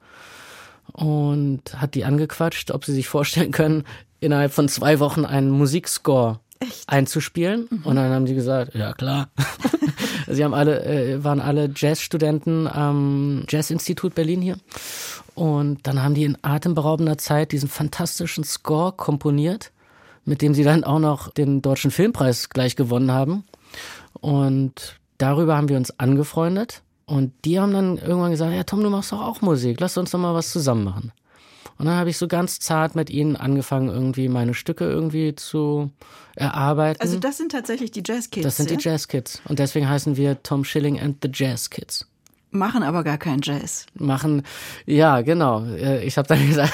und 0.93 1.61
hat 1.75 1.95
die 1.95 2.05
angequatscht, 2.05 2.71
ob 2.71 2.85
sie 2.85 2.93
sich 2.93 3.07
vorstellen 3.07 3.51
können, 3.51 3.83
innerhalb 4.19 4.53
von 4.53 4.69
zwei 4.69 4.99
Wochen 4.99 5.25
einen 5.25 5.51
Musikscore 5.51 6.39
Echt? 6.59 6.87
einzuspielen. 6.87 7.67
Mhm. 7.69 7.81
Und 7.83 7.95
dann 7.97 8.11
haben 8.11 8.25
die 8.25 8.35
gesagt, 8.35 8.73
ja 8.75 8.93
klar. 8.93 9.29
sie 10.27 10.43
haben 10.43 10.53
alle, 10.53 10.85
äh, 10.85 11.23
waren 11.23 11.41
alle 11.41 11.69
Jazzstudenten 11.75 12.67
am 12.67 13.43
Jazzinstitut 13.49 14.15
Berlin 14.15 14.41
hier. 14.41 14.57
Und 15.35 15.87
dann 15.87 16.01
haben 16.01 16.13
die 16.13 16.23
in 16.23 16.37
atemberaubender 16.41 17.17
Zeit 17.17 17.51
diesen 17.51 17.69
fantastischen 17.69 18.43
Score 18.43 18.91
komponiert, 18.91 19.71
mit 20.25 20.41
dem 20.41 20.53
sie 20.53 20.63
dann 20.63 20.83
auch 20.83 20.99
noch 20.99 21.31
den 21.31 21.61
Deutschen 21.61 21.91
Filmpreis 21.91 22.49
gleich 22.49 22.75
gewonnen 22.75 23.11
haben. 23.11 23.43
Und 24.13 24.99
darüber 25.17 25.57
haben 25.57 25.69
wir 25.69 25.77
uns 25.77 25.99
angefreundet. 25.99 26.83
Und 27.13 27.31
die 27.45 27.59
haben 27.59 27.73
dann 27.73 27.99
irgendwann 27.99 28.31
gesagt, 28.31 28.55
ja 28.55 28.63
Tom, 28.63 28.81
du 28.81 28.89
machst 28.89 29.11
doch 29.11 29.21
auch 29.21 29.41
Musik, 29.41 29.79
lass 29.79 29.97
uns 29.97 30.09
doch 30.09 30.17
mal 30.17 30.33
was 30.33 30.51
zusammen 30.51 30.83
machen. 30.83 31.11
Und 31.77 31.85
dann 31.85 31.95
habe 31.95 32.09
ich 32.09 32.17
so 32.17 32.27
ganz 32.27 32.59
zart 32.59 32.95
mit 32.95 33.11
ihnen 33.11 33.35
angefangen, 33.35 33.89
irgendwie 33.89 34.29
meine 34.29 34.55
Stücke 34.55 34.85
irgendwie 34.85 35.35
zu 35.35 35.91
erarbeiten. 36.35 37.01
Also 37.01 37.19
das 37.19 37.37
sind 37.37 37.51
tatsächlich 37.51 37.91
die 37.91 38.01
Jazz 38.03 38.31
Kids. 38.31 38.43
Das 38.43 38.57
sind 38.57 38.71
ja? 38.71 38.77
die 38.77 38.83
Jazz 38.83 39.07
Kids. 39.07 39.43
Und 39.47 39.59
deswegen 39.59 39.87
heißen 39.87 40.17
wir 40.17 40.41
Tom 40.41 40.63
Schilling 40.65 40.99
and 40.99 41.17
the 41.21 41.29
Jazz 41.31 41.69
Kids. 41.69 42.07
Machen 42.49 42.81
aber 42.81 43.03
gar 43.03 43.19
keinen 43.19 43.41
Jazz. 43.43 43.85
Machen, 43.93 44.41
ja, 44.87 45.21
genau. 45.21 45.65
Äh, 45.65 46.03
ich 46.03 46.17
habe 46.17 46.27
dann 46.27 46.47
gesagt, 46.47 46.73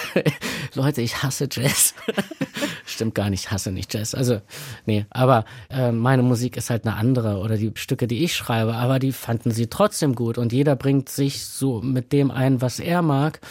Leute, 0.74 1.02
ich 1.02 1.22
hasse 1.22 1.50
Jazz. 1.52 1.96
Stimmt 2.90 3.16
gar 3.16 3.30
nicht, 3.30 3.46
ich 3.46 3.52
hasse 3.52 3.72
nicht 3.72 3.94
Jazz. 3.94 4.16
Also, 4.16 4.42
nee, 4.86 5.06
aber 5.12 5.46
äh, 5.70 5.92
meine 5.92 6.24
Musik 6.24 6.58
ist 6.58 6.70
halt 6.70 6.86
eine 6.86 6.96
andere 6.96 7.38
oder 7.38 7.56
die 7.56 7.72
Stücke, 7.76 8.08
die 8.08 8.24
ich 8.24 8.36
schreibe, 8.36 8.74
aber 8.74 9.00
die 9.00 9.12
fanden 9.12 9.52
sie 9.52 9.68
trotzdem 9.68 10.16
gut 10.16 10.38
und 10.38 10.52
jeder 10.52 10.76
bringt 10.76 11.10
sich 11.10 11.46
so 11.46 11.82
mit 11.82 12.12
dem 12.12 12.32
ein, 12.32 12.62
was 12.62 12.80
er 12.80 13.02
mag. 13.02 13.42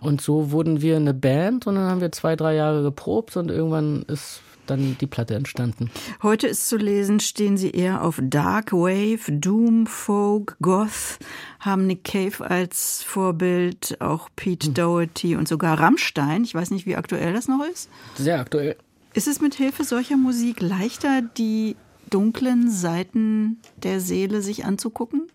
Und 0.00 0.20
so 0.20 0.50
wurden 0.50 0.80
wir 0.80 0.96
eine 0.96 1.14
Band 1.14 1.66
und 1.66 1.74
dann 1.74 1.90
haben 1.90 2.00
wir 2.00 2.12
zwei, 2.12 2.36
drei 2.36 2.54
Jahre 2.54 2.82
geprobt 2.82 3.36
und 3.36 3.50
irgendwann 3.50 4.02
ist 4.02 4.40
dann 4.66 4.96
die 5.00 5.06
Platte 5.06 5.34
entstanden. 5.34 5.90
Heute 6.22 6.46
ist 6.46 6.68
zu 6.68 6.76
lesen, 6.76 7.20
stehen 7.20 7.56
sie 7.56 7.70
eher 7.70 8.02
auf 8.02 8.20
Dark 8.22 8.72
Wave, 8.72 9.30
Doom, 9.30 9.86
Folk, 9.86 10.56
Goth, 10.62 11.18
haben 11.58 11.86
Nick 11.86 12.04
Cave 12.04 12.48
als 12.48 13.02
Vorbild, 13.02 13.96
auch 14.00 14.28
Pete 14.36 14.68
hm. 14.68 14.74
Doherty 14.74 15.36
und 15.36 15.48
sogar 15.48 15.78
Rammstein. 15.78 16.44
Ich 16.44 16.54
weiß 16.54 16.70
nicht, 16.70 16.86
wie 16.86 16.96
aktuell 16.96 17.32
das 17.32 17.48
noch 17.48 17.64
ist. 17.64 17.88
Sehr 18.16 18.40
aktuell. 18.40 18.76
Ist 19.12 19.26
es 19.26 19.40
mit 19.40 19.54
Hilfe 19.54 19.84
solcher 19.84 20.16
Musik 20.16 20.60
leichter, 20.60 21.22
die 21.22 21.76
dunklen 22.10 22.70
Seiten 22.70 23.58
der 23.82 24.00
Seele 24.00 24.42
sich 24.42 24.64
anzugucken? 24.64 25.30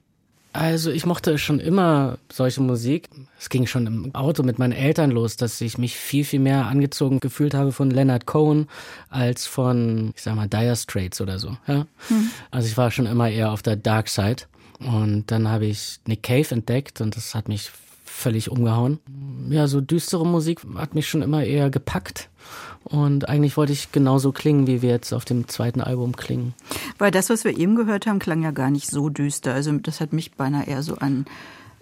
Also 0.56 0.90
ich 0.90 1.06
mochte 1.06 1.38
schon 1.38 1.60
immer 1.60 2.18
solche 2.32 2.62
Musik. 2.62 3.10
Es 3.38 3.50
ging 3.50 3.68
schon 3.68 3.88
im 3.88 4.16
Auto 4.16 4.42
mit 4.42 4.58
meinen 4.58 4.72
Eltern 4.72 5.12
los, 5.12 5.36
dass 5.36 5.60
ich 5.60 5.78
mich 5.78 5.98
viel, 5.98 6.24
viel 6.24 6.40
mehr 6.40 6.68
angezogen 6.68 7.20
gefühlt 7.20 7.54
habe 7.54 7.74
von 7.74 7.92
Leonard 7.92 8.26
Cohen 8.26 8.68
als 9.10 9.48
von, 9.48 10.14
ich 10.16 10.22
sag 10.22 10.36
mal, 10.36 10.48
Dire 10.48 10.78
Straits 10.78 11.20
oder 11.20 11.40
so. 11.40 11.58
Ja? 11.68 11.88
Hm. 12.08 12.30
Also 12.52 12.70
ich 12.70 12.78
war 12.78 12.90
schon 12.90 13.06
immer 13.06 13.30
eher 13.30 13.52
auf 13.52 13.64
der 13.64 13.76
Dark 13.76 14.08
Side. 14.08 14.44
Und 14.80 15.30
dann 15.30 15.50
habe 15.50 15.66
ich 15.66 16.00
Nick 16.06 16.24
Cave 16.24 16.48
entdeckt 16.52 17.02
und 17.02 17.18
das 17.18 17.36
hat 17.36 17.50
mich 17.50 17.72
völlig 18.06 18.50
umgehauen. 18.50 19.00
Ja, 19.50 19.68
so 19.68 19.82
düstere 19.82 20.26
Musik 20.26 20.62
hat 20.76 20.96
mich 20.96 21.10
schon 21.10 21.22
immer 21.22 21.44
eher 21.44 21.70
gepackt. 21.70 22.30
Und 22.86 23.28
eigentlich 23.28 23.58
wollte 23.58 23.74
ich 23.74 23.92
genauso 23.92 24.32
klingen, 24.32 24.68
wie 24.68 24.82
wir 24.82 24.92
jetzt 24.92 25.12
auf 25.12 25.26
dem 25.26 25.48
zweiten 25.48 25.82
Album 25.82 26.16
klingen. 26.16 26.54
Weil 27.00 27.12
das, 27.12 27.30
was 27.30 27.44
wir 27.44 27.58
eben 27.58 27.76
gehört 27.76 28.06
haben, 28.06 28.20
klang 28.20 28.44
ja 28.44 28.52
gar 28.52 28.70
nicht 28.70 28.90
so 28.90 29.10
düster. 29.10 29.54
Also 29.54 29.72
das 29.74 30.00
hat 30.00 30.14
mich 30.14 30.34
beinahe 30.34 30.68
eher 30.68 30.84
so 30.84 30.96
an 30.96 31.26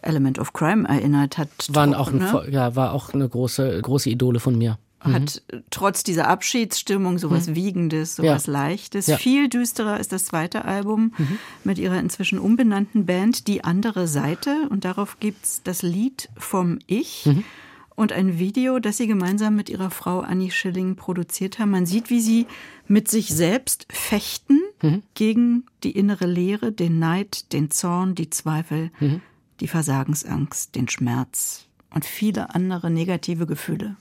Element 0.01 0.39
of 0.39 0.53
Crime 0.53 0.87
erinnert. 0.87 1.37
Hat 1.37 1.49
Waren 1.69 1.93
auch, 1.93 2.11
ein, 2.11 2.19
ne? 2.19 2.45
ja, 2.49 2.75
war 2.77 2.93
auch 2.93 3.13
eine 3.13 3.27
große, 3.27 3.81
große 3.81 4.09
Idole 4.09 4.39
von 4.39 4.57
mir 4.57 4.77
hat 5.03 5.41
mhm. 5.51 5.63
trotz 5.69 6.03
dieser 6.03 6.27
Abschiedsstimmung 6.27 7.17
sowas 7.17 7.47
mhm. 7.47 7.55
Wiegendes, 7.55 8.15
sowas 8.15 8.45
ja. 8.45 8.53
Leichtes. 8.53 9.07
Ja. 9.07 9.17
Viel 9.17 9.49
düsterer 9.49 9.99
ist 9.99 10.11
das 10.11 10.25
zweite 10.25 10.65
Album 10.65 11.13
mhm. 11.17 11.39
mit 11.63 11.77
ihrer 11.77 11.99
inzwischen 11.99 12.39
umbenannten 12.39 13.05
Band 13.05 13.47
Die 13.47 13.63
andere 13.63 14.07
Seite. 14.07 14.67
Und 14.69 14.85
darauf 14.85 15.19
gibt's 15.19 15.61
das 15.63 15.81
Lied 15.81 16.29
vom 16.37 16.79
Ich. 16.87 17.27
Und 17.95 18.11
ein 18.11 18.39
Video, 18.39 18.79
das 18.79 18.97
sie 18.97 19.07
gemeinsam 19.07 19.55
mit 19.55 19.69
ihrer 19.69 19.91
Frau 19.91 20.21
Annie 20.21 20.51
Schilling 20.51 20.95
produziert 20.95 21.59
haben. 21.59 21.71
Man 21.71 21.85
sieht, 21.85 22.09
wie 22.09 22.21
sie 22.21 22.47
mit 22.87 23.07
sich 23.07 23.29
selbst 23.33 23.85
fechten 23.91 24.59
mhm. 24.81 25.03
gegen 25.13 25.65
die 25.83 25.91
innere 25.91 26.25
Leere, 26.25 26.71
den 26.71 26.99
Neid, 26.99 27.53
den 27.53 27.69
Zorn, 27.69 28.15
die 28.15 28.29
Zweifel, 28.29 28.91
mhm. 28.99 29.21
die 29.59 29.67
Versagensangst, 29.67 30.75
den 30.75 30.87
Schmerz 30.89 31.67
und 31.93 32.05
viele 32.05 32.55
andere 32.55 32.89
negative 32.89 33.45
Gefühle. 33.45 33.95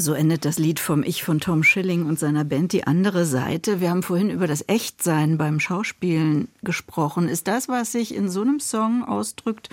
So 0.00 0.14
endet 0.14 0.44
das 0.44 0.60
Lied 0.60 0.78
vom 0.78 1.02
Ich 1.02 1.24
von 1.24 1.40
Tom 1.40 1.64
Schilling 1.64 2.06
und 2.06 2.20
seiner 2.20 2.44
Band 2.44 2.72
Die 2.72 2.86
andere 2.86 3.26
Seite. 3.26 3.80
Wir 3.80 3.90
haben 3.90 4.04
vorhin 4.04 4.30
über 4.30 4.46
das 4.46 4.62
Echtsein 4.68 5.38
beim 5.38 5.58
Schauspielen 5.58 6.46
gesprochen. 6.62 7.28
Ist 7.28 7.48
das, 7.48 7.68
was 7.68 7.90
sich 7.90 8.14
in 8.14 8.28
so 8.28 8.42
einem 8.42 8.60
Song 8.60 9.02
ausdrückt, 9.02 9.70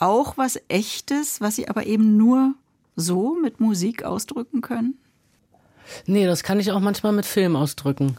auch 0.00 0.36
was 0.36 0.60
Echtes, 0.66 1.40
was 1.40 1.54
Sie 1.54 1.68
aber 1.68 1.86
eben 1.86 2.16
nur 2.16 2.54
so 2.96 3.36
mit 3.40 3.60
Musik 3.60 4.02
ausdrücken 4.02 4.60
können? 4.60 4.98
Nee, 6.04 6.26
das 6.26 6.42
kann 6.42 6.58
ich 6.58 6.72
auch 6.72 6.80
manchmal 6.80 7.12
mit 7.12 7.24
Film 7.24 7.54
ausdrücken. 7.54 8.16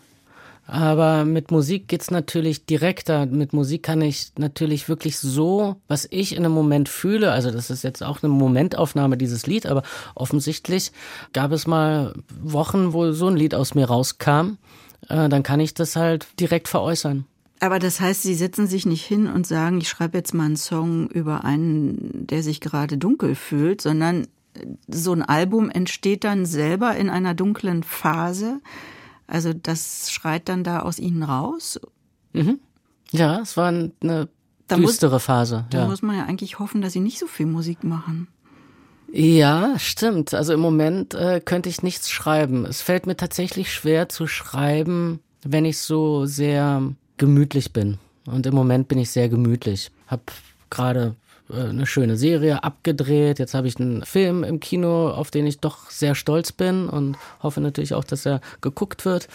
Aber 0.67 1.25
mit 1.25 1.51
Musik 1.51 1.87
geht's 1.87 2.11
natürlich 2.11 2.65
direkter. 2.65 3.25
Mit 3.25 3.51
Musik 3.51 3.83
kann 3.83 4.01
ich 4.01 4.31
natürlich 4.37 4.87
wirklich 4.87 5.17
so, 5.19 5.75
was 5.87 6.07
ich 6.09 6.33
in 6.33 6.45
einem 6.45 6.53
Moment 6.53 6.87
fühle, 6.87 7.31
also 7.31 7.51
das 7.51 7.69
ist 7.69 7.83
jetzt 7.83 8.03
auch 8.03 8.23
eine 8.23 8.31
Momentaufnahme 8.31 9.17
dieses 9.17 9.47
Lied, 9.47 9.65
aber 9.65 9.83
offensichtlich 10.15 10.91
gab 11.33 11.51
es 11.51 11.67
mal 11.67 12.13
Wochen, 12.41 12.93
wo 12.93 13.11
so 13.11 13.27
ein 13.27 13.35
Lied 13.35 13.53
aus 13.53 13.75
mir 13.75 13.85
rauskam. 13.85 14.57
Äh, 15.09 15.29
dann 15.29 15.43
kann 15.43 15.59
ich 15.59 15.73
das 15.73 15.95
halt 15.95 16.27
direkt 16.39 16.67
veräußern. 16.67 17.25
Aber 17.59 17.77
das 17.77 17.99
heißt, 17.99 18.23
Sie 18.23 18.33
setzen 18.33 18.65
sich 18.65 18.85
nicht 18.85 19.05
hin 19.05 19.27
und 19.27 19.45
sagen, 19.45 19.79
ich 19.79 19.89
schreibe 19.89 20.17
jetzt 20.17 20.33
mal 20.33 20.45
einen 20.45 20.57
Song 20.57 21.07
über 21.09 21.43
einen, 21.43 22.25
der 22.27 22.43
sich 22.43 22.59
gerade 22.59 22.97
dunkel 22.97 23.35
fühlt, 23.35 23.81
sondern 23.81 24.27
so 24.87 25.13
ein 25.13 25.21
Album 25.21 25.69
entsteht 25.69 26.23
dann 26.23 26.45
selber 26.45 26.95
in 26.95 27.09
einer 27.09 27.33
dunklen 27.33 27.83
Phase 27.83 28.61
also 29.27 29.53
das 29.53 30.11
schreit 30.11 30.49
dann 30.49 30.63
da 30.63 30.79
aus 30.81 30.99
ihnen 30.99 31.23
raus. 31.23 31.79
Mhm. 32.33 32.59
Ja, 33.11 33.39
es 33.39 33.57
war 33.57 33.67
eine 33.67 34.29
da 34.67 34.75
düstere 34.77 35.15
muss, 35.15 35.23
Phase. 35.23 35.65
Da 35.69 35.87
muss 35.87 36.01
man 36.01 36.17
ja 36.17 36.25
eigentlich 36.25 36.59
hoffen, 36.59 36.81
dass 36.81 36.93
sie 36.93 36.99
nicht 36.99 37.19
so 37.19 37.27
viel 37.27 37.45
Musik 37.45 37.83
machen. 37.83 38.27
Ja, 39.11 39.77
stimmt. 39.77 40.33
Also 40.33 40.53
im 40.53 40.61
Moment 40.61 41.13
äh, 41.13 41.41
könnte 41.43 41.67
ich 41.67 41.83
nichts 41.83 42.09
schreiben. 42.09 42.65
Es 42.65 42.81
fällt 42.81 43.07
mir 43.07 43.17
tatsächlich 43.17 43.73
schwer 43.73 44.07
zu 44.07 44.25
schreiben, 44.27 45.19
wenn 45.43 45.65
ich 45.65 45.79
so 45.79 46.25
sehr 46.25 46.81
gemütlich 47.17 47.73
bin. 47.73 47.97
Und 48.25 48.45
im 48.45 48.55
Moment 48.55 48.87
bin 48.87 48.99
ich 48.99 49.11
sehr 49.11 49.27
gemütlich. 49.27 49.91
Hab 50.07 50.31
gerade 50.69 51.15
eine 51.53 51.85
schöne 51.85 52.17
Serie 52.17 52.63
abgedreht. 52.63 53.39
Jetzt 53.39 53.53
habe 53.53 53.67
ich 53.67 53.79
einen 53.79 54.03
Film 54.03 54.43
im 54.43 54.59
Kino, 54.59 55.09
auf 55.09 55.31
den 55.31 55.45
ich 55.47 55.59
doch 55.59 55.89
sehr 55.89 56.15
stolz 56.15 56.51
bin 56.51 56.87
und 56.89 57.17
hoffe 57.41 57.61
natürlich 57.61 57.93
auch, 57.93 58.03
dass 58.03 58.25
er 58.25 58.41
geguckt 58.61 59.05
wird. 59.05 59.27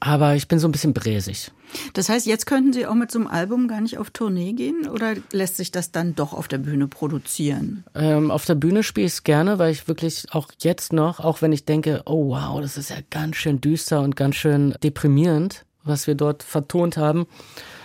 Aber 0.00 0.34
ich 0.34 0.48
bin 0.48 0.58
so 0.58 0.68
ein 0.68 0.72
bisschen 0.72 0.94
bräsig. 0.94 1.52
Das 1.92 2.08
heißt, 2.08 2.26
jetzt 2.26 2.46
könnten 2.46 2.72
Sie 2.72 2.86
auch 2.86 2.94
mit 2.94 3.10
so 3.10 3.18
einem 3.18 3.28
Album 3.28 3.68
gar 3.68 3.80
nicht 3.80 3.98
auf 3.98 4.10
Tournee 4.10 4.52
gehen 4.52 4.88
oder 4.88 5.14
lässt 5.32 5.56
sich 5.56 5.70
das 5.70 5.92
dann 5.92 6.14
doch 6.14 6.32
auf 6.32 6.48
der 6.48 6.58
Bühne 6.58 6.88
produzieren? 6.88 7.84
Ähm, 7.94 8.30
auf 8.30 8.44
der 8.44 8.56
Bühne 8.56 8.82
spiele 8.82 9.06
ich 9.06 9.12
es 9.12 9.24
gerne, 9.24 9.58
weil 9.58 9.70
ich 9.70 9.86
wirklich 9.86 10.26
auch 10.32 10.48
jetzt 10.60 10.92
noch, 10.92 11.20
auch 11.20 11.42
wenn 11.42 11.52
ich 11.52 11.64
denke, 11.64 12.02
oh 12.06 12.30
wow, 12.30 12.60
das 12.60 12.76
ist 12.76 12.90
ja 12.90 12.96
ganz 13.10 13.36
schön 13.36 13.60
düster 13.60 14.00
und 14.00 14.16
ganz 14.16 14.36
schön 14.36 14.74
deprimierend, 14.82 15.64
was 15.84 16.06
wir 16.06 16.14
dort 16.14 16.42
vertont 16.42 16.96
haben, 16.96 17.26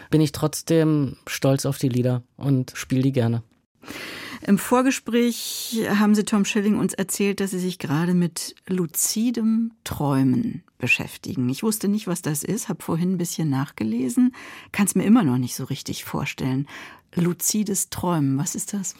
bin 0.10 0.22
ich 0.22 0.32
trotzdem 0.32 1.18
stolz 1.28 1.66
auf 1.66 1.78
die 1.78 1.90
Lieder 1.90 2.24
und 2.38 2.72
spiele 2.76 3.04
die 3.04 3.12
gerne. 3.12 3.44
Im 4.46 4.58
Vorgespräch 4.60 5.82
haben 5.90 6.14
Sie 6.14 6.24
Tom 6.24 6.46
Schilling 6.46 6.78
uns 6.78 6.94
erzählt, 6.94 7.40
dass 7.40 7.52
Sie 7.52 7.60
sich 7.60 7.80
gerade 7.80 8.14
mit 8.14 8.56
luzidem 8.68 9.72
Träumen 9.84 10.64
beschäftigen. 10.78 11.50
Ich 11.50 11.64
wusste 11.64 11.88
nicht, 11.88 12.06
was 12.06 12.22
das 12.22 12.44
ist, 12.44 12.70
habe 12.70 12.84
vorhin 12.84 13.14
ein 13.14 13.18
bisschen 13.18 13.50
nachgelesen, 13.50 14.36
kann 14.72 14.86
es 14.86 14.94
mir 14.94 15.04
immer 15.04 15.24
noch 15.24 15.38
nicht 15.38 15.56
so 15.56 15.64
richtig 15.64 16.06
vorstellen. 16.06 16.68
Luzides 17.16 17.90
Träumen, 17.90 18.38
was 18.38 18.56
ist 18.56 18.74
das? 18.74 18.94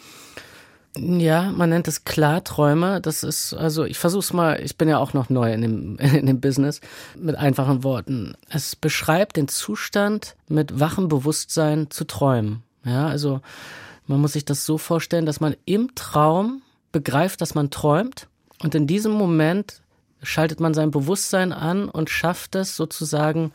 Ja, 0.98 1.52
man 1.52 1.70
nennt 1.70 1.88
es 1.88 2.04
Klarträume. 2.04 3.00
Das 3.00 3.22
ist, 3.22 3.52
also 3.54 3.84
ich 3.84 3.98
versuche 3.98 4.20
es 4.20 4.32
mal, 4.32 4.60
ich 4.62 4.76
bin 4.76 4.88
ja 4.88 4.98
auch 4.98 5.12
noch 5.12 5.28
neu 5.28 5.52
in 5.52 5.62
dem, 5.62 5.96
in 5.98 6.26
dem 6.26 6.40
Business, 6.40 6.80
mit 7.16 7.36
einfachen 7.36 7.84
Worten. 7.84 8.34
Es 8.48 8.76
beschreibt 8.76 9.36
den 9.36 9.48
Zustand, 9.48 10.36
mit 10.48 10.80
wachem 10.80 11.08
Bewusstsein 11.08 11.90
zu 11.90 12.04
träumen. 12.04 12.62
Ja, 12.84 13.06
also 13.08 13.40
man 14.06 14.20
muss 14.20 14.32
sich 14.32 14.44
das 14.44 14.64
so 14.64 14.78
vorstellen, 14.78 15.26
dass 15.26 15.40
man 15.40 15.56
im 15.64 15.94
Traum 15.94 16.62
begreift, 16.92 17.40
dass 17.40 17.54
man 17.54 17.70
träumt 17.70 18.28
und 18.62 18.74
in 18.74 18.86
diesem 18.86 19.12
Moment 19.12 19.82
schaltet 20.22 20.60
man 20.60 20.74
sein 20.74 20.90
Bewusstsein 20.90 21.52
an 21.52 21.88
und 21.88 22.10
schafft 22.10 22.54
es 22.54 22.76
sozusagen 22.76 23.52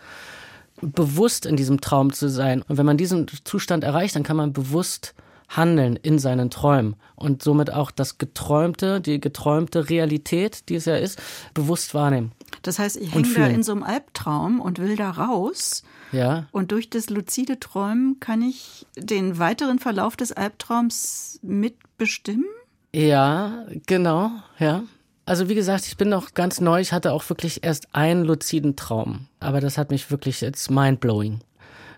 bewusst 0.82 1.46
in 1.46 1.56
diesem 1.56 1.82
Traum 1.82 2.12
zu 2.14 2.30
sein. 2.30 2.64
Und 2.68 2.78
wenn 2.78 2.86
man 2.86 2.98
diesen 2.98 3.28
Zustand 3.44 3.84
erreicht, 3.84 4.16
dann 4.16 4.24
kann 4.24 4.38
man 4.38 4.54
bewusst 4.54 5.14
handeln 5.50 5.98
in 5.98 6.18
seinen 6.18 6.50
Träumen 6.50 6.96
und 7.16 7.44
somit 7.44 7.74
auch 7.74 7.92
das 7.92 8.18
Geträumte, 8.18 9.02
die 9.02 9.20
geträumte 9.20 9.90
Realität, 9.90 10.70
die 10.70 10.76
es 10.76 10.86
ja 10.86 10.96
ist, 10.96 11.22
bewusst 11.54 11.94
wahrnehmen. 11.94 12.32
Das 12.62 12.80
heißt, 12.80 12.98
ich 12.98 13.14
hänge 13.14 13.34
da 13.34 13.48
in 13.48 13.64
so 13.64 13.74
einem 13.74 13.84
Albtraum 13.84 14.62
und 14.62 14.80
will 14.80 14.96
da 14.96 15.12
raus. 15.12 15.84
Ja. 16.12 16.48
Und 16.52 16.72
durch 16.72 16.90
das 16.90 17.10
luzide 17.10 17.60
Träumen 17.60 18.20
kann 18.20 18.42
ich 18.42 18.86
den 18.98 19.40
weiteren 19.40 19.80
Verlauf 19.80 20.16
des 20.16 20.32
Albtraums 20.32 21.40
mitbestimmen? 21.42 22.46
Ja, 22.94 23.66
genau, 23.86 24.32
ja. 24.60 24.84
Also 25.26 25.48
wie 25.48 25.56
gesagt, 25.56 25.88
ich 25.88 25.98
bin 25.98 26.10
noch 26.10 26.34
ganz 26.34 26.60
neu. 26.60 26.82
Ich 26.82 26.92
hatte 26.92 27.14
auch 27.14 27.30
wirklich 27.30 27.64
erst 27.64 27.96
einen 27.96 28.26
luziden 28.26 28.76
Traum. 28.76 29.28
Aber 29.40 29.62
das 29.62 29.78
hat 29.78 29.92
mich 29.92 30.12
wirklich 30.12 30.42
jetzt 30.42 30.70
mindblowing. 30.70 31.40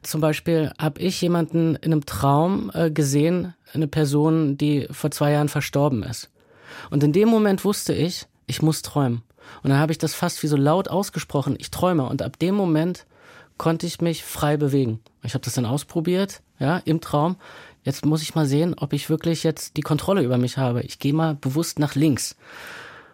Zum 0.03 0.21
Beispiel 0.21 0.71
habe 0.77 0.99
ich 0.99 1.21
jemanden 1.21 1.75
in 1.77 1.93
einem 1.93 2.05
Traum 2.05 2.69
äh, 2.73 2.91
gesehen, 2.91 3.55
eine 3.73 3.87
Person, 3.87 4.57
die 4.57 4.87
vor 4.91 5.11
zwei 5.11 5.31
Jahren 5.31 5.49
verstorben 5.49 6.03
ist. 6.03 6.29
Und 6.89 7.03
in 7.03 7.13
dem 7.13 7.29
Moment 7.29 7.63
wusste 7.63 7.93
ich, 7.93 8.27
ich 8.45 8.61
muss 8.61 8.81
träumen. 8.81 9.23
Und 9.63 9.69
dann 9.69 9.79
habe 9.79 9.91
ich 9.91 9.97
das 9.97 10.13
fast 10.13 10.43
wie 10.43 10.47
so 10.47 10.57
laut 10.57 10.87
ausgesprochen, 10.87 11.55
ich 11.57 11.71
träume. 11.71 12.05
Und 12.05 12.21
ab 12.21 12.37
dem 12.39 12.55
Moment 12.55 13.05
konnte 13.63 13.87
ich 13.87 14.01
mich 14.01 14.25
frei 14.25 14.57
bewegen. 14.57 14.99
Ich 15.23 15.35
habe 15.35 15.45
das 15.45 15.53
dann 15.53 15.65
ausprobiert, 15.65 16.41
ja, 16.59 16.79
im 16.79 16.99
Traum. 16.99 17.37
Jetzt 17.83 18.05
muss 18.05 18.21
ich 18.21 18.35
mal 18.35 18.45
sehen, 18.45 18.73
ob 18.77 18.91
ich 18.91 19.09
wirklich 19.09 19.43
jetzt 19.43 19.77
die 19.77 19.81
Kontrolle 19.81 20.21
über 20.21 20.37
mich 20.37 20.57
habe. 20.57 20.81
Ich 20.81 20.99
gehe 20.99 21.13
mal 21.13 21.35
bewusst 21.35 21.79
nach 21.79 21.95
links. 21.95 22.35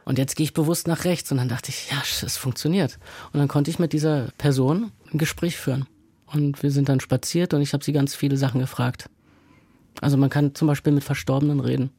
Und 0.06 0.18
jetzt 0.18 0.36
gehe 0.36 0.45
ich 0.45 0.56
bewusst 0.56 0.88
nach 0.88 1.06
rechts. 1.06 1.32
Und 1.32 1.38
dann 1.38 1.50
dachte 1.50 1.70
ich, 1.70 1.91
ja, 1.91 2.02
es 2.02 2.36
funktioniert. 2.36 2.97
Und 3.32 3.38
dann 3.38 3.47
konnte 3.47 3.70
ich 3.70 3.78
mit 3.78 3.93
dieser 3.93 4.30
Person 4.39 4.91
ein 5.14 5.20
Gespräch 5.20 5.56
führen. 5.56 5.86
Und 6.26 6.64
wir 6.64 6.72
sind 6.72 6.89
dann 6.89 7.00
spaziert 7.00 7.54
und 7.54 7.62
ich 7.62 7.74
habe 7.74 7.84
sie 7.84 7.93
ganz 7.93 8.16
viele 8.16 8.36
Sachen 8.36 8.60
gefragt. 8.60 9.08
Also 10.02 10.18
man 10.18 10.32
kann 10.32 10.56
zum 10.56 10.68
Beispiel 10.68 10.93
mit 10.93 11.04
Verstorbenen 11.04 11.60
reden. 11.60 11.91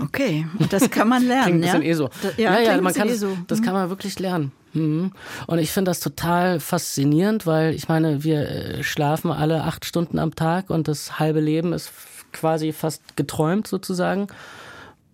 Okay, 0.00 0.46
und 0.58 0.72
das 0.72 0.90
kann 0.90 1.08
man 1.08 1.26
lernen. 1.26 1.60
klingt 1.60 1.64
ein 1.64 1.80
bisschen 1.80 1.82
ja? 1.82 1.88
eh 1.88 1.94
so. 1.94 2.10
Ja, 2.36 2.58
ja, 2.58 2.74
ja 2.74 2.80
man 2.80 2.94
kann 2.94 3.08
eh 3.08 3.12
das, 3.12 3.20
so. 3.20 3.36
das 3.46 3.62
kann 3.62 3.74
man 3.74 3.88
wirklich 3.90 4.18
lernen. 4.18 4.52
Mhm. 4.74 5.12
Und 5.46 5.58
ich 5.58 5.72
finde 5.72 5.90
das 5.90 6.00
total 6.00 6.60
faszinierend, 6.60 7.46
weil 7.46 7.74
ich 7.74 7.88
meine, 7.88 8.22
wir 8.22 8.48
äh, 8.48 8.82
schlafen 8.82 9.30
alle 9.30 9.64
acht 9.64 9.84
Stunden 9.84 10.18
am 10.18 10.34
Tag 10.34 10.70
und 10.70 10.88
das 10.88 11.18
halbe 11.18 11.40
Leben 11.40 11.72
ist 11.72 11.92
quasi 12.32 12.72
fast 12.72 13.16
geträumt 13.16 13.66
sozusagen. 13.66 14.28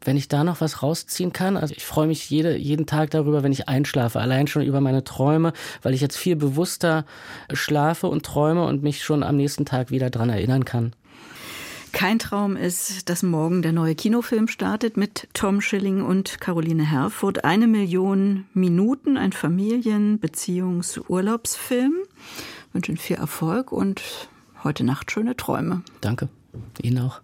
Wenn 0.02 0.18
ich 0.18 0.28
da 0.28 0.44
noch 0.44 0.60
was 0.60 0.82
rausziehen 0.82 1.32
kann, 1.32 1.56
also 1.56 1.74
ich 1.74 1.86
freue 1.86 2.06
mich 2.06 2.28
jede, 2.28 2.56
jeden 2.58 2.84
Tag 2.84 3.10
darüber, 3.10 3.42
wenn 3.42 3.52
ich 3.52 3.70
einschlafe, 3.70 4.20
allein 4.20 4.46
schon 4.46 4.60
über 4.60 4.82
meine 4.82 5.02
Träume, 5.02 5.54
weil 5.80 5.94
ich 5.94 6.02
jetzt 6.02 6.18
viel 6.18 6.36
bewusster 6.36 7.06
schlafe 7.50 8.08
und 8.08 8.26
träume 8.26 8.66
und 8.66 8.82
mich 8.82 9.02
schon 9.02 9.22
am 9.22 9.36
nächsten 9.36 9.64
Tag 9.64 9.90
wieder 9.90 10.10
dran 10.10 10.28
erinnern 10.28 10.66
kann. 10.66 10.92
Kein 11.94 12.18
Traum 12.18 12.56
ist, 12.56 13.08
dass 13.08 13.22
morgen 13.22 13.62
der 13.62 13.70
neue 13.70 13.94
Kinofilm 13.94 14.48
startet 14.48 14.96
mit 14.96 15.28
Tom 15.32 15.60
Schilling 15.60 16.02
und 16.02 16.40
Caroline 16.40 16.82
Herfurth. 16.82 17.44
Eine 17.44 17.68
Million 17.68 18.46
Minuten, 18.52 19.16
ein 19.16 19.32
Familien-, 19.32 20.18
Beziehungs-, 20.18 21.00
Urlaubsfilm. 21.08 21.94
Ich 22.68 22.74
wünsche 22.74 22.90
Ihnen 22.90 22.98
viel 22.98 23.16
Erfolg 23.16 23.70
und 23.70 24.02
heute 24.64 24.82
Nacht 24.82 25.12
schöne 25.12 25.36
Träume. 25.36 25.82
Danke. 26.00 26.28
Ihnen 26.82 26.98
auch. 26.98 27.20